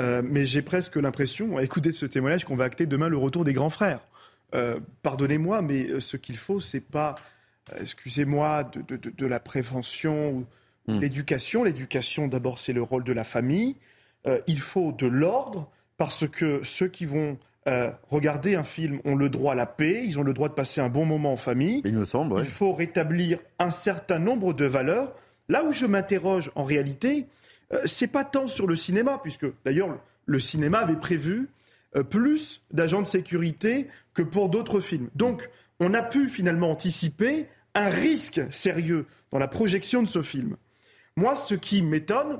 mais 0.00 0.46
j'ai 0.46 0.62
presque 0.62 0.96
l'impression, 0.96 1.58
à 1.58 1.62
écouter 1.62 1.92
ce 1.92 2.06
témoignage, 2.06 2.44
qu'on 2.44 2.56
va 2.56 2.64
acter 2.64 2.86
demain 2.86 3.08
le 3.08 3.16
retour 3.16 3.44
des 3.44 3.52
grands 3.52 3.70
frères. 3.70 4.08
Pardonnez-moi, 5.02 5.62
mais 5.62 6.00
ce 6.00 6.16
qu'il 6.16 6.36
faut, 6.36 6.58
c'est 6.58 6.80
pas, 6.80 7.14
excusez-moi, 7.80 8.64
de, 8.64 9.26
la 9.26 9.40
prévention 9.40 10.30
ou 10.30 10.46
hmm. 10.88 11.00
l'éducation. 11.00 11.64
L'éducation, 11.64 12.28
d'abord, 12.28 12.58
c'est 12.58 12.72
le 12.72 12.82
rôle 12.82 13.04
de 13.04 13.12
la 13.12 13.24
famille. 13.24 13.76
il 14.46 14.60
faut 14.60 14.92
de 14.92 15.06
l'ordre 15.06 15.70
parce 15.96 16.28
que 16.28 16.62
ceux 16.64 16.88
qui 16.88 17.06
vont 17.06 17.38
euh, 17.68 17.92
regarder 18.10 18.56
un 18.56 18.64
film 18.64 18.98
ont 19.04 19.14
le 19.14 19.28
droit 19.28 19.52
à 19.52 19.54
la 19.54 19.66
paix, 19.66 20.02
ils 20.04 20.18
ont 20.18 20.24
le 20.24 20.32
droit 20.32 20.48
de 20.48 20.54
passer 20.54 20.80
un 20.80 20.88
bon 20.88 21.04
moment 21.04 21.32
en 21.32 21.36
famille. 21.36 21.80
Il 21.84 21.94
me 21.94 22.04
semble. 22.04 22.40
Il 22.40 22.44
faut 22.44 22.72
rétablir 22.72 23.38
un 23.60 23.70
certain 23.70 24.18
nombre 24.18 24.52
de 24.52 24.64
valeurs. 24.64 25.14
Là 25.48 25.62
où 25.62 25.72
je 25.72 25.86
m'interroge 25.86 26.50
en 26.56 26.64
réalité, 26.64 27.28
euh, 27.72 27.80
c'est 27.84 28.08
pas 28.08 28.24
tant 28.24 28.48
sur 28.48 28.66
le 28.66 28.74
cinéma, 28.74 29.20
puisque 29.22 29.46
d'ailleurs 29.64 29.96
le 30.26 30.40
cinéma 30.40 30.78
avait 30.78 30.96
prévu 30.96 31.50
euh, 31.94 32.02
plus 32.02 32.62
d'agents 32.72 33.00
de 33.02 33.06
sécurité 33.06 33.86
que 34.12 34.22
pour 34.22 34.48
d'autres 34.48 34.80
films. 34.80 35.08
Donc 35.14 35.48
on 35.82 35.94
a 35.94 36.02
pu 36.02 36.28
finalement 36.28 36.70
anticiper 36.70 37.48
un 37.74 37.88
risque 37.88 38.40
sérieux 38.50 39.06
dans 39.30 39.38
la 39.38 39.48
projection 39.48 40.02
de 40.02 40.08
ce 40.08 40.22
film. 40.22 40.56
Moi, 41.16 41.36
ce 41.36 41.54
qui 41.54 41.82
m'étonne, 41.82 42.38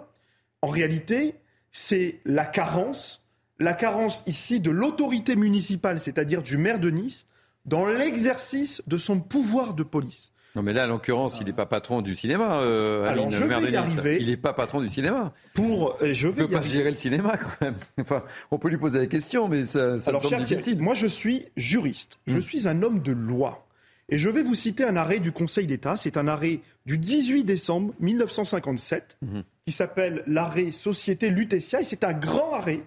en 0.61 0.69
réalité, 0.69 1.35
c'est 1.73 2.21
la 2.25 2.45
carence 2.45 3.23
la 3.63 3.75
carence 3.75 4.23
ici 4.27 4.61
de 4.61 4.71
l'autorité 4.71 5.37
municipale, 5.37 6.01
c'est-à-dire 6.01 6.43
du 6.43 6.57
maire 6.59 6.81
de 6.81 6.91
Nice, 6.91 7.27
dans 7.65 7.87
l'exercice 7.87 8.83
de 8.87 8.99
son 8.99 9.21
pouvoir 9.21 9.75
de 9.75 9.85
police. 9.85 10.33
Non, 10.55 10.63
mais 10.63 10.73
là, 10.73 10.85
en 10.85 10.89
l'occurrence, 10.89 11.39
il 11.41 11.47
n'est 11.47 11.53
pas 11.53 11.65
patron 11.65 12.03
du 12.03 12.15
cinéma. 12.15 12.61
Euh, 12.61 13.09
Alors, 13.09 13.31
je 13.31 13.43
vais 13.43 13.71
y 13.71 13.77
arriver. 13.77 14.19
Il 14.21 14.29
n'est 14.29 14.37
pas 14.37 14.53
patron 14.53 14.81
du 14.81 14.89
cinéma. 14.89 15.33
Pour, 15.55 15.97
je 16.03 16.29
vais 16.29 16.35
il 16.37 16.43
ne 16.43 16.47
peut 16.47 16.57
pas 16.57 16.63
gérer 16.63 16.91
le 16.91 16.97
cinéma 16.97 17.37
quand 17.39 17.61
même. 17.61 17.75
Enfin, 18.01 18.23
on 18.51 18.59
peut 18.59 18.69
lui 18.69 18.77
poser 18.77 18.99
la 18.99 19.07
question, 19.07 19.49
mais 19.49 19.65
ça, 19.65 19.99
ça 19.99 20.11
Alors, 20.11 20.23
me 20.23 20.45
difficile. 20.45 20.81
moi, 20.81 20.95
je 20.95 21.07
suis 21.07 21.47
juriste. 21.57 22.19
Je 22.27 22.37
hmm. 22.37 22.43
suis 22.43 22.69
un 22.69 22.83
homme 22.83 23.01
de 23.01 23.13
loi. 23.13 23.67
Et 24.09 24.19
je 24.19 24.29
vais 24.29 24.43
vous 24.43 24.55
citer 24.55 24.85
un 24.85 24.97
arrêt 24.97 25.21
du 25.21 25.33
Conseil 25.33 25.67
d'État. 25.67 25.97
C'est 25.97 26.19
un 26.19 26.29
arrêt 26.29 26.61
du 26.85 26.99
18 26.99 27.45
décembre 27.45 27.95
1957 28.01 29.19
hmm. 29.23 29.41
qui 29.67 29.73
s'appelle 29.73 30.23
l'arrêt 30.27 30.71
Société 30.71 31.31
Lutetia. 31.31 31.81
Et 31.81 31.85
c'est 31.85 32.05
un 32.05 32.13
grand 32.13 32.53
arrêt 32.53 32.81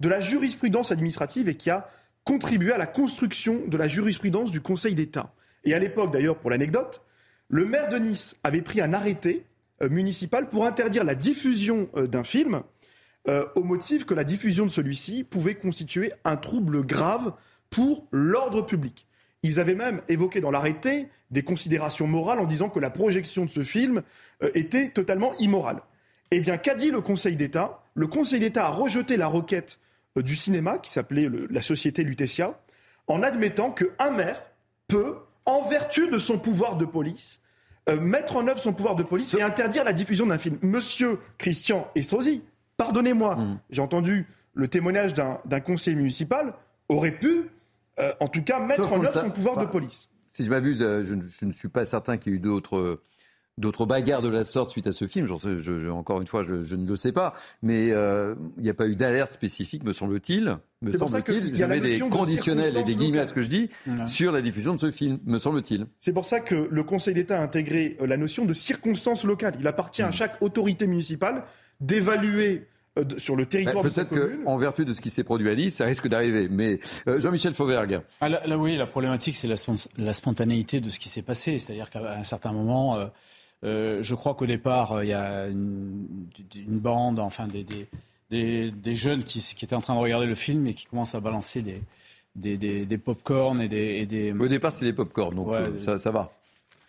de 0.00 0.08
la 0.08 0.20
jurisprudence 0.20 0.90
administrative 0.90 1.50
et 1.50 1.54
qui 1.54 1.68
a 1.68 1.90
contribué 2.24 2.72
à 2.72 2.78
la 2.78 2.86
construction 2.86 3.60
de 3.66 3.76
la 3.76 3.88
jurisprudence 3.88 4.50
du 4.50 4.62
Conseil 4.62 4.94
d'État. 4.94 5.34
Et 5.64 5.74
à 5.74 5.78
l'époque, 5.78 6.12
d'ailleurs, 6.12 6.36
pour 6.36 6.50
l'anecdote, 6.50 7.02
le 7.50 7.64
maire 7.66 7.88
de 7.88 7.98
Nice 7.98 8.36
avait 8.44 8.62
pris 8.62 8.80
un 8.80 8.94
arrêté 8.94 9.44
euh, 9.82 9.88
municipal 9.88 10.48
pour 10.48 10.64
interdire 10.64 11.04
la 11.04 11.16
diffusion 11.16 11.90
euh, 11.96 12.06
d'un 12.06 12.22
film 12.22 12.62
euh, 13.28 13.44
au 13.56 13.64
motif 13.64 14.06
que 14.06 14.14
la 14.14 14.24
diffusion 14.24 14.64
de 14.64 14.70
celui-ci 14.70 15.24
pouvait 15.24 15.56
constituer 15.56 16.12
un 16.24 16.36
trouble 16.36 16.86
grave 16.86 17.34
pour 17.68 18.06
l'ordre 18.12 18.62
public. 18.62 19.06
Ils 19.42 19.58
avaient 19.58 19.74
même 19.74 20.00
évoqué 20.08 20.40
dans 20.40 20.50
l'arrêté 20.50 21.08
des 21.30 21.42
considérations 21.42 22.06
morales 22.06 22.38
en 22.38 22.44
disant 22.44 22.68
que 22.68 22.78
la 22.78 22.90
projection 22.90 23.44
de 23.44 23.50
ce 23.50 23.62
film 23.62 24.02
était 24.54 24.90
totalement 24.90 25.34
immorale. 25.36 25.80
Eh 26.30 26.40
bien, 26.40 26.58
qu'a 26.58 26.74
dit 26.74 26.90
le 26.90 27.00
Conseil 27.00 27.36
d'État? 27.36 27.82
Le 27.94 28.06
Conseil 28.06 28.40
d'État 28.40 28.66
a 28.66 28.70
rejeté 28.70 29.16
la 29.16 29.28
requête 29.28 29.78
du 30.16 30.36
cinéma, 30.36 30.78
qui 30.78 30.90
s'appelait 30.90 31.28
la 31.48 31.62
société 31.62 32.04
Lutetia, 32.04 32.60
en 33.06 33.22
admettant 33.22 33.70
qu'un 33.70 34.10
maire 34.10 34.42
peut, 34.88 35.16
en 35.46 35.62
vertu 35.68 36.08
de 36.08 36.18
son 36.18 36.38
pouvoir 36.38 36.76
de 36.76 36.84
police, 36.84 37.40
euh, 37.90 38.00
mettre 38.00 38.36
en 38.36 38.46
œuvre 38.46 38.60
son 38.60 38.72
pouvoir 38.72 38.96
de 38.96 39.02
police 39.02 39.34
et 39.34 39.42
interdire 39.42 39.84
la 39.84 39.92
diffusion 39.92 40.26
d'un 40.26 40.38
film. 40.38 40.58
Monsieur 40.62 41.18
Christian 41.38 41.88
Estrosi, 41.94 42.42
pardonnez-moi, 42.76 43.36
mmh. 43.36 43.60
j'ai 43.70 43.82
entendu 43.82 44.26
le 44.54 44.68
témoignage 44.68 45.14
d'un 45.14 45.60
conseiller 45.60 45.96
municipal, 45.96 46.54
aurait 46.88 47.12
pu, 47.12 47.50
euh, 47.98 48.12
en 48.20 48.28
tout 48.28 48.42
cas, 48.42 48.58
mettre 48.58 48.92
en 48.92 49.02
œuvre 49.02 49.12
son 49.12 49.30
pouvoir 49.30 49.56
de 49.58 49.66
police. 49.66 50.08
Si 50.32 50.44
je 50.44 50.50
m'abuse, 50.50 50.78
je, 50.78 51.44
ne 51.44 51.52
suis 51.52 51.68
pas 51.68 51.84
certain 51.84 52.16
qu'il 52.16 52.32
y 52.32 52.34
ait 52.34 52.38
eu 52.38 52.40
d'autres 52.40 53.00
d'autres 53.60 53.86
bagarres 53.86 54.22
de 54.22 54.28
la 54.28 54.44
sorte 54.44 54.70
suite 54.70 54.86
à 54.86 54.92
ce 54.92 55.06
film. 55.06 55.28
encore 55.90 56.20
une 56.20 56.26
fois, 56.26 56.42
je, 56.42 56.74
ne 56.74 56.86
le 56.86 56.96
sais 56.96 57.12
pas, 57.12 57.34
mais 57.62 57.88
il 57.88 58.62
n'y 58.62 58.70
a 58.70 58.74
pas 58.74 58.86
eu 58.86 58.96
d'alerte 58.96 59.32
spécifique, 59.32 59.84
me 59.84 59.92
semble-t-il. 59.92 60.56
Me 60.82 60.96
semble-t-il, 60.96 61.54
je 61.54 61.64
mets 61.64 61.80
des 61.80 61.98
conditionnels 61.98 62.76
et 62.76 62.82
des 62.82 62.94
guillemets 62.94 63.18
à 63.18 63.26
ce 63.26 63.34
que 63.34 63.42
je 63.42 63.48
dis 63.48 63.70
sur 64.06 64.32
la 64.32 64.42
diffusion 64.42 64.74
de 64.74 64.80
ce 64.80 64.90
film, 64.90 65.18
me 65.26 65.38
semble-t-il. 65.38 65.86
C'est 66.00 66.12
pour 66.12 66.24
ça 66.24 66.40
que 66.40 66.68
le 66.70 66.82
Conseil 66.82 67.14
d'État 67.14 67.38
a 67.38 67.42
intégré 67.42 67.96
la 68.00 68.16
notion 68.16 68.44
de 68.44 68.54
circonstances 68.54 69.24
locales. 69.24 69.56
Il 69.60 69.66
appartient 69.66 70.02
à 70.02 70.08
hmm. 70.08 70.12
chaque 70.12 70.42
autorité 70.42 70.86
municipale 70.86 71.44
d'évaluer 71.80 72.66
euh, 72.98 73.04
sur 73.18 73.36
le 73.36 73.46
territoire 73.46 73.82
bah, 73.82 73.90
Peut-être 73.90 74.44
qu'en 74.44 74.56
vertu 74.56 74.84
de 74.84 74.92
ce 74.92 75.00
qui 75.00 75.10
s'est 75.10 75.24
produit 75.24 75.48
à 75.48 75.54
Nice, 75.54 75.76
ça 75.76 75.84
risque 75.86 76.08
d'arriver. 76.08 76.48
Mais 76.50 76.80
euh, 77.08 77.20
Jean-Michel 77.20 77.54
Fauvergue. 77.54 78.00
Ah, 78.20 78.28
là, 78.28 78.58
oui, 78.58 78.76
la 78.76 78.86
problématique, 78.86 79.36
c'est 79.36 79.48
la, 79.48 80.12
spontanéité 80.12 80.80
de 80.80 80.90
ce 80.90 80.98
qui 80.98 81.08
s'est 81.08 81.22
passé. 81.22 81.58
C'est-à-dire 81.58 81.90
qu'à 81.90 82.14
un 82.14 82.24
certain 82.24 82.52
moment, 82.52 82.96
euh, 82.96 83.06
je 83.62 84.14
crois 84.14 84.34
qu'au 84.34 84.46
départ, 84.46 85.02
il 85.02 85.08
y 85.08 85.12
a 85.12 85.46
une, 85.46 86.16
bande, 86.66 87.18
enfin 87.18 87.46
des, 87.46 87.64
des, 88.30 88.94
jeunes 88.94 89.24
qui, 89.24 89.44
étaient 89.62 89.74
en 89.74 89.80
train 89.80 89.94
de 89.94 90.00
regarder 90.00 90.26
le 90.26 90.34
film 90.34 90.66
et 90.66 90.74
qui 90.74 90.86
commencent 90.86 91.14
à 91.14 91.20
balancer 91.20 91.62
des, 92.34 92.56
des, 92.56 92.98
pop-corn 92.98 93.60
et 93.60 93.68
des, 93.68 94.32
Au 94.38 94.48
départ, 94.48 94.72
c'était 94.72 94.86
des 94.86 94.92
pop-corn, 94.92 95.34
donc 95.34 95.54
ça, 95.84 95.98
ça 95.98 96.10
va. 96.10 96.32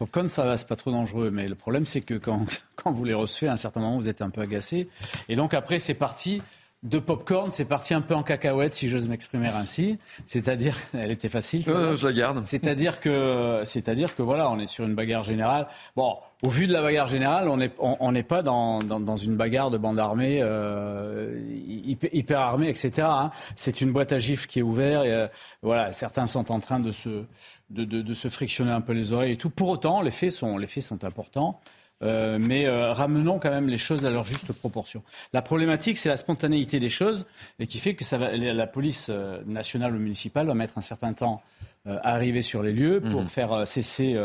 Popcorn, 0.01 0.29
ça 0.29 0.45
va, 0.45 0.57
c'est 0.57 0.67
pas 0.67 0.75
trop 0.75 0.89
dangereux. 0.89 1.29
Mais 1.29 1.47
le 1.47 1.53
problème, 1.53 1.85
c'est 1.85 2.01
que 2.01 2.15
quand, 2.15 2.47
quand 2.75 2.91
vous 2.91 3.03
les 3.05 3.13
recevez, 3.13 3.49
à 3.49 3.53
un 3.53 3.57
certain 3.57 3.81
moment, 3.81 3.97
vous 3.97 4.09
êtes 4.09 4.23
un 4.23 4.31
peu 4.31 4.41
agacé. 4.41 4.89
Et 5.29 5.35
donc 5.35 5.53
après, 5.53 5.77
c'est 5.77 5.93
parti 5.93 6.41
de 6.83 6.97
popcorn, 6.97 7.51
c'est 7.51 7.65
parti 7.65 7.93
un 7.93 8.01
peu 8.01 8.15
en 8.15 8.23
cacahuète, 8.23 8.73
si 8.73 8.89
j'ose 8.89 9.07
m'exprimer 9.07 9.49
ainsi. 9.49 9.99
C'est-à-dire, 10.25 10.75
elle 10.93 11.11
était 11.11 11.29
facile. 11.29 11.63
Ça 11.63 11.95
je 11.95 12.05
la 12.05 12.13
garde. 12.13 12.43
C'est-à-dire 12.43 12.99
que, 12.99 13.61
c'est-à-dire 13.65 14.15
que 14.15 14.23
voilà, 14.23 14.49
on 14.49 14.57
est 14.57 14.67
sur 14.67 14.85
une 14.85 14.95
bagarre 14.95 15.23
générale. 15.23 15.67
Bon, 15.95 16.17
au 16.41 16.49
vu 16.49 16.65
de 16.65 16.73
la 16.73 16.81
bagarre 16.81 17.07
générale, 17.07 17.49
on 17.49 17.57
n'est 17.57 17.71
on, 17.77 18.11
n'est 18.11 18.23
pas 18.23 18.41
dans, 18.41 18.79
dans, 18.79 19.15
une 19.15 19.35
bagarre 19.35 19.69
de 19.69 19.77
bande 19.77 19.99
armée, 19.99 20.39
euh, 20.41 21.39
hyper, 21.67 22.39
armée, 22.39 22.69
etc. 22.69 22.91
Hein. 23.03 23.31
C'est 23.55 23.81
une 23.81 23.91
boîte 23.91 24.11
à 24.11 24.17
gifles 24.17 24.47
qui 24.47 24.59
est 24.59 24.63
ouverte. 24.63 25.05
Et, 25.05 25.11
euh, 25.11 25.27
voilà, 25.61 25.93
certains 25.93 26.25
sont 26.25 26.51
en 26.51 26.59
train 26.59 26.79
de 26.79 26.91
se 26.91 27.25
de, 27.69 27.85
de, 27.85 28.13
se 28.13 28.27
frictionner 28.27 28.71
un 28.71 28.81
peu 28.81 28.93
les 28.93 29.13
oreilles 29.13 29.33
et 29.33 29.37
tout. 29.37 29.49
Pour 29.49 29.69
autant, 29.69 30.01
les 30.01 30.11
faits 30.11 30.31
sont, 30.31 30.57
les 30.57 30.67
faits 30.67 30.83
sont 30.83 31.03
importants. 31.05 31.61
Euh, 32.03 32.39
mais 32.39 32.65
euh, 32.65 32.93
ramenons 32.93 33.39
quand 33.39 33.51
même 33.51 33.67
les 33.67 33.77
choses 33.77 34.05
à 34.05 34.09
leur 34.09 34.25
juste 34.25 34.51
proportion. 34.53 35.03
La 35.33 35.41
problématique, 35.41 35.97
c'est 35.97 36.09
la 36.09 36.17
spontanéité 36.17 36.79
des 36.79 36.89
choses 36.89 37.25
et 37.59 37.67
qui 37.67 37.77
fait 37.77 37.93
que 37.93 38.03
ça 38.03 38.17
va, 38.17 38.35
la 38.35 38.67
police 38.67 39.07
euh, 39.09 39.41
nationale 39.45 39.95
ou 39.95 39.99
municipale 39.99 40.47
va 40.47 40.55
mettre 40.55 40.77
un 40.77 40.81
certain 40.81 41.13
temps 41.13 41.41
à 41.85 42.13
arriver 42.13 42.43
sur 42.43 42.61
les 42.61 42.73
lieux 42.73 43.01
pour 43.01 43.21
mhm. 43.21 43.27
faire 43.27 43.67
cesser 43.67 44.15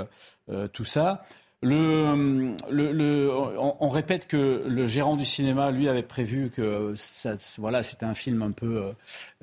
tout 0.75 0.85
ça. 0.85 1.25
Le, 1.63 2.55
le, 2.69 2.93
le 2.93 3.31
on, 3.33 3.77
on, 3.81 3.89
répète 3.89 4.29
que 4.29 4.63
le 4.69 4.87
gérant 4.87 5.17
du 5.17 5.25
cinéma, 5.25 5.71
lui, 5.71 5.89
avait 5.89 6.03
prévu 6.03 6.51
que 6.51 6.93
ça, 6.97 7.33
voilà, 7.57 7.83
c'était 7.83 8.05
un 8.05 8.13
film 8.13 8.43
un 8.43 8.51
peu 8.51 8.93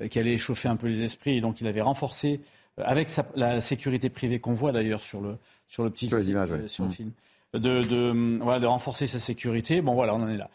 qui 0.08 0.20
allait 0.20 0.34
échauffer 0.34 0.68
un 0.68 0.76
peu 0.76 0.86
les 0.86 1.02
esprits, 1.02 1.38
et 1.38 1.40
donc 1.40 1.60
il 1.60 1.66
avait 1.66 1.80
renforcé 1.80 2.40
avec 2.78 3.10
la 3.34 3.60
sécurité 3.60 4.08
privée 4.10 4.38
qu'on 4.38 4.54
voit 4.54 4.70
d'ailleurs 4.70 5.02
sur 5.02 5.20
le, 5.20 5.36
sur 5.66 5.82
le 5.82 5.90
petit 5.90 6.06
sur 6.06 6.18
les 6.18 6.30
images, 6.30 6.52
sur 6.68 6.84
le 6.84 6.90
mmh. 6.90 6.92
film. 6.92 7.10
De, 7.54 7.82
de, 7.82 8.38
voilà, 8.42 8.58
de 8.58 8.66
renforcer 8.66 9.06
sa 9.06 9.20
sécurité. 9.20 9.80
Bon, 9.80 9.94
voilà, 9.94 10.14
on 10.14 10.22
en 10.22 10.28
est 10.28 10.36
là. 10.36 10.50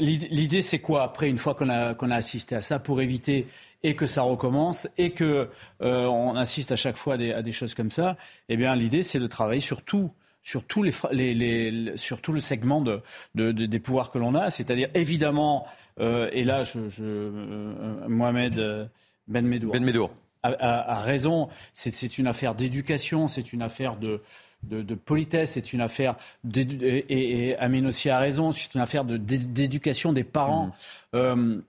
L'idée, 0.00 0.62
c'est 0.62 0.78
quoi 0.78 1.02
après, 1.02 1.28
une 1.28 1.36
fois 1.38 1.54
qu'on 1.54 1.68
a, 1.68 1.94
qu'on 1.94 2.10
a 2.10 2.16
assisté 2.16 2.56
à 2.56 2.62
ça, 2.62 2.78
pour 2.78 3.02
éviter 3.02 3.46
et 3.82 3.94
que 3.94 4.06
ça 4.06 4.22
recommence 4.22 4.88
et 4.98 5.10
que 5.10 5.48
euh, 5.82 6.06
on 6.06 6.34
assiste 6.34 6.72
à 6.72 6.76
chaque 6.76 6.96
fois 6.96 7.14
à 7.14 7.16
des, 7.16 7.32
à 7.32 7.42
des 7.42 7.52
choses 7.52 7.74
comme 7.74 7.90
ça 7.90 8.16
Eh 8.48 8.56
bien, 8.56 8.74
l'idée, 8.74 9.02
c'est 9.02 9.20
de 9.20 9.26
travailler 9.26 9.60
sur 9.60 9.82
tout 9.82 10.10
sur, 10.42 10.64
tous 10.64 10.82
les, 10.82 10.94
les, 11.12 11.34
les, 11.34 11.96
sur 11.98 12.22
tout 12.22 12.32
le 12.32 12.40
segment 12.40 12.80
de, 12.80 13.02
de, 13.34 13.52
des 13.52 13.78
pouvoirs 13.78 14.10
que 14.10 14.16
l'on 14.16 14.34
a, 14.34 14.50
c'est-à-dire 14.50 14.88
évidemment, 14.94 15.66
euh, 16.00 16.30
et 16.32 16.42
là, 16.42 16.62
je, 16.62 16.88
je 16.88 17.04
euh, 17.04 18.08
Mohamed 18.08 18.88
Ben 19.26 19.46
Medour. 19.46 19.72
Ben 19.72 19.84
Medour 19.84 20.10
a, 20.42 21.02
raison. 21.02 21.48
C'est 21.72 22.18
une 22.18 22.26
affaire 22.26 22.54
d'éducation, 22.54 23.28
c'est 23.28 23.52
une 23.52 23.62
affaire 23.62 23.96
de, 23.96 24.22
de, 24.64 24.94
politesse, 24.94 25.52
c'est 25.52 25.72
une 25.72 25.80
affaire, 25.80 26.16
et, 26.54 27.48
et, 27.48 27.56
Amine 27.56 27.86
aussi 27.86 28.10
a 28.10 28.18
raison, 28.18 28.52
c'est 28.52 28.74
une 28.74 28.80
affaire 28.80 29.04
d'éducation 29.04 30.12
des 30.12 30.24
parents. 30.24 30.66
Mmh. 30.66 31.16
Euh, 31.16 31.60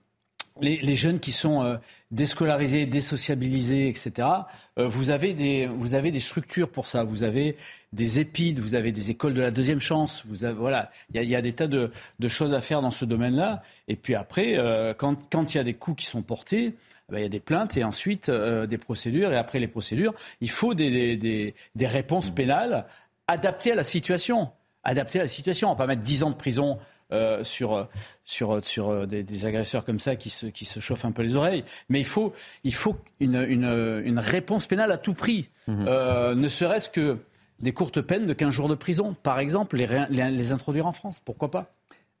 les, 0.60 0.96
jeunes 0.96 1.20
qui 1.20 1.32
sont 1.32 1.64
euh, 1.64 1.76
déscolarisés, 2.10 2.84
désociabilisés, 2.84 3.88
etc., 3.88 4.28
euh, 4.78 4.86
vous, 4.86 5.10
avez 5.10 5.32
des, 5.32 5.66
vous 5.66 5.94
avez 5.94 6.10
des 6.10 6.20
structures 6.20 6.68
pour 6.68 6.86
ça. 6.86 7.02
Vous 7.04 7.22
avez 7.22 7.56
des 7.94 8.20
épides, 8.20 8.58
vous 8.58 8.74
avez 8.74 8.92
des 8.92 9.10
écoles 9.10 9.32
de 9.32 9.40
la 9.40 9.50
deuxième 9.50 9.80
chance. 9.80 10.22
Vous 10.26 10.44
avez, 10.44 10.54
voilà, 10.54 10.90
il 11.14 11.22
y, 11.22 11.34
a 11.34 11.40
des 11.40 11.54
tas 11.54 11.68
de, 11.68 11.90
choses 12.28 12.52
à 12.52 12.60
faire 12.60 12.82
dans 12.82 12.90
ce 12.90 13.06
domaine-là. 13.06 13.62
Et 13.88 13.96
puis 13.96 14.14
après, 14.14 14.58
quand 14.98 15.54
il 15.54 15.56
y 15.56 15.60
a 15.60 15.64
des 15.64 15.74
coups 15.74 16.02
qui 16.02 16.06
sont 16.06 16.20
portés, 16.20 16.74
eh 17.10 17.14
ben, 17.14 17.18
il 17.18 17.22
y 17.22 17.26
a 17.26 17.30
des 17.30 17.40
plaintes 17.40 17.76
et 17.76 17.84
ensuite 17.84 18.28
euh, 18.28 18.66
des 18.66 18.78
procédures. 18.78 19.32
Et 19.32 19.36
après 19.36 19.58
les 19.58 19.68
procédures, 19.68 20.14
il 20.40 20.50
faut 20.50 20.74
des, 20.74 21.16
des, 21.16 21.54
des 21.74 21.86
réponses 21.86 22.30
pénales 22.30 22.86
adaptées 23.26 23.72
à 23.72 23.74
la 23.74 23.84
situation. 23.84 24.50
Adaptées 24.84 25.18
à 25.18 25.22
la 25.22 25.28
situation. 25.28 25.68
On 25.68 25.72
va 25.72 25.78
pas 25.78 25.86
mettre 25.86 26.02
10 26.02 26.22
ans 26.22 26.30
de 26.30 26.36
prison 26.36 26.78
euh, 27.12 27.42
sur, 27.42 27.88
sur, 28.24 28.64
sur 28.64 29.06
des, 29.06 29.24
des, 29.24 29.46
agresseurs 29.46 29.84
comme 29.84 29.98
ça 29.98 30.14
qui 30.14 30.30
se, 30.30 30.46
qui 30.46 30.64
se 30.64 30.78
chauffent 30.78 31.04
un 31.04 31.12
peu 31.12 31.22
les 31.22 31.34
oreilles. 31.34 31.64
Mais 31.88 31.98
il 31.98 32.06
faut, 32.06 32.32
il 32.62 32.74
faut 32.74 32.96
une, 33.18 33.36
une, 33.36 34.02
une 34.04 34.18
réponse 34.18 34.66
pénale 34.66 34.92
à 34.92 34.98
tout 34.98 35.14
prix. 35.14 35.50
Mmh. 35.66 35.84
Euh, 35.88 36.34
ne 36.36 36.48
serait-ce 36.48 36.88
que 36.88 37.18
des 37.58 37.72
courtes 37.72 38.00
peines 38.00 38.26
de 38.26 38.32
15 38.32 38.54
jours 38.54 38.68
de 38.68 38.74
prison, 38.76 39.14
par 39.22 39.40
exemple, 39.40 39.76
les, 39.76 40.06
les, 40.08 40.30
les 40.30 40.52
introduire 40.52 40.86
en 40.86 40.92
France. 40.92 41.20
Pourquoi 41.20 41.50
pas? 41.50 41.72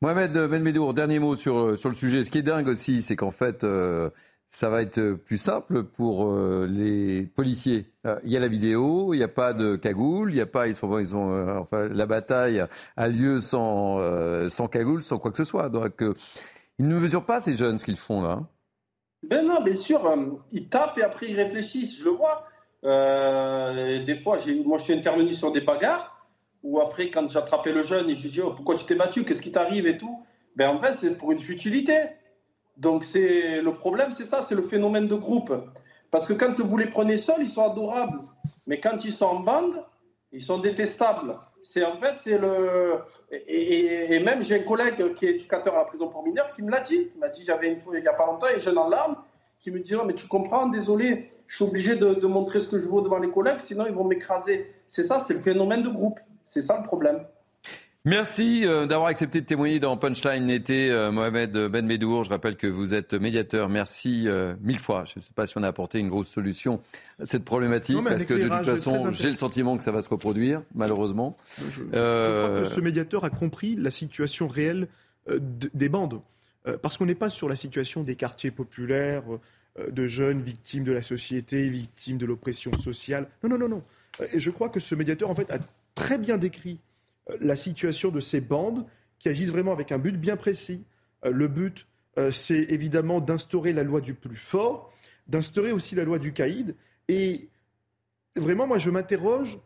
Mohamed 0.02 0.32
Ben 0.32 0.62
Medour, 0.62 0.92
dernier 0.92 1.18
mot 1.18 1.36
sur, 1.36 1.78
sur 1.78 1.88
le 1.88 1.94
sujet. 1.94 2.24
Ce 2.24 2.30
qui 2.30 2.38
est 2.38 2.42
dingue 2.42 2.68
aussi, 2.68 3.00
c'est 3.00 3.16
qu'en 3.16 3.30
fait, 3.30 3.64
ça 4.50 4.68
va 4.68 4.82
être 4.82 5.12
plus 5.12 5.36
simple 5.36 5.84
pour 5.84 6.26
euh, 6.26 6.66
les 6.68 7.24
policiers. 7.24 7.86
Euh, 8.04 8.18
il 8.24 8.32
y 8.32 8.36
a 8.36 8.40
la 8.40 8.48
vidéo, 8.48 9.14
il 9.14 9.18
n'y 9.18 9.22
a 9.22 9.28
pas 9.28 9.52
de 9.52 9.76
cagoule, 9.76 10.34
il 10.34 10.40
a 10.40 10.46
pas, 10.46 10.66
ils 10.66 10.74
sont, 10.74 10.98
ils 10.98 11.14
ont, 11.14 11.30
euh, 11.30 11.58
enfin, 11.58 11.88
la 11.88 12.04
bataille 12.06 12.64
a 12.96 13.08
lieu 13.08 13.40
sans, 13.40 14.00
sans 14.50 14.66
cagoule, 14.66 15.04
sans 15.04 15.18
quoi 15.18 15.30
que 15.30 15.36
ce 15.36 15.44
soit. 15.44 15.68
Donc, 15.68 16.02
ils 16.80 16.88
ne 16.88 16.98
mesurent 16.98 17.24
pas 17.24 17.40
ces 17.40 17.56
jeunes 17.56 17.78
ce 17.78 17.84
qu'ils 17.84 17.96
font 17.96 18.22
là. 18.22 18.40
Ben 19.22 19.46
non, 19.46 19.62
bien 19.62 19.74
sûr, 19.74 20.02
ils 20.50 20.68
tapent 20.68 20.98
et 20.98 21.02
après 21.02 21.28
ils 21.28 21.36
réfléchissent. 21.36 21.96
Je 21.96 22.06
le 22.06 22.10
vois. 22.10 22.44
des 22.82 24.16
fois, 24.16 24.38
moi, 24.64 24.78
je 24.78 24.82
suis 24.82 24.94
intervenu 24.94 25.32
sur 25.32 25.52
des 25.52 25.60
bagarres 25.60 26.26
où 26.64 26.80
après, 26.80 27.08
quand 27.10 27.30
j'attrapais 27.30 27.72
le 27.72 27.84
jeune 27.84 28.12
je 28.14 28.22
lui 28.22 28.30
dis 28.30 28.40
oh, 28.40 28.52
pourquoi 28.52 28.74
tu 28.74 28.84
t'es 28.84 28.96
battu, 28.96 29.24
qu'est-ce 29.24 29.40
qui 29.40 29.52
t'arrive 29.52 29.86
et 29.86 29.96
tout? 29.96 30.24
Ben 30.56 30.70
en 30.70 30.80
fait, 30.80 30.94
c'est 30.94 31.16
pour 31.16 31.30
une 31.30 31.38
futilité. 31.38 32.08
Donc 32.80 33.04
c'est 33.04 33.60
le 33.60 33.72
problème, 33.74 34.10
c'est 34.10 34.24
ça, 34.24 34.40
c'est 34.40 34.54
le 34.54 34.62
phénomène 34.62 35.06
de 35.06 35.14
groupe. 35.14 35.52
Parce 36.10 36.26
que 36.26 36.32
quand 36.32 36.58
vous 36.58 36.78
les 36.78 36.86
prenez 36.86 37.18
seuls, 37.18 37.42
ils 37.42 37.48
sont 37.48 37.62
adorables. 37.62 38.20
Mais 38.66 38.80
quand 38.80 39.04
ils 39.04 39.12
sont 39.12 39.26
en 39.26 39.40
bande, 39.40 39.84
ils 40.32 40.42
sont 40.42 40.58
détestables. 40.58 41.36
C'est 41.62 41.84
en 41.84 41.98
fait, 41.98 42.14
c'est 42.16 42.38
le. 42.38 43.00
Et, 43.30 44.18
même 44.20 44.42
j'ai 44.42 44.62
un 44.62 44.64
collègue 44.64 45.12
qui 45.12 45.26
est 45.26 45.34
éducateur 45.34 45.74
à 45.74 45.78
la 45.78 45.84
prison 45.84 46.08
pour 46.08 46.24
mineurs 46.24 46.52
qui 46.52 46.62
me 46.62 46.70
l'a 46.70 46.80
dit. 46.80 47.10
Il 47.14 47.20
m'a 47.20 47.28
dit 47.28 47.44
j'avais 47.44 47.68
une 47.68 47.76
fois 47.76 47.98
il 47.98 48.02
n'y 48.02 48.08
a 48.08 48.14
pas 48.14 48.24
longtemps, 48.24 48.46
un 48.46 48.58
jeune 48.58 48.78
en 48.78 48.88
larmes, 48.88 49.16
qui 49.58 49.70
me 49.70 49.80
dit 49.80 49.94
oh, 49.94 50.04
mais 50.06 50.14
tu 50.14 50.26
comprends, 50.26 50.66
désolé, 50.66 51.30
je 51.48 51.56
suis 51.56 51.64
obligé 51.64 51.96
de 51.96 52.26
montrer 52.26 52.60
ce 52.60 52.68
que 52.68 52.78
je 52.78 52.88
veux 52.88 53.02
devant 53.02 53.18
les 53.18 53.30
collègues, 53.30 53.60
sinon 53.60 53.84
ils 53.86 53.92
vont 53.92 54.04
m'écraser. 54.04 54.74
C'est 54.88 55.02
ça, 55.02 55.18
c'est 55.18 55.34
le 55.34 55.42
phénomène 55.42 55.82
de 55.82 55.90
groupe. 55.90 56.18
C'est 56.44 56.62
ça 56.62 56.78
le 56.78 56.82
problème. 56.82 57.26
Merci 58.06 58.66
euh, 58.66 58.86
d'avoir 58.86 59.10
accepté 59.10 59.42
de 59.42 59.46
témoigner 59.46 59.78
dans 59.78 59.94
Punchline 59.98 60.48
été, 60.48 60.90
euh, 60.90 61.12
Mohamed 61.12 61.52
Ben 61.66 61.84
Medour. 61.84 62.24
Je 62.24 62.30
rappelle 62.30 62.56
que 62.56 62.66
vous 62.66 62.94
êtes 62.94 63.12
médiateur. 63.12 63.68
Merci 63.68 64.26
euh, 64.26 64.54
mille 64.62 64.78
fois. 64.78 65.04
Je 65.04 65.18
ne 65.18 65.20
sais 65.22 65.34
pas 65.34 65.46
si 65.46 65.58
on 65.58 65.62
a 65.62 65.68
apporté 65.68 65.98
une 65.98 66.08
grosse 66.08 66.28
solution 66.28 66.80
à 67.18 67.26
cette 67.26 67.44
problématique, 67.44 68.02
parce 68.02 68.24
que 68.24 68.32
de 68.32 68.48
toute 68.48 68.64
façon, 68.64 69.12
j'ai 69.12 69.28
le 69.28 69.34
sentiment 69.34 69.76
que 69.76 69.84
ça 69.84 69.92
va 69.92 70.00
se 70.00 70.08
reproduire, 70.08 70.62
malheureusement. 70.74 71.36
Je, 71.58 71.82
crois 71.82 72.62
que 72.62 72.68
ce 72.70 72.80
médiateur 72.80 73.24
a 73.24 73.30
compris 73.30 73.76
la 73.76 73.90
situation 73.90 74.48
réelle 74.48 74.88
des 75.28 75.90
bandes. 75.90 76.22
parce 76.80 76.96
qu'on 76.96 77.04
n'est 77.04 77.14
pas 77.14 77.28
sur 77.28 77.50
la 77.50 77.56
situation 77.56 78.02
des 78.02 78.16
quartiers 78.16 78.50
populaires, 78.50 79.24
de 79.78 80.06
jeunes 80.06 80.40
victimes 80.40 80.84
de 80.84 80.92
la 80.92 81.02
société, 81.02 81.68
victimes 81.68 82.16
de 82.16 82.24
l'oppression 82.24 82.72
sociale. 82.72 83.28
Non, 83.44 83.50
non, 83.50 83.58
non, 83.58 83.68
non. 83.68 83.82
Et 84.32 84.40
je 84.40 84.50
crois 84.50 84.70
que 84.70 84.80
ce 84.80 84.94
médiateur, 84.94 85.28
en 85.28 85.34
fait, 85.34 85.50
a 85.50 85.58
très 85.94 86.16
bien 86.16 86.38
décrit 86.38 86.78
la 87.40 87.56
situation 87.56 88.10
de 88.10 88.20
ces 88.20 88.40
bandes 88.40 88.86
qui 89.20 89.28
agissent 89.28 89.50
vraiment 89.50 89.72
avec 89.72 89.92
un 89.92 89.98
but 89.98 90.18
bien 90.18 90.36
précis. 90.36 90.84
Euh, 91.24 91.30
le 91.30 91.46
but, 91.46 91.86
euh, 92.18 92.32
c'est 92.32 92.66
évidemment 92.70 93.20
d'instaurer 93.20 93.72
la 93.72 93.84
loi 93.84 94.00
du 94.00 94.14
plus 94.14 94.36
fort, 94.36 94.92
d'instaurer 95.28 95.70
aussi 95.70 95.94
la 95.94 96.02
loi 96.02 96.18
du 96.18 96.32
caïd. 96.32 96.74
Et 97.06 97.48
vraiment, 98.34 98.66
moi, 98.66 98.78
je 98.78 98.90
m'interroge, 98.90 99.58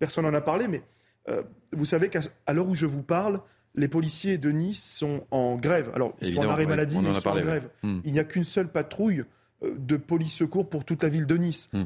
personne 0.00 0.24
n'en 0.24 0.34
a 0.34 0.40
parlé, 0.40 0.66
mais 0.66 0.82
euh, 1.28 1.42
vous 1.72 1.84
savez 1.84 2.08
qu'à 2.08 2.20
l'heure 2.52 2.68
où 2.68 2.74
je 2.74 2.86
vous 2.86 3.02
parle, 3.02 3.40
les 3.76 3.88
policiers 3.88 4.38
de 4.38 4.50
Nice 4.50 4.82
sont 4.82 5.26
en 5.30 5.56
grève. 5.56 5.90
Alors, 5.94 6.16
ils 6.20 6.34
sont 6.34 6.40
en 6.40 6.48
arrêt 6.48 6.66
maladie, 6.66 6.98
mais 7.02 7.10
ils 7.10 7.20
sont 7.20 7.28
en 7.28 7.40
grève. 7.40 7.68
Hmm. 7.82 8.00
Il 8.04 8.12
n'y 8.12 8.20
a 8.20 8.24
qu'une 8.24 8.44
seule 8.44 8.68
patrouille 8.68 9.24
de 9.62 9.96
police 9.96 10.34
secours 10.34 10.68
pour 10.68 10.84
toute 10.84 11.02
la 11.02 11.08
ville 11.08 11.26
de 11.26 11.36
Nice. 11.36 11.70
Hmm. 11.72 11.84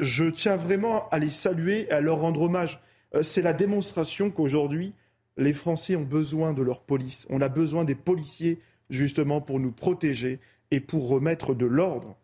je 0.00 0.24
tiens 0.24 0.56
vraiment 0.56 1.08
à 1.08 1.18
les 1.18 1.30
saluer 1.30 1.86
et 1.88 1.90
à 1.90 2.00
leur 2.00 2.18
rendre 2.20 2.42
hommage. 2.42 2.82
Euh, 3.14 3.22
c'est 3.22 3.42
la 3.42 3.52
démonstration 3.52 4.30
qu'aujourd'hui, 4.30 4.92
Les 5.38 5.54
Français 5.54 5.96
ont 5.96 6.04
besoin 6.04 6.52
de 6.52 6.60
leur 6.60 6.82
police. 6.82 7.26
On 7.30 7.40
a 7.40 7.48
besoin 7.48 7.84
des 7.84 7.94
policiers 7.94 8.60
justement 8.90 9.40
pour 9.40 9.60
nous 9.60 9.72
protéger 9.72 10.40
et 10.70 10.80
pour 10.80 11.08
remettre 11.08 11.54
de 11.54 11.64
l'ordre. 11.64 12.16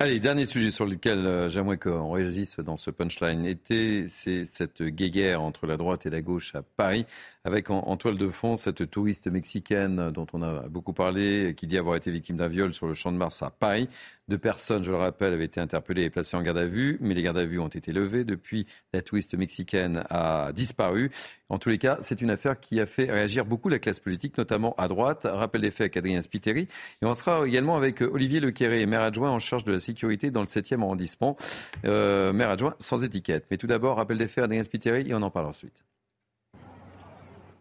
Allez, 0.00 0.20
dernier 0.20 0.46
sujet 0.46 0.70
sur 0.70 0.86
lequel 0.86 1.18
euh, 1.26 1.50
j'aimerais 1.50 1.76
qu'on 1.76 2.12
réagisse 2.12 2.60
dans 2.60 2.76
ce 2.76 2.92
punchline 2.92 3.44
été, 3.44 4.06
c'est 4.06 4.44
cette 4.44 4.80
guéguerre 4.80 5.42
entre 5.42 5.66
la 5.66 5.76
droite 5.76 6.06
et 6.06 6.10
la 6.10 6.22
gauche 6.22 6.54
à 6.54 6.62
Paris, 6.62 7.04
avec 7.48 7.70
en, 7.70 7.96
toile 7.96 8.18
de 8.18 8.28
fond 8.28 8.58
cette 8.58 8.90
touriste 8.90 9.26
mexicaine 9.26 10.10
dont 10.10 10.26
on 10.34 10.42
a 10.42 10.68
beaucoup 10.68 10.92
parlé, 10.92 11.54
qui 11.56 11.66
dit 11.66 11.78
avoir 11.78 11.96
été 11.96 12.10
victime 12.10 12.36
d'un 12.36 12.46
viol 12.46 12.74
sur 12.74 12.86
le 12.86 12.92
champ 12.92 13.10
de 13.10 13.16
Mars 13.16 13.42
à 13.42 13.48
Paris. 13.48 13.88
Deux 14.28 14.36
personnes, 14.36 14.84
je 14.84 14.90
le 14.90 14.98
rappelle, 14.98 15.32
avaient 15.32 15.46
été 15.46 15.58
interpellées 15.58 16.04
et 16.04 16.10
placées 16.10 16.36
en 16.36 16.42
garde 16.42 16.58
à 16.58 16.66
vue, 16.66 16.98
mais 17.00 17.14
les 17.14 17.22
gardes 17.22 17.38
à 17.38 17.46
vue 17.46 17.58
ont 17.58 17.68
été 17.68 17.90
levées. 17.92 18.24
Depuis, 18.24 18.66
la 18.92 19.00
touriste 19.00 19.34
mexicaine 19.34 20.04
a 20.10 20.52
disparu. 20.52 21.10
En 21.48 21.56
tous 21.56 21.70
les 21.70 21.78
cas, 21.78 21.96
c'est 22.02 22.20
une 22.20 22.28
affaire 22.28 22.60
qui 22.60 22.78
a 22.80 22.84
fait 22.84 23.10
réagir 23.10 23.46
beaucoup 23.46 23.70
la 23.70 23.78
classe 23.78 23.98
politique, 23.98 24.36
notamment 24.36 24.74
à 24.76 24.86
droite. 24.86 25.26
Rappel 25.26 25.62
des 25.62 25.70
faits 25.70 25.80
avec 25.80 25.96
Adrien 25.96 26.20
Spiteri. 26.20 26.68
Et 27.00 27.06
on 27.06 27.14
sera 27.14 27.48
également 27.48 27.78
avec 27.78 28.02
Olivier 28.02 28.40
Lequéré, 28.40 28.84
maire 28.84 29.00
adjoint 29.00 29.30
en 29.30 29.38
charge 29.38 29.64
de 29.64 29.72
la 29.72 29.80
sécurité 29.80 30.30
dans 30.30 30.40
le 30.42 30.46
7e 30.46 30.82
arrondissement. 30.82 31.38
Euh, 31.86 32.34
maire 32.34 32.50
adjoint 32.50 32.74
sans 32.78 33.04
étiquette. 33.04 33.46
Mais 33.50 33.56
tout 33.56 33.66
d'abord, 33.66 33.96
rappel 33.96 34.18
des 34.18 34.28
faits, 34.28 34.44
Adrien 34.44 34.62
Spiteri, 34.62 35.08
et 35.08 35.14
on 35.14 35.22
en 35.22 35.30
parle 35.30 35.46
ensuite. 35.46 35.86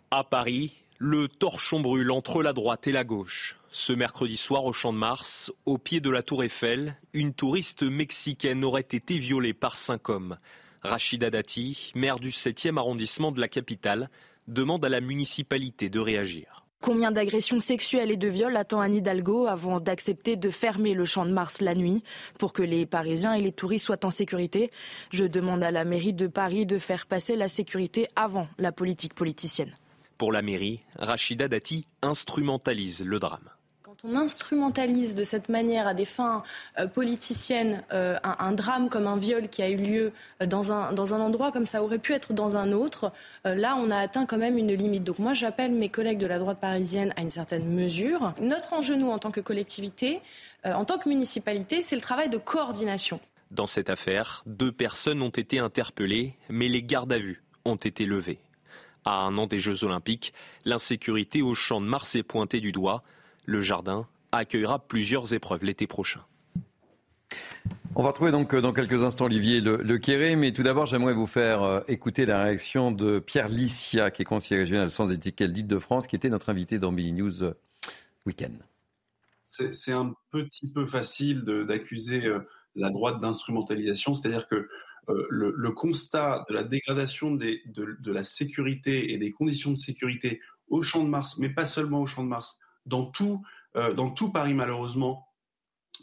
À 0.09 0.23
Paris, 0.23 0.71
le 0.99 1.27
torchon 1.27 1.81
brûle 1.81 2.11
entre 2.11 2.41
la 2.41 2.53
droite 2.53 2.87
et 2.87 2.93
la 2.93 3.03
gauche. 3.03 3.57
Ce 3.71 3.91
mercredi 3.91 4.37
soir 4.37 4.63
au 4.63 4.71
Champ 4.71 4.93
de 4.93 4.97
Mars, 4.97 5.51
au 5.65 5.77
pied 5.77 5.99
de 5.99 6.09
la 6.09 6.23
tour 6.23 6.45
Eiffel, 6.45 6.95
une 7.13 7.33
touriste 7.33 7.83
mexicaine 7.83 8.63
aurait 8.63 8.87
été 8.89 9.17
violée 9.17 9.53
par 9.53 9.75
cinq 9.75 10.07
hommes. 10.07 10.37
Rachida 10.81 11.29
Dati, 11.29 11.91
maire 11.93 12.19
du 12.19 12.29
7e 12.29 12.77
arrondissement 12.77 13.33
de 13.33 13.41
la 13.41 13.49
capitale, 13.49 14.09
demande 14.47 14.85
à 14.85 14.89
la 14.89 15.01
municipalité 15.01 15.89
de 15.89 15.99
réagir. 15.99 16.63
Combien 16.79 17.11
d'agressions 17.11 17.59
sexuelles 17.59 18.11
et 18.11 18.17
de 18.17 18.29
viols 18.29 18.55
attend 18.55 18.79
Anne 18.79 18.95
Hidalgo 18.95 19.45
avant 19.47 19.81
d'accepter 19.81 20.37
de 20.37 20.49
fermer 20.49 20.93
le 20.93 21.03
Champ 21.03 21.25
de 21.25 21.33
Mars 21.33 21.59
la 21.59 21.75
nuit? 21.75 22.01
Pour 22.39 22.53
que 22.53 22.63
les 22.63 22.85
Parisiens 22.85 23.33
et 23.33 23.41
les 23.41 23.51
touristes 23.51 23.87
soient 23.87 24.05
en 24.05 24.11
sécurité 24.11 24.71
Je 25.11 25.25
demande 25.25 25.63
à 25.63 25.71
la 25.71 25.83
mairie 25.83 26.13
de 26.13 26.27
Paris 26.27 26.65
de 26.65 26.79
faire 26.79 27.07
passer 27.07 27.35
la 27.35 27.49
sécurité 27.49 28.07
avant 28.15 28.47
la 28.57 28.71
politique 28.71 29.13
politicienne. 29.13 29.75
Pour 30.17 30.31
la 30.31 30.41
mairie, 30.41 30.81
Rachida 30.97 31.47
Dati 31.47 31.85
instrumentalise 32.01 33.03
le 33.03 33.19
drame 33.19 33.49
on 34.03 34.15
instrumentalise 34.15 35.15
de 35.15 35.23
cette 35.23 35.49
manière 35.49 35.87
à 35.87 35.93
des 35.93 36.05
fins 36.05 36.43
euh, 36.79 36.87
politiciennes 36.87 37.83
euh, 37.93 38.17
un, 38.23 38.51
drame 38.51 38.89
comme 38.89 39.07
un 39.07 39.17
viol 39.17 39.49
qui 39.49 39.61
a 39.61 39.69
eu 39.69 39.77
lieu 39.77 40.13
euh, 40.41 40.45
dans 40.45 40.71
un, 40.71 40.93
dans 40.93 41.13
un 41.13 41.19
endroit 41.19 41.51
comme 41.51 41.67
ça 41.67 41.83
aurait 41.83 41.97
pu 41.97 42.13
être 42.13 42.33
dans 42.33 42.57
un 42.57 42.71
autre, 42.71 43.11
là 43.45 43.75
on 43.77 43.89
a 43.91 43.97
atteint 43.97 44.25
quand 44.25 44.37
même 44.37 44.57
une 44.57 44.73
limite. 44.73 45.03
Donc 45.03 45.19
moi 45.19 45.33
j'appelle 45.33 45.71
mes 45.71 45.89
collègues 45.89 46.19
de 46.19 46.27
la 46.27 46.39
droite 46.39 46.59
parisienne 46.59 47.13
à 47.15 47.21
une 47.21 47.29
certaine 47.29 47.67
mesure. 47.67 48.33
Notre 48.39 48.73
enjeu 48.73 48.95
nous 48.95 49.09
en 49.09 49.19
tant 49.19 49.31
que 49.31 49.41
collectivité, 49.41 50.21
en 50.63 50.85
tant 50.85 50.97
que 50.97 51.09
municipalité, 51.09 51.81
c'est 51.81 51.95
le 51.95 52.01
travail 52.01 52.29
de 52.29 52.37
coordination. 52.37 53.19
Dans 53.51 53.67
cette 53.67 53.89
affaire, 53.89 54.43
deux 54.45 54.71
personnes 54.71 55.21
ont 55.21 55.29
été 55.29 55.59
interpellées, 55.59 56.35
mais 56.49 56.67
les 56.67 56.83
gardes 56.83 57.13
à 57.13 57.19
vue 57.19 57.43
ont 57.65 57.75
été 57.75 58.05
levés. 58.05 58.39
À 59.05 59.21
un 59.21 59.37
an 59.37 59.47
des 59.47 59.59
Jeux 59.59 59.83
Olympiques, 59.83 60.33
l'insécurité 60.65 61.41
au 61.41 61.55
champ 61.55 61.81
de 61.81 61.85
Mars 61.85 62.15
est 62.15 62.23
pointée 62.23 62.59
du 62.59 62.71
doigt. 62.71 63.03
Le 63.45 63.61
jardin 63.61 64.07
accueillera 64.31 64.79
plusieurs 64.79 65.33
épreuves 65.33 65.63
l'été 65.63 65.87
prochain. 65.87 66.21
On 67.95 68.03
va 68.03 68.09
retrouver 68.09 68.31
donc 68.31 68.53
euh, 68.53 68.61
dans 68.61 68.73
quelques 68.73 69.03
instants 69.03 69.25
Olivier 69.25 69.59
Le, 69.59 69.77
le 69.77 70.35
mais 70.35 70.53
tout 70.53 70.61
d'abord 70.61 70.85
j'aimerais 70.85 71.13
vous 71.13 71.25
faire 71.25 71.63
euh, 71.63 71.79
écouter 71.87 72.27
la 72.27 72.43
réaction 72.43 72.91
de 72.91 73.19
Pierre 73.19 73.47
Licia, 73.47 74.11
qui 74.11 74.21
est 74.21 74.25
conseiller 74.25 74.59
régional 74.59 74.91
sans 74.91 75.11
étiquette 75.11 75.51
d'Île-de-France, 75.51 76.05
qui 76.05 76.15
était 76.15 76.29
notre 76.29 76.49
invité 76.49 76.77
dans 76.77 76.91
Billy 76.91 77.11
News 77.11 77.43
euh, 77.43 77.53
Weekend. 78.25 78.59
C'est 79.49 79.93
un 79.93 80.13
petit 80.31 80.71
peu 80.71 80.85
facile 80.85 81.43
d'accuser 81.67 82.29
la 82.75 82.91
droite 82.91 83.19
d'instrumentalisation, 83.19 84.13
c'est-à-dire 84.13 84.47
que 84.47 84.67
le, 85.07 85.71
constat 85.71 86.45
de 86.49 86.53
la 86.53 86.63
dégradation 86.63 87.31
de, 87.31 88.11
la 88.11 88.23
sécurité 88.23 89.13
et 89.13 89.17
des 89.17 89.31
conditions 89.31 89.71
de 89.71 89.77
sécurité 89.77 90.41
au 90.67 90.81
Champ 90.81 91.03
de 91.03 91.09
Mars, 91.09 91.37
mais 91.37 91.49
pas 91.49 91.65
seulement 91.65 92.01
au 92.01 92.05
Champ 92.05 92.23
de 92.23 92.29
Mars, 92.29 92.59
dans 92.85 93.05
tout, 93.05 93.43
euh, 93.75 93.93
dans 93.93 94.09
tout 94.09 94.31
Paris, 94.31 94.53
malheureusement, 94.53 95.27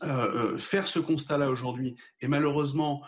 euh, 0.03 0.53
euh, 0.55 0.59
faire 0.59 0.87
ce 0.87 0.99
constat-là 0.99 1.51
aujourd'hui 1.51 1.97
et 2.21 2.29
malheureusement 2.29 3.03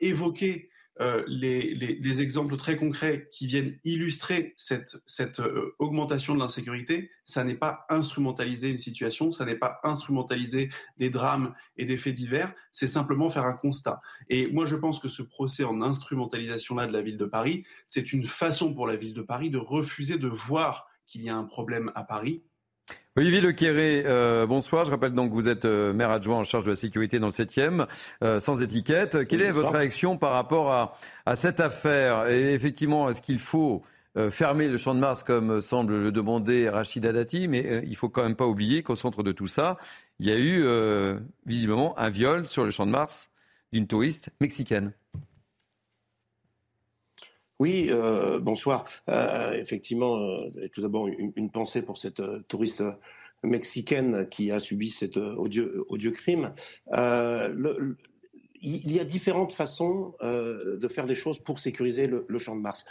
évoquer 0.00 0.70
les, 1.00 2.20
exemples 2.20 2.56
très 2.56 2.76
concrets 2.76 3.28
qui 3.32 3.46
viennent 3.46 3.76
illustrer 3.84 4.54
cette, 4.56 4.96
cette 5.06 5.40
augmentation 5.78 6.34
de 6.34 6.40
l'insécurité, 6.40 7.10
ça 7.24 7.42
n'est 7.44 7.56
pas 7.56 7.84
instrumentaliser 7.88 8.68
une 8.68 8.78
situation, 8.78 9.32
ça 9.32 9.44
n'est 9.44 9.56
pas 9.56 9.80
instrumentaliser 9.82 10.70
des 10.98 11.10
drames 11.10 11.54
et 11.76 11.84
des 11.84 11.96
faits 11.96 12.14
divers, 12.14 12.52
c'est 12.70 12.86
simplement 12.86 13.28
faire 13.28 13.44
un 13.44 13.56
constat. 13.56 14.00
Et 14.28 14.46
moi, 14.52 14.66
je 14.66 14.76
pense 14.76 14.98
que 14.98 15.08
ce 15.08 15.22
procès 15.22 15.64
en 15.64 15.82
instrumentalisation-là 15.82 16.86
de 16.86 16.92
la 16.92 17.02
ville 17.02 17.18
de 17.18 17.24
Paris, 17.24 17.64
c'est 17.86 18.12
une 18.12 18.26
façon 18.26 18.74
pour 18.74 18.86
la 18.86 18.96
ville 18.96 19.14
de 19.14 19.22
Paris 19.22 19.50
de 19.50 19.58
refuser 19.58 20.18
de 20.18 20.28
voir 20.28 20.88
qu'il 21.06 21.22
y 21.22 21.28
a 21.28 21.36
un 21.36 21.44
problème 21.44 21.92
à 21.94 22.04
Paris 22.04 22.42
Olivier 23.16 23.40
Lequéré, 23.40 24.02
euh, 24.06 24.44
bonsoir. 24.44 24.84
Je 24.84 24.90
rappelle 24.90 25.12
donc 25.12 25.30
que 25.30 25.34
vous 25.34 25.48
êtes 25.48 25.66
euh, 25.66 25.92
maire 25.92 26.10
adjoint 26.10 26.38
en 26.38 26.42
charge 26.44 26.64
de 26.64 26.70
la 26.70 26.74
sécurité 26.74 27.20
dans 27.20 27.28
le 27.28 27.32
7e, 27.32 27.86
euh, 28.24 28.40
sans 28.40 28.60
étiquette. 28.60 29.28
Quelle 29.28 29.40
est 29.40 29.52
votre 29.52 29.70
réaction 29.70 30.18
par 30.18 30.32
rapport 30.32 30.72
à, 31.24 31.36
cette 31.36 31.60
affaire? 31.60 32.28
Et 32.28 32.54
Effectivement, 32.54 33.08
est-ce 33.08 33.22
qu'il 33.22 33.38
faut 33.38 33.82
fermer 34.30 34.68
le 34.68 34.78
champ 34.78 34.94
de 34.94 35.00
Mars 35.00 35.22
comme 35.22 35.60
semble 35.60 36.00
le 36.00 36.10
demander 36.10 36.68
Rachida 36.68 37.12
Dati? 37.12 37.46
Mais 37.46 37.84
il 37.86 37.96
faut 37.96 38.08
quand 38.08 38.24
même 38.24 38.36
pas 38.36 38.46
oublier 38.46 38.82
qu'au 38.82 38.96
centre 38.96 39.22
de 39.22 39.30
tout 39.30 39.46
ça, 39.46 39.76
il 40.18 40.26
y 40.26 40.32
a 40.32 40.38
eu 40.38 40.64
visiblement 41.46 41.96
un 41.98 42.10
viol 42.10 42.48
sur 42.48 42.64
le 42.64 42.72
champ 42.72 42.86
de 42.86 42.90
Mars 42.90 43.30
d'une 43.72 43.86
touriste 43.86 44.30
mexicaine. 44.40 44.92
Oui, 47.64 47.88
euh, 47.90 48.40
bonsoir. 48.40 48.84
Euh, 49.08 49.52
effectivement, 49.52 50.18
euh, 50.18 50.68
tout 50.74 50.82
d'abord, 50.82 51.08
une, 51.08 51.50
pensée 51.50 51.80
pour 51.80 51.96
cette 51.96 52.20
touriste 52.46 52.82
mexicaine 53.42 54.28
qui 54.28 54.50
a 54.50 54.58
subi 54.58 54.90
cet 54.90 55.16
odieux, 55.16 55.86
crime. 56.12 56.52
il 58.60 58.92
y 58.92 59.00
a 59.00 59.04
différentes 59.04 59.54
façons 59.54 60.12
de 60.22 60.88
faire 60.88 61.06
les 61.06 61.14
choses 61.14 61.38
pour 61.38 61.58
sécuriser 61.58 62.06
le 62.06 62.38
champ 62.38 62.54
de 62.54 62.60
Mars 62.60 62.84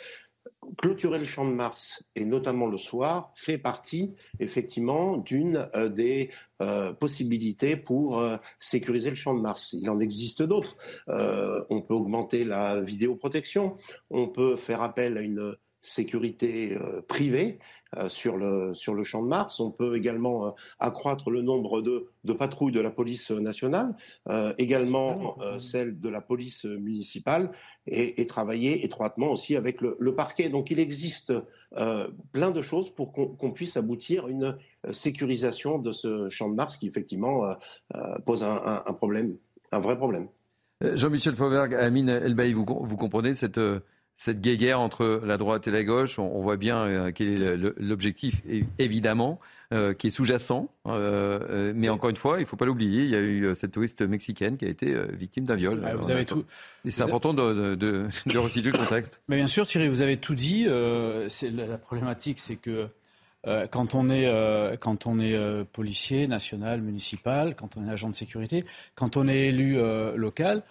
clôturer 0.77 1.19
le 1.19 1.25
champ 1.25 1.45
de 1.45 1.53
Mars, 1.53 2.03
et 2.15 2.25
notamment 2.25 2.67
le 2.67 2.77
soir, 2.77 3.31
fait 3.35 3.57
partie 3.57 4.13
effectivement 4.39 5.17
d'une 5.17 5.69
euh, 5.75 5.89
des 5.89 6.31
euh, 6.61 6.93
possibilités 6.93 7.75
pour 7.75 8.19
euh, 8.19 8.37
sécuriser 8.59 9.09
le 9.09 9.15
champ 9.15 9.33
de 9.33 9.41
Mars. 9.41 9.73
Il 9.73 9.89
en 9.89 9.99
existe 9.99 10.41
d'autres. 10.41 10.75
on 11.07 11.81
peut 11.81 11.93
augmenter 11.93 12.43
la 12.43 12.81
vidéoprotection, 12.81 13.75
on 14.09 14.27
peut 14.27 14.55
faire 14.55 14.81
appel 14.81 15.17
à 15.17 15.21
une 15.21 15.55
sécurité 15.81 16.77
privée 17.07 17.59
sur, 18.07 18.37
le, 18.37 18.73
sur 18.73 18.93
le 18.93 19.03
champ 19.03 19.23
de 19.23 19.27
Mars. 19.27 19.59
On 19.59 19.71
peut 19.71 19.95
également 19.95 20.47
euh, 20.47 20.51
accroître 20.79 21.29
le 21.29 21.41
nombre 21.41 21.81
de, 21.81 22.07
de, 22.23 22.33
patrouilles 22.33 22.71
de 22.71 22.79
la 22.79 22.91
police 22.91 23.31
nationale, 23.31 23.95
euh, 24.29 24.53
également 24.57 25.37
celle 25.59 25.99
de 25.99 26.09
la 26.09 26.21
police 26.21 26.65
municipale, 26.65 27.51
et, 27.87 28.25
travailler 28.27 28.85
étroitement 28.85 29.31
aussi 29.31 29.55
avec 29.55 29.81
le, 29.81 30.15
parquet. 30.15 30.49
Donc 30.49 30.71
il 30.71 30.79
existe 30.79 31.33
plein 32.31 32.51
de 32.51 32.61
choses 32.61 32.89
pour 32.89 33.11
qu'on 33.11 33.51
puisse 33.51 33.77
aboutir 33.77 34.25
à 34.25 34.29
une 34.29 34.57
sécurisation 34.91 35.79
de 35.79 35.91
ce 35.91 36.29
champ 36.29 36.49
de 36.49 36.55
Mars 36.55 36.77
qui 36.77 36.87
effectivement 36.87 37.49
pose 38.25 38.43
un, 38.43 38.93
problème, 38.93 39.35
un 39.71 39.79
vrai 39.79 39.97
problème. 39.97 40.27
Jean-Michel 40.81 41.35
Fauvergue, 41.35 41.73
Amine 41.75 42.09
Elbaï, 42.09 42.53
vous, 42.53 42.65
vous 42.65 42.97
comprenez 42.97 43.33
cette 43.33 43.59
cette 44.15 44.41
guéguerre 44.41 44.79
entre 44.79 45.21
la 45.25 45.37
droite 45.37 45.67
et 45.67 45.71
la 45.71 45.83
gauche, 45.83 46.19
on, 46.19 46.41
voit 46.41 46.57
bien 46.57 46.77
euh, 46.77 47.11
quel 47.13 47.41
est 47.41 47.57
l'objectif, 47.77 48.41
évidemment, 48.77 49.39
euh, 49.73 49.93
qui 49.93 50.07
est 50.07 50.11
sous-jacent. 50.11 50.69
Euh, 50.87 51.73
mais 51.75 51.89
encore 51.89 52.09
une 52.09 52.15
fois, 52.15 52.37
il 52.37 52.41
ne 52.41 52.45
faut 52.45 52.55
pas 52.55 52.65
l'oublier, 52.65 53.03
il 53.03 53.09
y 53.09 53.15
a 53.15 53.21
eu 53.21 53.55
cette 53.55 53.71
touriste 53.71 54.01
mexicaine 54.01 54.57
qui 54.57 54.65
a 54.65 54.69
été 54.69 54.95
victime 55.13 55.45
d'un 55.45 55.55
viol. 55.55 55.83
vous 55.97 56.11
avez 56.11 56.25
tout. 56.25 56.45
Et 56.85 56.91
c'est 56.91 57.03
important 57.03 57.33
de, 57.33 57.75
de, 57.75 58.07
de, 58.27 58.37
resituer 58.37 58.71
le 58.71 58.77
contexte. 58.77 59.21
Mais 59.27 59.37
bien 59.37 59.47
sûr, 59.47 59.65
Thierry, 59.65 59.89
vous 59.89 60.01
avez 60.01 60.17
tout 60.17 60.35
dit. 60.35 60.65
La, 60.65 61.67
la, 61.67 61.77
problématique, 61.77 62.39
c'est 62.39 62.55
que 62.55 62.87
quand 63.43 63.95
on 63.95 64.09
est, 64.09 64.77
quand 64.79 65.07
on 65.07 65.19
est 65.19 65.65
policier 65.73 66.27
national, 66.27 66.81
municipal, 66.81 67.55
quand 67.55 67.77
on 67.77 67.87
est 67.87 67.91
agent 67.91 68.09
de 68.09 68.15
sécurité, 68.15 68.63
quand 68.95 69.17
on 69.17 69.27
est 69.27 69.47
élu 69.47 69.77
local, 70.15 70.63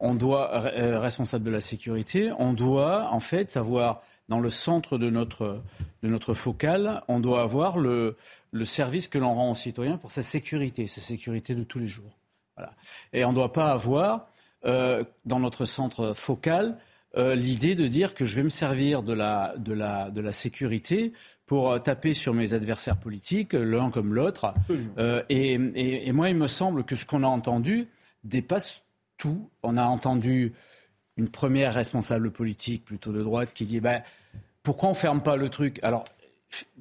on 0.00 0.14
doit, 0.14 0.64
euh, 0.64 0.98
responsable 0.98 1.44
de 1.44 1.50
la 1.50 1.60
sécurité, 1.60 2.32
on 2.38 2.52
doit 2.52 3.08
en 3.10 3.20
fait 3.20 3.50
savoir, 3.50 4.02
dans 4.28 4.40
le 4.40 4.50
centre 4.50 4.96
de 4.96 5.10
notre, 5.10 5.62
de 6.02 6.08
notre 6.08 6.34
focale, 6.34 7.02
on 7.08 7.20
doit 7.20 7.42
avoir 7.42 7.78
le, 7.78 8.16
le 8.50 8.64
service 8.64 9.08
que 9.08 9.18
l'on 9.18 9.34
rend 9.34 9.50
aux 9.50 9.56
citoyens 9.56 9.98
pour 9.98 10.10
sa 10.10 10.22
sécurité, 10.22 10.86
sa 10.86 11.00
sécurité 11.00 11.54
de 11.54 11.64
tous 11.64 11.78
les 11.78 11.86
jours. 11.86 12.18
Voilà. 12.56 12.72
Et 13.12 13.24
on 13.24 13.30
ne 13.30 13.34
doit 13.34 13.52
pas 13.52 13.72
avoir, 13.72 14.28
euh, 14.64 15.04
dans 15.26 15.38
notre 15.38 15.64
centre 15.64 16.14
focal, 16.14 16.78
l'idée 17.16 17.74
de 17.74 17.88
dire 17.88 18.14
que 18.14 18.24
je 18.24 18.36
vais 18.36 18.44
me 18.44 18.50
servir 18.50 19.02
de 19.02 19.12
la, 19.12 19.54
de 19.58 19.72
la, 19.72 20.10
de 20.10 20.20
la 20.20 20.30
sécurité 20.30 21.12
pour 21.44 21.82
taper 21.82 22.14
sur 22.14 22.34
mes 22.34 22.52
adversaires 22.52 22.96
politiques, 22.98 23.52
l'un 23.52 23.90
comme 23.90 24.14
l'autre. 24.14 24.54
Et, 25.28 25.54
et, 25.54 26.12
moi, 26.12 26.28
il 26.28 26.36
me 26.36 26.46
semble 26.46 26.84
que 26.84 26.94
ce 26.94 27.04
qu'on 27.04 27.24
a 27.24 27.26
entendu 27.26 27.88
dépasse 28.22 28.84
tout. 29.20 29.50
On 29.62 29.76
a 29.76 29.84
entendu 29.84 30.54
une 31.16 31.28
première 31.28 31.74
responsable 31.74 32.30
politique, 32.30 32.84
plutôt 32.84 33.12
de 33.12 33.22
droite, 33.22 33.52
qui 33.52 33.64
dit 33.64 33.80
ben, 33.80 34.02
pourquoi 34.62 34.88
on 34.88 34.94
ferme 34.94 35.22
pas 35.22 35.36
le 35.36 35.48
truc? 35.48 35.78
Alors, 35.82 36.04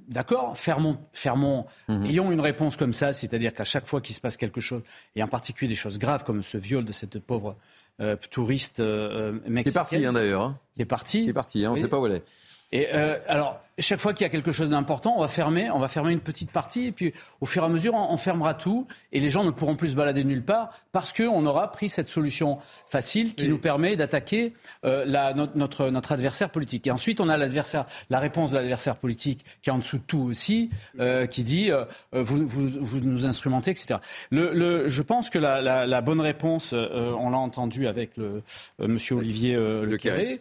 D'accord, 0.08 0.58
fermons, 0.58 0.98
fermons 1.14 1.68
mhm. 1.88 2.06
ayons 2.06 2.32
une 2.32 2.42
réponse 2.42 2.76
comme 2.78 2.94
ça, 2.94 3.14
c'est-à-dire 3.14 3.54
qu'à 3.54 3.64
chaque 3.64 3.86
fois 3.86 4.02
qu'il 4.02 4.16
se 4.16 4.22
passe 4.22 4.38
quelque 4.38 4.60
chose, 4.60 4.82
et 5.16 5.22
en 5.22 5.28
particulier 5.28 5.70
des 5.70 5.76
choses 5.76 6.00
graves 6.00 6.24
comme 6.24 6.42
ce 6.42 6.58
viol 6.58 6.84
de 6.84 6.92
cette 6.92 7.20
pauvre 7.20 7.56
euh, 8.02 8.16
touriste 8.32 8.80
euh, 8.80 9.34
mexicaine. 9.46 9.64
Qui 9.64 9.70
est 9.70 9.74
parti 9.74 10.06
hein, 10.06 10.14
d'ailleurs. 10.14 10.42
Hein. 10.42 10.60
Qui 10.76 10.82
est 10.82 10.86
parti. 10.86 11.24
Qui 11.26 11.30
est 11.30 11.34
parti, 11.34 11.64
hein, 11.64 11.70
on 11.70 11.76
ne 11.76 11.80
sait 11.80 11.88
pas 11.88 12.00
où 12.00 12.08
elle 12.08 12.14
est. 12.14 12.24
Et 12.72 12.88
euh, 12.92 13.20
alors, 13.28 13.62
chaque 13.82 14.00
fois 14.00 14.14
qu'il 14.14 14.26
y 14.26 14.28
a 14.28 14.30
quelque 14.30 14.52
chose 14.52 14.70
d'important, 14.70 15.16
on 15.18 15.22
va 15.22 15.28
fermer, 15.28 15.70
on 15.72 15.80
va 15.80 15.88
fermer 15.88 16.12
une 16.12 16.20
petite 16.20 16.52
partie, 16.52 16.88
et 16.88 16.92
puis 16.92 17.14
au 17.42 17.46
fur 17.46 17.64
et 17.64 17.66
à 17.66 17.70
mesure, 17.70 17.94
on, 17.94 18.18
fermera 18.18 18.54
tout, 18.54 18.88
et 19.12 19.20
les 19.20 19.30
gens 19.30 19.44
ne 19.44 19.52
pourront 19.52 19.76
plus 19.76 19.90
se 19.90 19.96
balader 19.96 20.24
nulle 20.24 20.44
part 20.44 20.72
parce 20.92 21.14
qu'on 21.14 21.46
aura 21.46 21.72
pris 21.72 21.90
cette 21.90 22.10
solution 22.10 22.60
facile 22.90 23.36
qui 23.36 23.48
nous 23.48 23.58
permet 23.58 23.96
d'attaquer 23.96 24.54
euh, 24.86 25.06
notre, 25.56 25.90
notre 25.90 26.12
adversaire 26.12 26.50
politique. 26.50 26.88
Et 26.88 26.92
ensuite, 26.92 27.22
on 27.22 27.30
a 27.30 27.38
l'adversaire, 27.38 27.86
la 28.10 28.20
réponse 28.20 28.52
de 28.52 28.58
l'adversaire 28.58 28.96
politique 28.96 29.46
qui 29.62 29.70
est 29.70 29.74
en 29.74 29.78
dessous 29.78 29.98
de 29.98 30.04
tout 30.04 30.20
aussi, 30.20 30.70
euh, 31.00 31.26
qui 31.26 31.44
dit 31.44 31.72
euh, 31.72 31.86
vous, 32.12 32.46
vous, 32.46 32.70
vous, 32.70 33.00
nous 33.00 33.26
instrumentez, 33.26 33.72
etc. 33.72 34.00
Le, 34.30 34.54
le, 34.54 34.88
je 34.88 35.02
pense 35.02 35.30
que 35.30 35.40
la, 35.40 35.62
la, 35.62 35.88
la 35.88 36.02
bonne 36.02 36.22
réponse, 36.22 36.74
on 36.74 37.30
l'a 37.30 37.38
entendu 37.38 37.88
avec 37.88 38.18
le 38.18 38.44
Monsieur 38.80 39.16
Olivier 39.16 39.56
Le 39.56 39.98
Carré, 39.98 40.40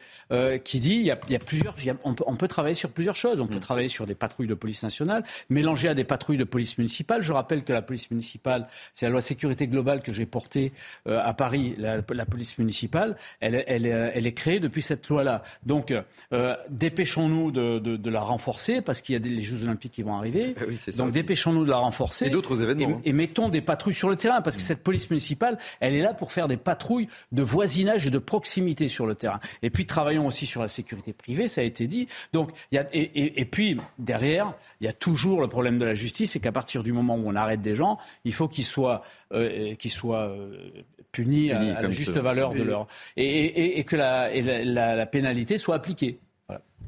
qui 0.64 0.80
dit 0.80 0.94
il 0.94 1.06
y 1.06 1.10
a, 1.10 1.18
il 1.28 1.32
y 1.32 1.36
a 1.36 1.40
plusieurs, 1.40 1.74
on, 2.04 2.14
peut, 2.14 2.24
on 2.26 2.36
peut 2.36 2.48
travailler 2.48 2.74
sur 2.74 2.90
plusieurs 2.90 3.16
choses. 3.16 3.27
On 3.38 3.46
peut 3.46 3.56
mm. 3.56 3.60
travailler 3.60 3.88
sur 3.88 4.06
des 4.06 4.14
patrouilles 4.14 4.46
de 4.46 4.54
police 4.54 4.82
nationale, 4.82 5.24
mélanger 5.50 5.88
à 5.88 5.94
des 5.94 6.04
patrouilles 6.04 6.38
de 6.38 6.44
police 6.44 6.78
municipale. 6.78 7.22
Je 7.22 7.32
rappelle 7.32 7.64
que 7.64 7.72
la 7.72 7.82
police 7.82 8.10
municipale, 8.10 8.68
c'est 8.94 9.06
la 9.06 9.10
loi 9.10 9.20
sécurité 9.20 9.66
globale 9.66 10.02
que 10.02 10.12
j'ai 10.12 10.26
portée 10.26 10.72
euh, 11.06 11.20
à 11.22 11.34
Paris. 11.34 11.74
La, 11.78 12.02
police 12.26 12.58
municipale, 12.58 13.16
elle, 13.40 13.64
elle, 13.66 13.86
elle, 13.86 14.26
est 14.26 14.32
créée 14.32 14.60
depuis 14.60 14.82
cette 14.82 15.08
loi-là. 15.08 15.42
Donc, 15.64 15.94
euh, 16.32 16.56
dépêchons-nous 16.70 17.50
de, 17.50 17.78
de, 17.78 17.96
de, 17.96 18.10
la 18.10 18.20
renforcer 18.20 18.82
parce 18.82 19.00
qu'il 19.00 19.14
y 19.14 19.16
a 19.16 19.18
des, 19.18 19.30
les 19.30 19.42
Jeux 19.42 19.64
Olympiques 19.64 19.92
qui 19.92 20.02
vont 20.02 20.14
arriver. 20.14 20.54
Eh 20.86 20.96
Donc, 20.96 21.12
dépêchons-nous 21.12 21.64
de 21.64 21.70
la 21.70 21.78
renforcer. 21.78 22.26
Et 22.26 22.30
d'autres 22.30 22.62
événements. 22.62 22.96
Hein. 22.96 23.02
Et, 23.04 23.12
mettons 23.12 23.48
des 23.48 23.60
patrouilles 23.60 23.94
sur 23.94 24.08
le 24.08 24.16
terrain 24.16 24.42
parce 24.42 24.56
que 24.56 24.62
mm. 24.62 24.66
cette 24.66 24.82
police 24.82 25.10
municipale, 25.10 25.58
elle 25.80 25.94
est 25.94 26.02
là 26.02 26.14
pour 26.14 26.32
faire 26.32 26.46
des 26.46 26.56
patrouilles 26.56 27.08
de 27.32 27.42
voisinage 27.42 28.06
et 28.06 28.10
de 28.10 28.18
proximité 28.18 28.88
sur 28.88 29.06
le 29.06 29.14
terrain. 29.14 29.40
Et 29.62 29.70
puis, 29.70 29.86
travaillons 29.86 30.26
aussi 30.26 30.46
sur 30.46 30.60
la 30.60 30.68
sécurité 30.68 31.12
privée, 31.12 31.48
ça 31.48 31.62
a 31.62 31.64
été 31.64 31.86
dit. 31.86 32.08
Donc, 32.32 32.50
il 32.70 32.76
y 32.76 32.78
a, 32.78 32.86
et, 32.92 33.17
et 33.20 33.44
puis, 33.44 33.76
derrière, 33.98 34.54
il 34.80 34.84
y 34.84 34.88
a 34.88 34.92
toujours 34.92 35.40
le 35.40 35.48
problème 35.48 35.78
de 35.78 35.84
la 35.84 35.94
justice, 35.94 36.32
c'est 36.32 36.40
qu'à 36.40 36.52
partir 36.52 36.82
du 36.82 36.92
moment 36.92 37.16
où 37.16 37.26
on 37.26 37.34
arrête 37.34 37.60
des 37.60 37.74
gens, 37.74 37.98
il 38.24 38.34
faut 38.34 38.48
qu'ils 38.48 38.64
soient, 38.64 39.02
euh, 39.32 39.74
qu'ils 39.76 39.90
soient 39.90 40.28
euh, 40.28 40.70
punis, 41.10 41.50
à, 41.50 41.80
la 41.82 41.90
juste 41.90 42.16
valeur 42.16 42.52
de 42.52 42.62
leur... 42.62 42.86
Et, 43.16 43.78
et, 43.78 43.84
que 43.84 43.96
la, 43.96 44.30
la, 44.40 44.94
la, 44.94 45.06
pénalité 45.06 45.58
soit 45.58 45.74
appliquée. 45.74 46.18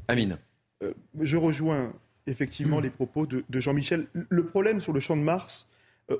Amine. 0.07 0.37
Euh, 0.83 0.93
je 1.19 1.37
rejoins 1.37 1.93
effectivement 2.27 2.79
hmm. 2.79 2.83
les 2.83 2.89
propos 2.89 3.25
de, 3.25 3.43
de 3.49 3.59
Jean-Michel. 3.59 4.07
Le 4.13 4.45
problème 4.45 4.79
sur 4.79 4.93
le 4.93 4.99
champ 4.99 5.17
de 5.17 5.23
Mars, 5.23 5.67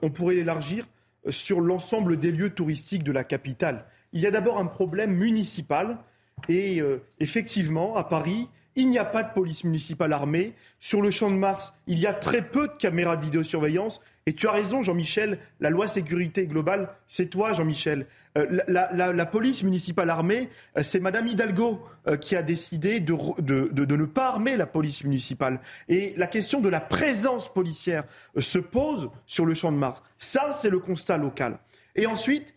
on 0.02 0.10
pourrait 0.10 0.36
l'élargir 0.36 0.86
sur 1.30 1.62
l'ensemble 1.62 2.18
des 2.18 2.32
lieux 2.32 2.50
touristiques 2.50 3.04
de 3.04 3.12
la 3.12 3.24
capitale. 3.24 3.86
Il 4.14 4.22
y 4.22 4.26
a 4.26 4.32
d'abord 4.32 4.58
un 4.58 4.66
problème 4.66 5.14
municipal 5.14 5.98
et 6.50 6.82
effectivement, 7.20 7.96
à 7.96 8.04
Paris, 8.04 8.48
il 8.76 8.90
n'y 8.90 8.98
a 8.98 9.06
pas 9.06 9.24
de 9.24 9.34
police 9.34 9.64
municipale 9.64 10.14
armée. 10.14 10.54
Sur 10.80 11.02
le 11.02 11.12
champ 11.12 11.30
de 11.30 11.36
Mars, 11.36 11.74
il 11.88 12.00
y 12.00 12.08
a 12.08 12.14
très 12.14 12.42
peu 12.42 12.68
de 12.68 12.74
caméras 12.74 13.18
de 13.18 13.24
vidéosurveillance. 13.24 14.02
Et 14.26 14.34
tu 14.34 14.48
as 14.48 14.52
raison, 14.52 14.84
Jean-Michel, 14.84 15.40
la 15.60 15.70
loi 15.70 15.88
sécurité 15.88 16.46
globale, 16.46 16.90
c'est 17.08 17.28
toi, 17.28 17.54
Jean-Michel. 17.54 18.06
Euh, 18.38 18.62
la, 18.68 19.26
police 19.26 19.64
municipale 19.64 20.10
armée, 20.10 20.50
euh, 20.78 20.84
c'est 20.84 21.02
Madame 21.02 21.28
Hidalgo 21.28 21.86
euh, 22.08 22.16
qui 22.16 22.38
a 22.38 22.42
décidé 22.42 23.02
de, 23.02 23.14
de, 23.42 23.96
ne 23.96 24.06
pas 24.06 24.28
armer 24.30 24.56
la 24.56 24.66
police 24.66 25.04
municipale. 25.04 25.60
Et 25.90 26.14
la 26.16 26.28
question 26.28 26.62
de 26.62 26.70
la 26.70 26.80
présence 26.80 27.52
policière 27.52 28.06
se 28.38 28.60
pose 28.60 29.10
sur 29.26 29.46
le 29.46 29.54
champ 29.54 29.72
de 29.72 29.78
Mars. 29.78 30.02
Ça, 30.18 30.54
c'est 30.54 30.70
le 30.70 30.80
constat 30.80 31.18
local. 31.18 31.58
Et 31.96 32.06
ensuite, 32.06 32.54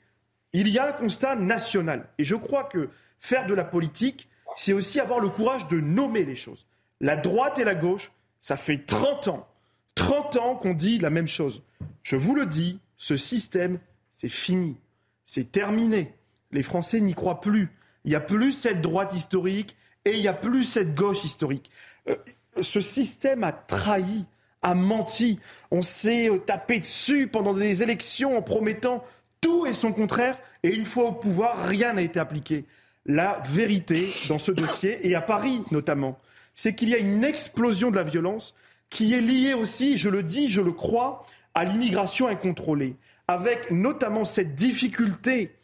il 0.53 0.69
y 0.69 0.79
a 0.79 0.87
un 0.87 0.93
constat 0.93 1.35
national. 1.35 2.07
Et 2.19 2.25
je 2.25 2.37
crois 2.37 2.65
que 2.65 2.91
faire 3.19 3.47
de 3.47 3.55
la 3.55 3.65
politique, 3.65 4.29
c'est 4.57 4.73
aussi 4.73 5.01
avoir 5.01 5.21
le 5.21 5.29
courage 5.29 5.69
de 5.69 5.81
nommer 5.81 6.25
les 6.25 6.37
choses. 6.37 6.67
La 7.01 7.17
droite 7.17 7.59
et 7.59 7.65
la 7.65 7.75
gauche, 7.75 8.13
ça 8.41 8.57
fait 8.57 8.79
30 8.79 9.29
ans, 9.29 9.49
30 9.95 10.37
ans 10.37 10.55
qu'on 10.57 10.75
dit 10.75 10.99
la 10.99 11.11
même 11.11 11.29
chose. 11.29 11.63
Je 12.03 12.17
vous 12.17 12.35
le 12.35 12.47
dis, 12.47 12.79
ce 12.97 13.17
système, 13.17 13.79
c'est 14.13 14.29
fini, 14.29 14.77
c'est 15.25 15.51
terminé. 15.51 16.15
Les 16.53 16.63
Français 16.63 17.01
n'y 17.01 17.15
croient 17.15 17.41
plus. 17.41 17.71
Il 18.05 18.11
n'y 18.11 18.17
a 18.17 18.21
plus 18.21 18.53
cette 18.53 18.81
droite 18.81 19.13
historique 19.15 19.77
et 20.05 20.15
il 20.15 20.21
n'y 20.21 20.29
a 20.29 20.35
plus 20.35 20.65
cette 20.65 20.95
gauche 20.95 21.25
historique. 21.25 21.71
Euh, 22.09 22.17
ce 22.61 22.81
système 22.81 23.43
a 23.45 23.53
trahi, 23.53 24.27
a 24.63 24.75
menti. 24.75 25.41
On 25.71 25.83
s'est 25.83 26.31
euh, 26.31 26.39
tapé 26.39 26.79
dessus 26.81 27.27
pendant 27.27 27.55
des 27.55 27.83
élections 27.83 28.37
en 28.37 28.43
promettant 28.43 29.05
tout 29.41 29.67
et 29.67 29.75
son 29.75 29.93
contraire. 29.93 30.39
Et 30.63 30.69
une 30.75 30.87
fois 30.87 31.05
au 31.05 31.13
pouvoir, 31.13 31.67
rien 31.67 31.95
n'a 31.95 32.03
été 32.03 32.21
appliqué 32.21 32.65
la 33.07 33.43
vérité 33.49 34.09
dans 34.29 34.39
ce 34.39 34.53
dossier, 34.53 35.07
et 35.07 35.15
à 35.15 35.21
Paris 35.21 35.63
notamment, 35.71 36.19
c'est 36.55 36.75
qu'il 36.75 36.89
y 36.89 36.95
a 36.95 36.99
une 36.99 37.25
explosion 37.25 37.91
de 37.91 37.97
la 37.97 38.05
violence 38.05 38.55
qui 38.91 39.13
est 39.13 39.21
liée 39.21 39.55
aussi, 39.55 39.99
je 39.99 40.09
le 40.09 40.23
dis, 40.23 40.49
je 40.49 40.61
le 40.61 40.73
crois, 40.73 41.27
à 41.55 41.65
l'immigration 41.65 42.29
incontrôlée, 42.29 42.97
avec 43.29 43.71
notamment 43.71 44.25
cette 44.25 44.55
difficulté 44.55 45.55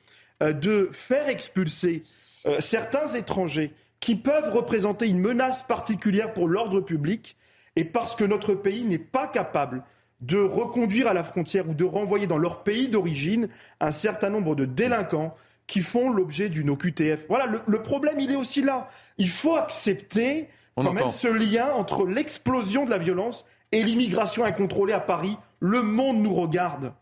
euh, 0.42 0.52
de 0.52 0.88
faire 0.92 1.28
expulser 1.28 2.04
euh, 2.46 2.56
certains 2.60 3.06
étrangers 3.08 3.72
qui 4.00 4.16
peuvent 4.16 4.52
représenter 4.52 5.08
une 5.08 5.20
menace 5.20 5.62
particulière 5.62 6.32
pour 6.32 6.48
l'ordre 6.48 6.80
public, 6.80 7.36
et 7.76 7.84
parce 7.84 8.16
que 8.16 8.24
notre 8.24 8.54
pays 8.54 8.84
n'est 8.84 8.98
pas 8.98 9.26
capable 9.26 9.84
de 10.20 10.38
reconduire 10.38 11.06
à 11.06 11.14
la 11.14 11.24
frontière 11.24 11.68
ou 11.68 11.74
de 11.74 11.84
renvoyer 11.84 12.26
dans 12.26 12.38
leur 12.38 12.62
pays 12.62 12.88
d'origine 12.88 13.48
un 13.80 13.92
certain 13.92 14.28
nombre 14.28 14.54
de 14.54 14.64
délinquants 14.64 15.34
qui 15.70 15.82
font 15.82 16.10
l'objet 16.10 16.48
d'une 16.48 16.68
OQTF. 16.68 17.26
Voilà, 17.28 17.46
le, 17.64 17.82
problème, 17.82 18.18
il 18.18 18.32
est 18.32 18.36
aussi 18.36 18.60
là. 18.60 18.88
Il 19.18 19.28
faut 19.28 19.54
accepter 19.54 20.48
quand 20.74 20.92
même 20.92 21.12
ce 21.12 21.28
lien 21.28 21.70
entre 21.74 22.06
l'explosion 22.06 22.84
de 22.84 22.90
la 22.90 22.98
violence 22.98 23.44
et 23.70 23.84
l'immigration 23.84 24.44
incontrôlée 24.44 24.92
à 24.92 24.98
Paris. 24.98 25.36
Le 25.60 25.82
monde 25.82 26.18
nous 26.18 26.34
regarde. 26.34 26.92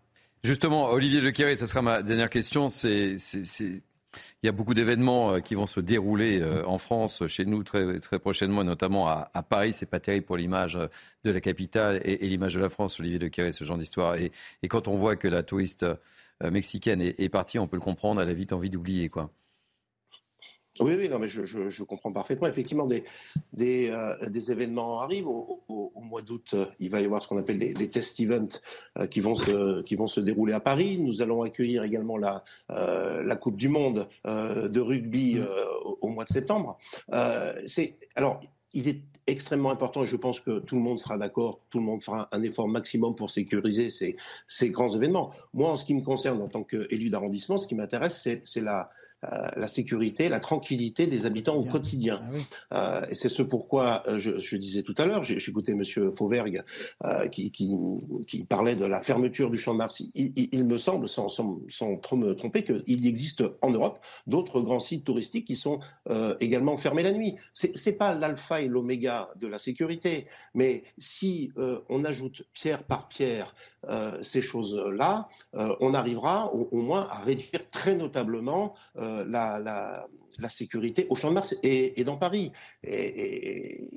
Justement, 0.45 0.91
Olivier 0.91 1.23
Lequeré, 1.23 1.57
ce 1.57 1.67
sera 1.67 1.81
ma 1.81 2.03
dernière 2.03 2.29
question. 2.29 2.69
C'est, 2.69 3.17
il 3.63 3.81
y 4.43 4.49
a 4.51 4.53
beaucoup 4.53 4.75
d'événements 4.75 5.33
euh, 5.33 5.41
qui 5.41 5.55
vont 5.55 5.67
se 5.67 5.81
dérouler 5.81 6.39
euh, 6.43 6.63
en 6.67 6.77
France, 6.77 7.27
chez 7.27 7.47
nous 7.47 7.63
très, 7.63 8.01
très 8.01 8.19
prochainement, 8.19 8.65
notamment 8.65 9.09
à, 9.09 9.31
à 9.33 9.43
Paris. 9.43 9.73
C'est 9.73 9.87
pas 9.87 9.99
terrible 9.99 10.27
pour 10.27 10.37
l'image 10.37 10.77
euh, 10.77 10.89
de 11.25 11.31
la 11.31 11.41
capitale 11.41 12.03
et, 12.05 12.29
l'image 12.29 12.53
de 12.53 12.61
la 12.61 12.69
France, 12.69 13.01
Olivier 13.01 13.19
Lequeré, 13.19 13.51
ce 13.51 13.65
genre 13.65 13.79
d'histoire. 13.79 14.17
Et, 14.17 14.31
et, 14.63 14.69
quand 14.69 14.89
on 14.89 14.99
voit 14.99 15.17
que 15.17 15.27
la 15.27 15.43
touriste 15.43 15.87
mexicaine 16.43 17.01
est, 17.01 17.29
partie, 17.29 17.59
on 17.59 17.67
peut 17.67 17.77
le 17.77 17.83
comprendre, 17.83 18.21
elle 18.21 18.29
a 18.29 18.35
vite 18.35 18.53
envie 18.53 18.71
d'oublier. 18.71 19.09
quoi. 19.09 19.31
Oui, 20.81 20.95
oui, 20.97 21.09
non, 21.09 21.19
mais 21.19 21.29
je, 21.29 21.83
comprends 21.83 22.13
parfaitement. 22.13 22.47
Effectivement, 22.47 22.87
des, 22.87 23.03
des, 23.53 23.91
euh, 23.91 24.15
événements 24.49 25.01
arrivent. 25.01 25.29
Au, 25.29 25.93
mois 26.01 26.23
d'août, 26.23 26.51
euh, 26.55 26.65
il 26.81 26.91
va 26.91 27.01
y 27.03 27.05
avoir 27.05 27.21
ce 27.21 27.29
qu'on 27.29 27.39
appelle 27.39 27.59
les, 27.59 27.91
test 27.91 28.19
events 28.21 28.61
qui, 29.11 29.21
vont 29.21 29.35
se, 29.35 29.83
qui 29.83 29.95
vont 29.95 30.07
se 30.07 30.21
dérouler 30.21 30.53
à 30.53 30.61
Paris. 30.61 30.99
Nous 30.99 31.21
allons 31.21 31.43
accueillir 31.43 31.83
également 31.83 32.17
la, 32.17 32.45
la 32.69 33.37
Coupe 33.37 33.57
du 33.57 33.69
Monde 33.69 34.09
de 34.25 34.81
rugby 34.81 35.37
mmh. 35.37 35.47
au, 36.01 36.09
mois 36.09 36.25
de 36.25 36.31
septembre. 36.31 36.79
c'est 37.67 37.99
alors, 38.15 38.41
il 38.73 38.89
est 38.89 39.03
extrêmement 39.29 39.71
important 39.71 40.03
et 40.03 40.07
je 40.07 40.17
pense 40.17 40.41
que 40.41 40.59
tout 40.61 40.75
le 40.75 40.81
monde 40.81 40.99
sera 40.99 41.19
d'accord, 41.19 41.61
tout 41.71 41.79
le 41.79 41.85
monde 41.85 42.03
fera 42.03 42.29
un 42.33 42.43
effort 42.43 42.67
maximum 42.67 43.15
pour 43.15 43.31
sécuriser 43.31 43.91
ces, 43.91 44.17
ces 44.47 44.71
grands 44.71 44.89
événements. 44.89 45.33
Moi, 45.53 45.71
en 45.71 45.77
ce 45.77 45.85
qui 45.85 45.95
me 45.95 46.03
concerne 46.03 46.41
en 46.43 46.49
tant 46.49 46.65
qu'élu 46.65 47.11
d'arrondissement, 47.11 47.59
ce 47.59 47.67
qui 47.67 47.75
m'intéresse, 47.75 48.27
c'est 48.45 48.61
la, 48.61 48.91
euh, 49.25 49.49
la 49.57 49.67
sécurité, 49.67 50.29
la 50.29 50.39
tranquillité 50.39 51.09
des 51.09 51.27
habitants 51.27 51.57
au 51.57 51.65
quotidien. 51.65 52.23
Ah 52.71 53.01
euh, 53.01 53.07
et 53.11 53.17
c'est 53.17 53.29
ce 53.29 53.43
pourquoi 53.43 54.05
euh, 54.07 54.17
je, 54.17 54.57
disais 54.57 54.83
tout 54.83 54.95
à 54.97 55.07
l'heure, 55.07 55.29
écouté 55.29 55.75
Monsieur 55.75 56.13
Fauvergue 56.13 56.63
qui, 57.33 57.51
qui, 57.51 58.45
parlait 58.45 58.77
de 58.77 58.85
la 58.85 59.01
fermeture 59.01 59.51
du 59.51 59.59
champ 59.59 59.73
de 59.73 59.79
Mars. 59.79 60.01
Il, 60.15 60.65
me 60.65 60.79
semble, 60.79 61.09
sans, 61.09 61.29
sans, 61.29 61.97
trop 61.97 62.17
me 62.17 62.37
tromper, 62.37 62.63
qu'il 62.63 63.07
existe 63.07 63.43
en 63.61 63.71
Europe 63.71 63.99
d'autres 64.29 64.61
grands 64.61 64.79
sites 64.79 65.05
touristiques 65.05 65.47
qui 65.47 65.57
sont 65.57 65.81
également 66.41 66.77
fermés 66.77 67.03
la 67.03 67.13
nuit. 67.13 67.35
C'est 67.55 67.93
pas 67.93 68.15
l'alpha 68.15 68.61
et 68.61 68.69
l'oméga 68.69 69.31
de 69.37 69.49
la 69.49 69.59
sécurité, 69.59 70.27
mais 70.55 70.85
si 70.99 71.51
on 71.89 72.05
ajoute 72.05 72.43
pierre 72.53 72.85
par 72.85 73.09
pierre 73.09 73.55
ces 74.23 74.43
choses-là, 74.43 75.29
on 75.55 75.95
arrivera 75.95 76.55
au, 76.55 76.69
au, 76.71 76.83
moins 76.83 77.09
à 77.11 77.19
réduire 77.19 77.69
très 77.71 77.95
notablement 77.95 78.75
euh, 79.09 79.25
la, 79.25 80.07
la 80.39 80.49
sécurité 80.49 81.07
au 81.11 81.17
Champ 81.17 81.29
de 81.29 81.35
Mars 81.35 81.55
et, 81.63 82.03
dans 82.05 82.17
Paris. 82.17 82.53
Et, 82.85 83.89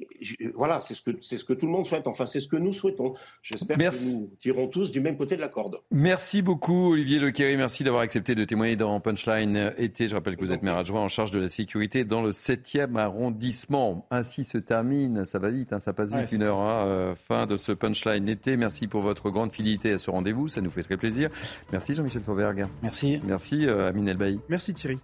voilà, 0.55 0.81
c'est 0.81 0.93
ce, 0.93 1.01
que, 1.01 1.11
c'est 1.21 1.37
ce 1.37 1.45
que 1.45 1.53
tout 1.53 1.65
le 1.65 1.71
monde 1.71 1.85
souhaite. 1.85 2.07
Enfin, 2.07 2.25
c'est 2.25 2.39
ce 2.39 2.47
que 2.47 2.57
nous 2.57 2.73
souhaitons. 2.73 3.13
J'espère 3.41 3.77
que 3.77 4.11
nous 4.11 4.31
tirons 4.39 4.67
tous 4.67 4.91
du 4.91 5.01
même 5.01 5.17
côté 5.17 5.35
de 5.35 5.41
la 5.41 5.47
corde. 5.47 5.79
Merci 5.91 6.41
beaucoup, 6.41 6.91
Olivier 6.91 7.19
Lequerry. 7.19 7.57
Merci 7.57 7.83
d'avoir 7.83 8.01
accepté 8.03 8.35
de 8.35 8.43
témoigner 8.43 8.75
dans 8.75 8.99
Punchline 8.99 9.73
été. 9.77 10.07
Je 10.07 10.15
rappelle 10.15 10.35
que 10.35 10.41
vous 10.41 10.51
êtes 10.51 10.63
maire 10.63 10.77
adjoint 10.77 11.01
en 11.01 11.09
charge 11.09 11.31
de 11.31 11.39
la 11.39 11.49
sécurité 11.49 12.03
dans 12.03 12.21
le 12.21 12.31
7e 12.31 12.97
arrondissement. 12.97 14.07
Ainsi 14.11 14.43
se 14.43 14.57
termine, 14.57 15.25
ça 15.25 15.39
va 15.39 15.49
vite, 15.49 15.73
hein, 15.73 15.79
ça 15.79 15.93
passe 15.93 16.13
vite, 16.13 16.31
une 16.31 16.43
heure, 16.43 16.61
hein, 16.61 16.85
euh, 16.85 17.15
fin 17.15 17.45
de 17.45 17.57
ce 17.57 17.71
Punchline 17.71 18.27
été. 18.29 18.57
Merci 18.57 18.87
pour 18.87 19.01
votre 19.01 19.29
grande 19.29 19.51
fidélité 19.51 19.91
à 19.93 19.97
ce 19.97 20.09
rendez-vous, 20.11 20.47
ça 20.47 20.61
nous 20.61 20.69
fait 20.69 20.83
très 20.83 20.97
plaisir. 20.97 21.29
Merci 21.71 21.93
Jean-Michel 21.93 22.21
Fauvergue. 22.21 22.67
Merci. 22.81 23.19
Merci 23.23 23.65
euh, 23.65 23.89
Amine 23.89 24.07
Elbaï. 24.07 24.39
Merci 24.49 24.73
Thierry. 24.73 24.99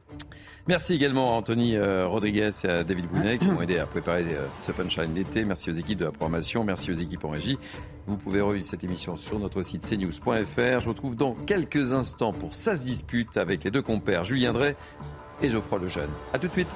Merci 0.68 0.94
également 0.94 1.34
à 1.34 1.38
Anthony 1.38 1.76
euh, 1.76 2.08
Rodriguez 2.08 2.50
et 2.64 2.68
à 2.68 2.84
David 2.84 3.08
Bounet 3.08 3.38
qui 3.38 3.48
m'ont 3.48 3.62
aidé 3.62 3.80
à 3.80 3.86
préparer 3.86 4.26
ce 4.62 4.72
punchline 4.74 5.14
d'été. 5.14 5.46
Merci 5.46 5.70
aux 5.70 5.74
équipes 5.74 6.00
de 6.00 6.06
la 6.06 6.12
programmation, 6.12 6.64
merci 6.66 6.92
aux 6.92 6.96
équipes 6.96 7.24
en 7.24 7.30
régie. 7.30 7.58
Vous 8.06 8.18
pouvez 8.18 8.42
revivre 8.42 8.66
cette 8.66 8.84
émission 8.84 9.16
sur 9.16 9.40
notre 9.40 9.64
site 9.64 9.90
cnews.fr. 9.90 10.80
Je 10.80 10.84
vous 10.84 10.90
retrouve 10.90 11.16
dans 11.16 11.34
quelques 11.34 11.94
instants 11.94 12.34
pour 12.34 12.54
Ça 12.54 12.76
se 12.76 12.84
dispute 12.84 13.38
avec 13.38 13.64
les 13.64 13.72
deux 13.72 13.82
compères 13.82 14.26
Julien 14.26 14.54
Drey 14.54 14.76
et 15.42 15.50
Geoffroy 15.50 15.80
Lejeune. 15.80 16.10
A 16.34 16.40
tout 16.40 16.48
de 16.48 16.54
suite. 16.54 16.70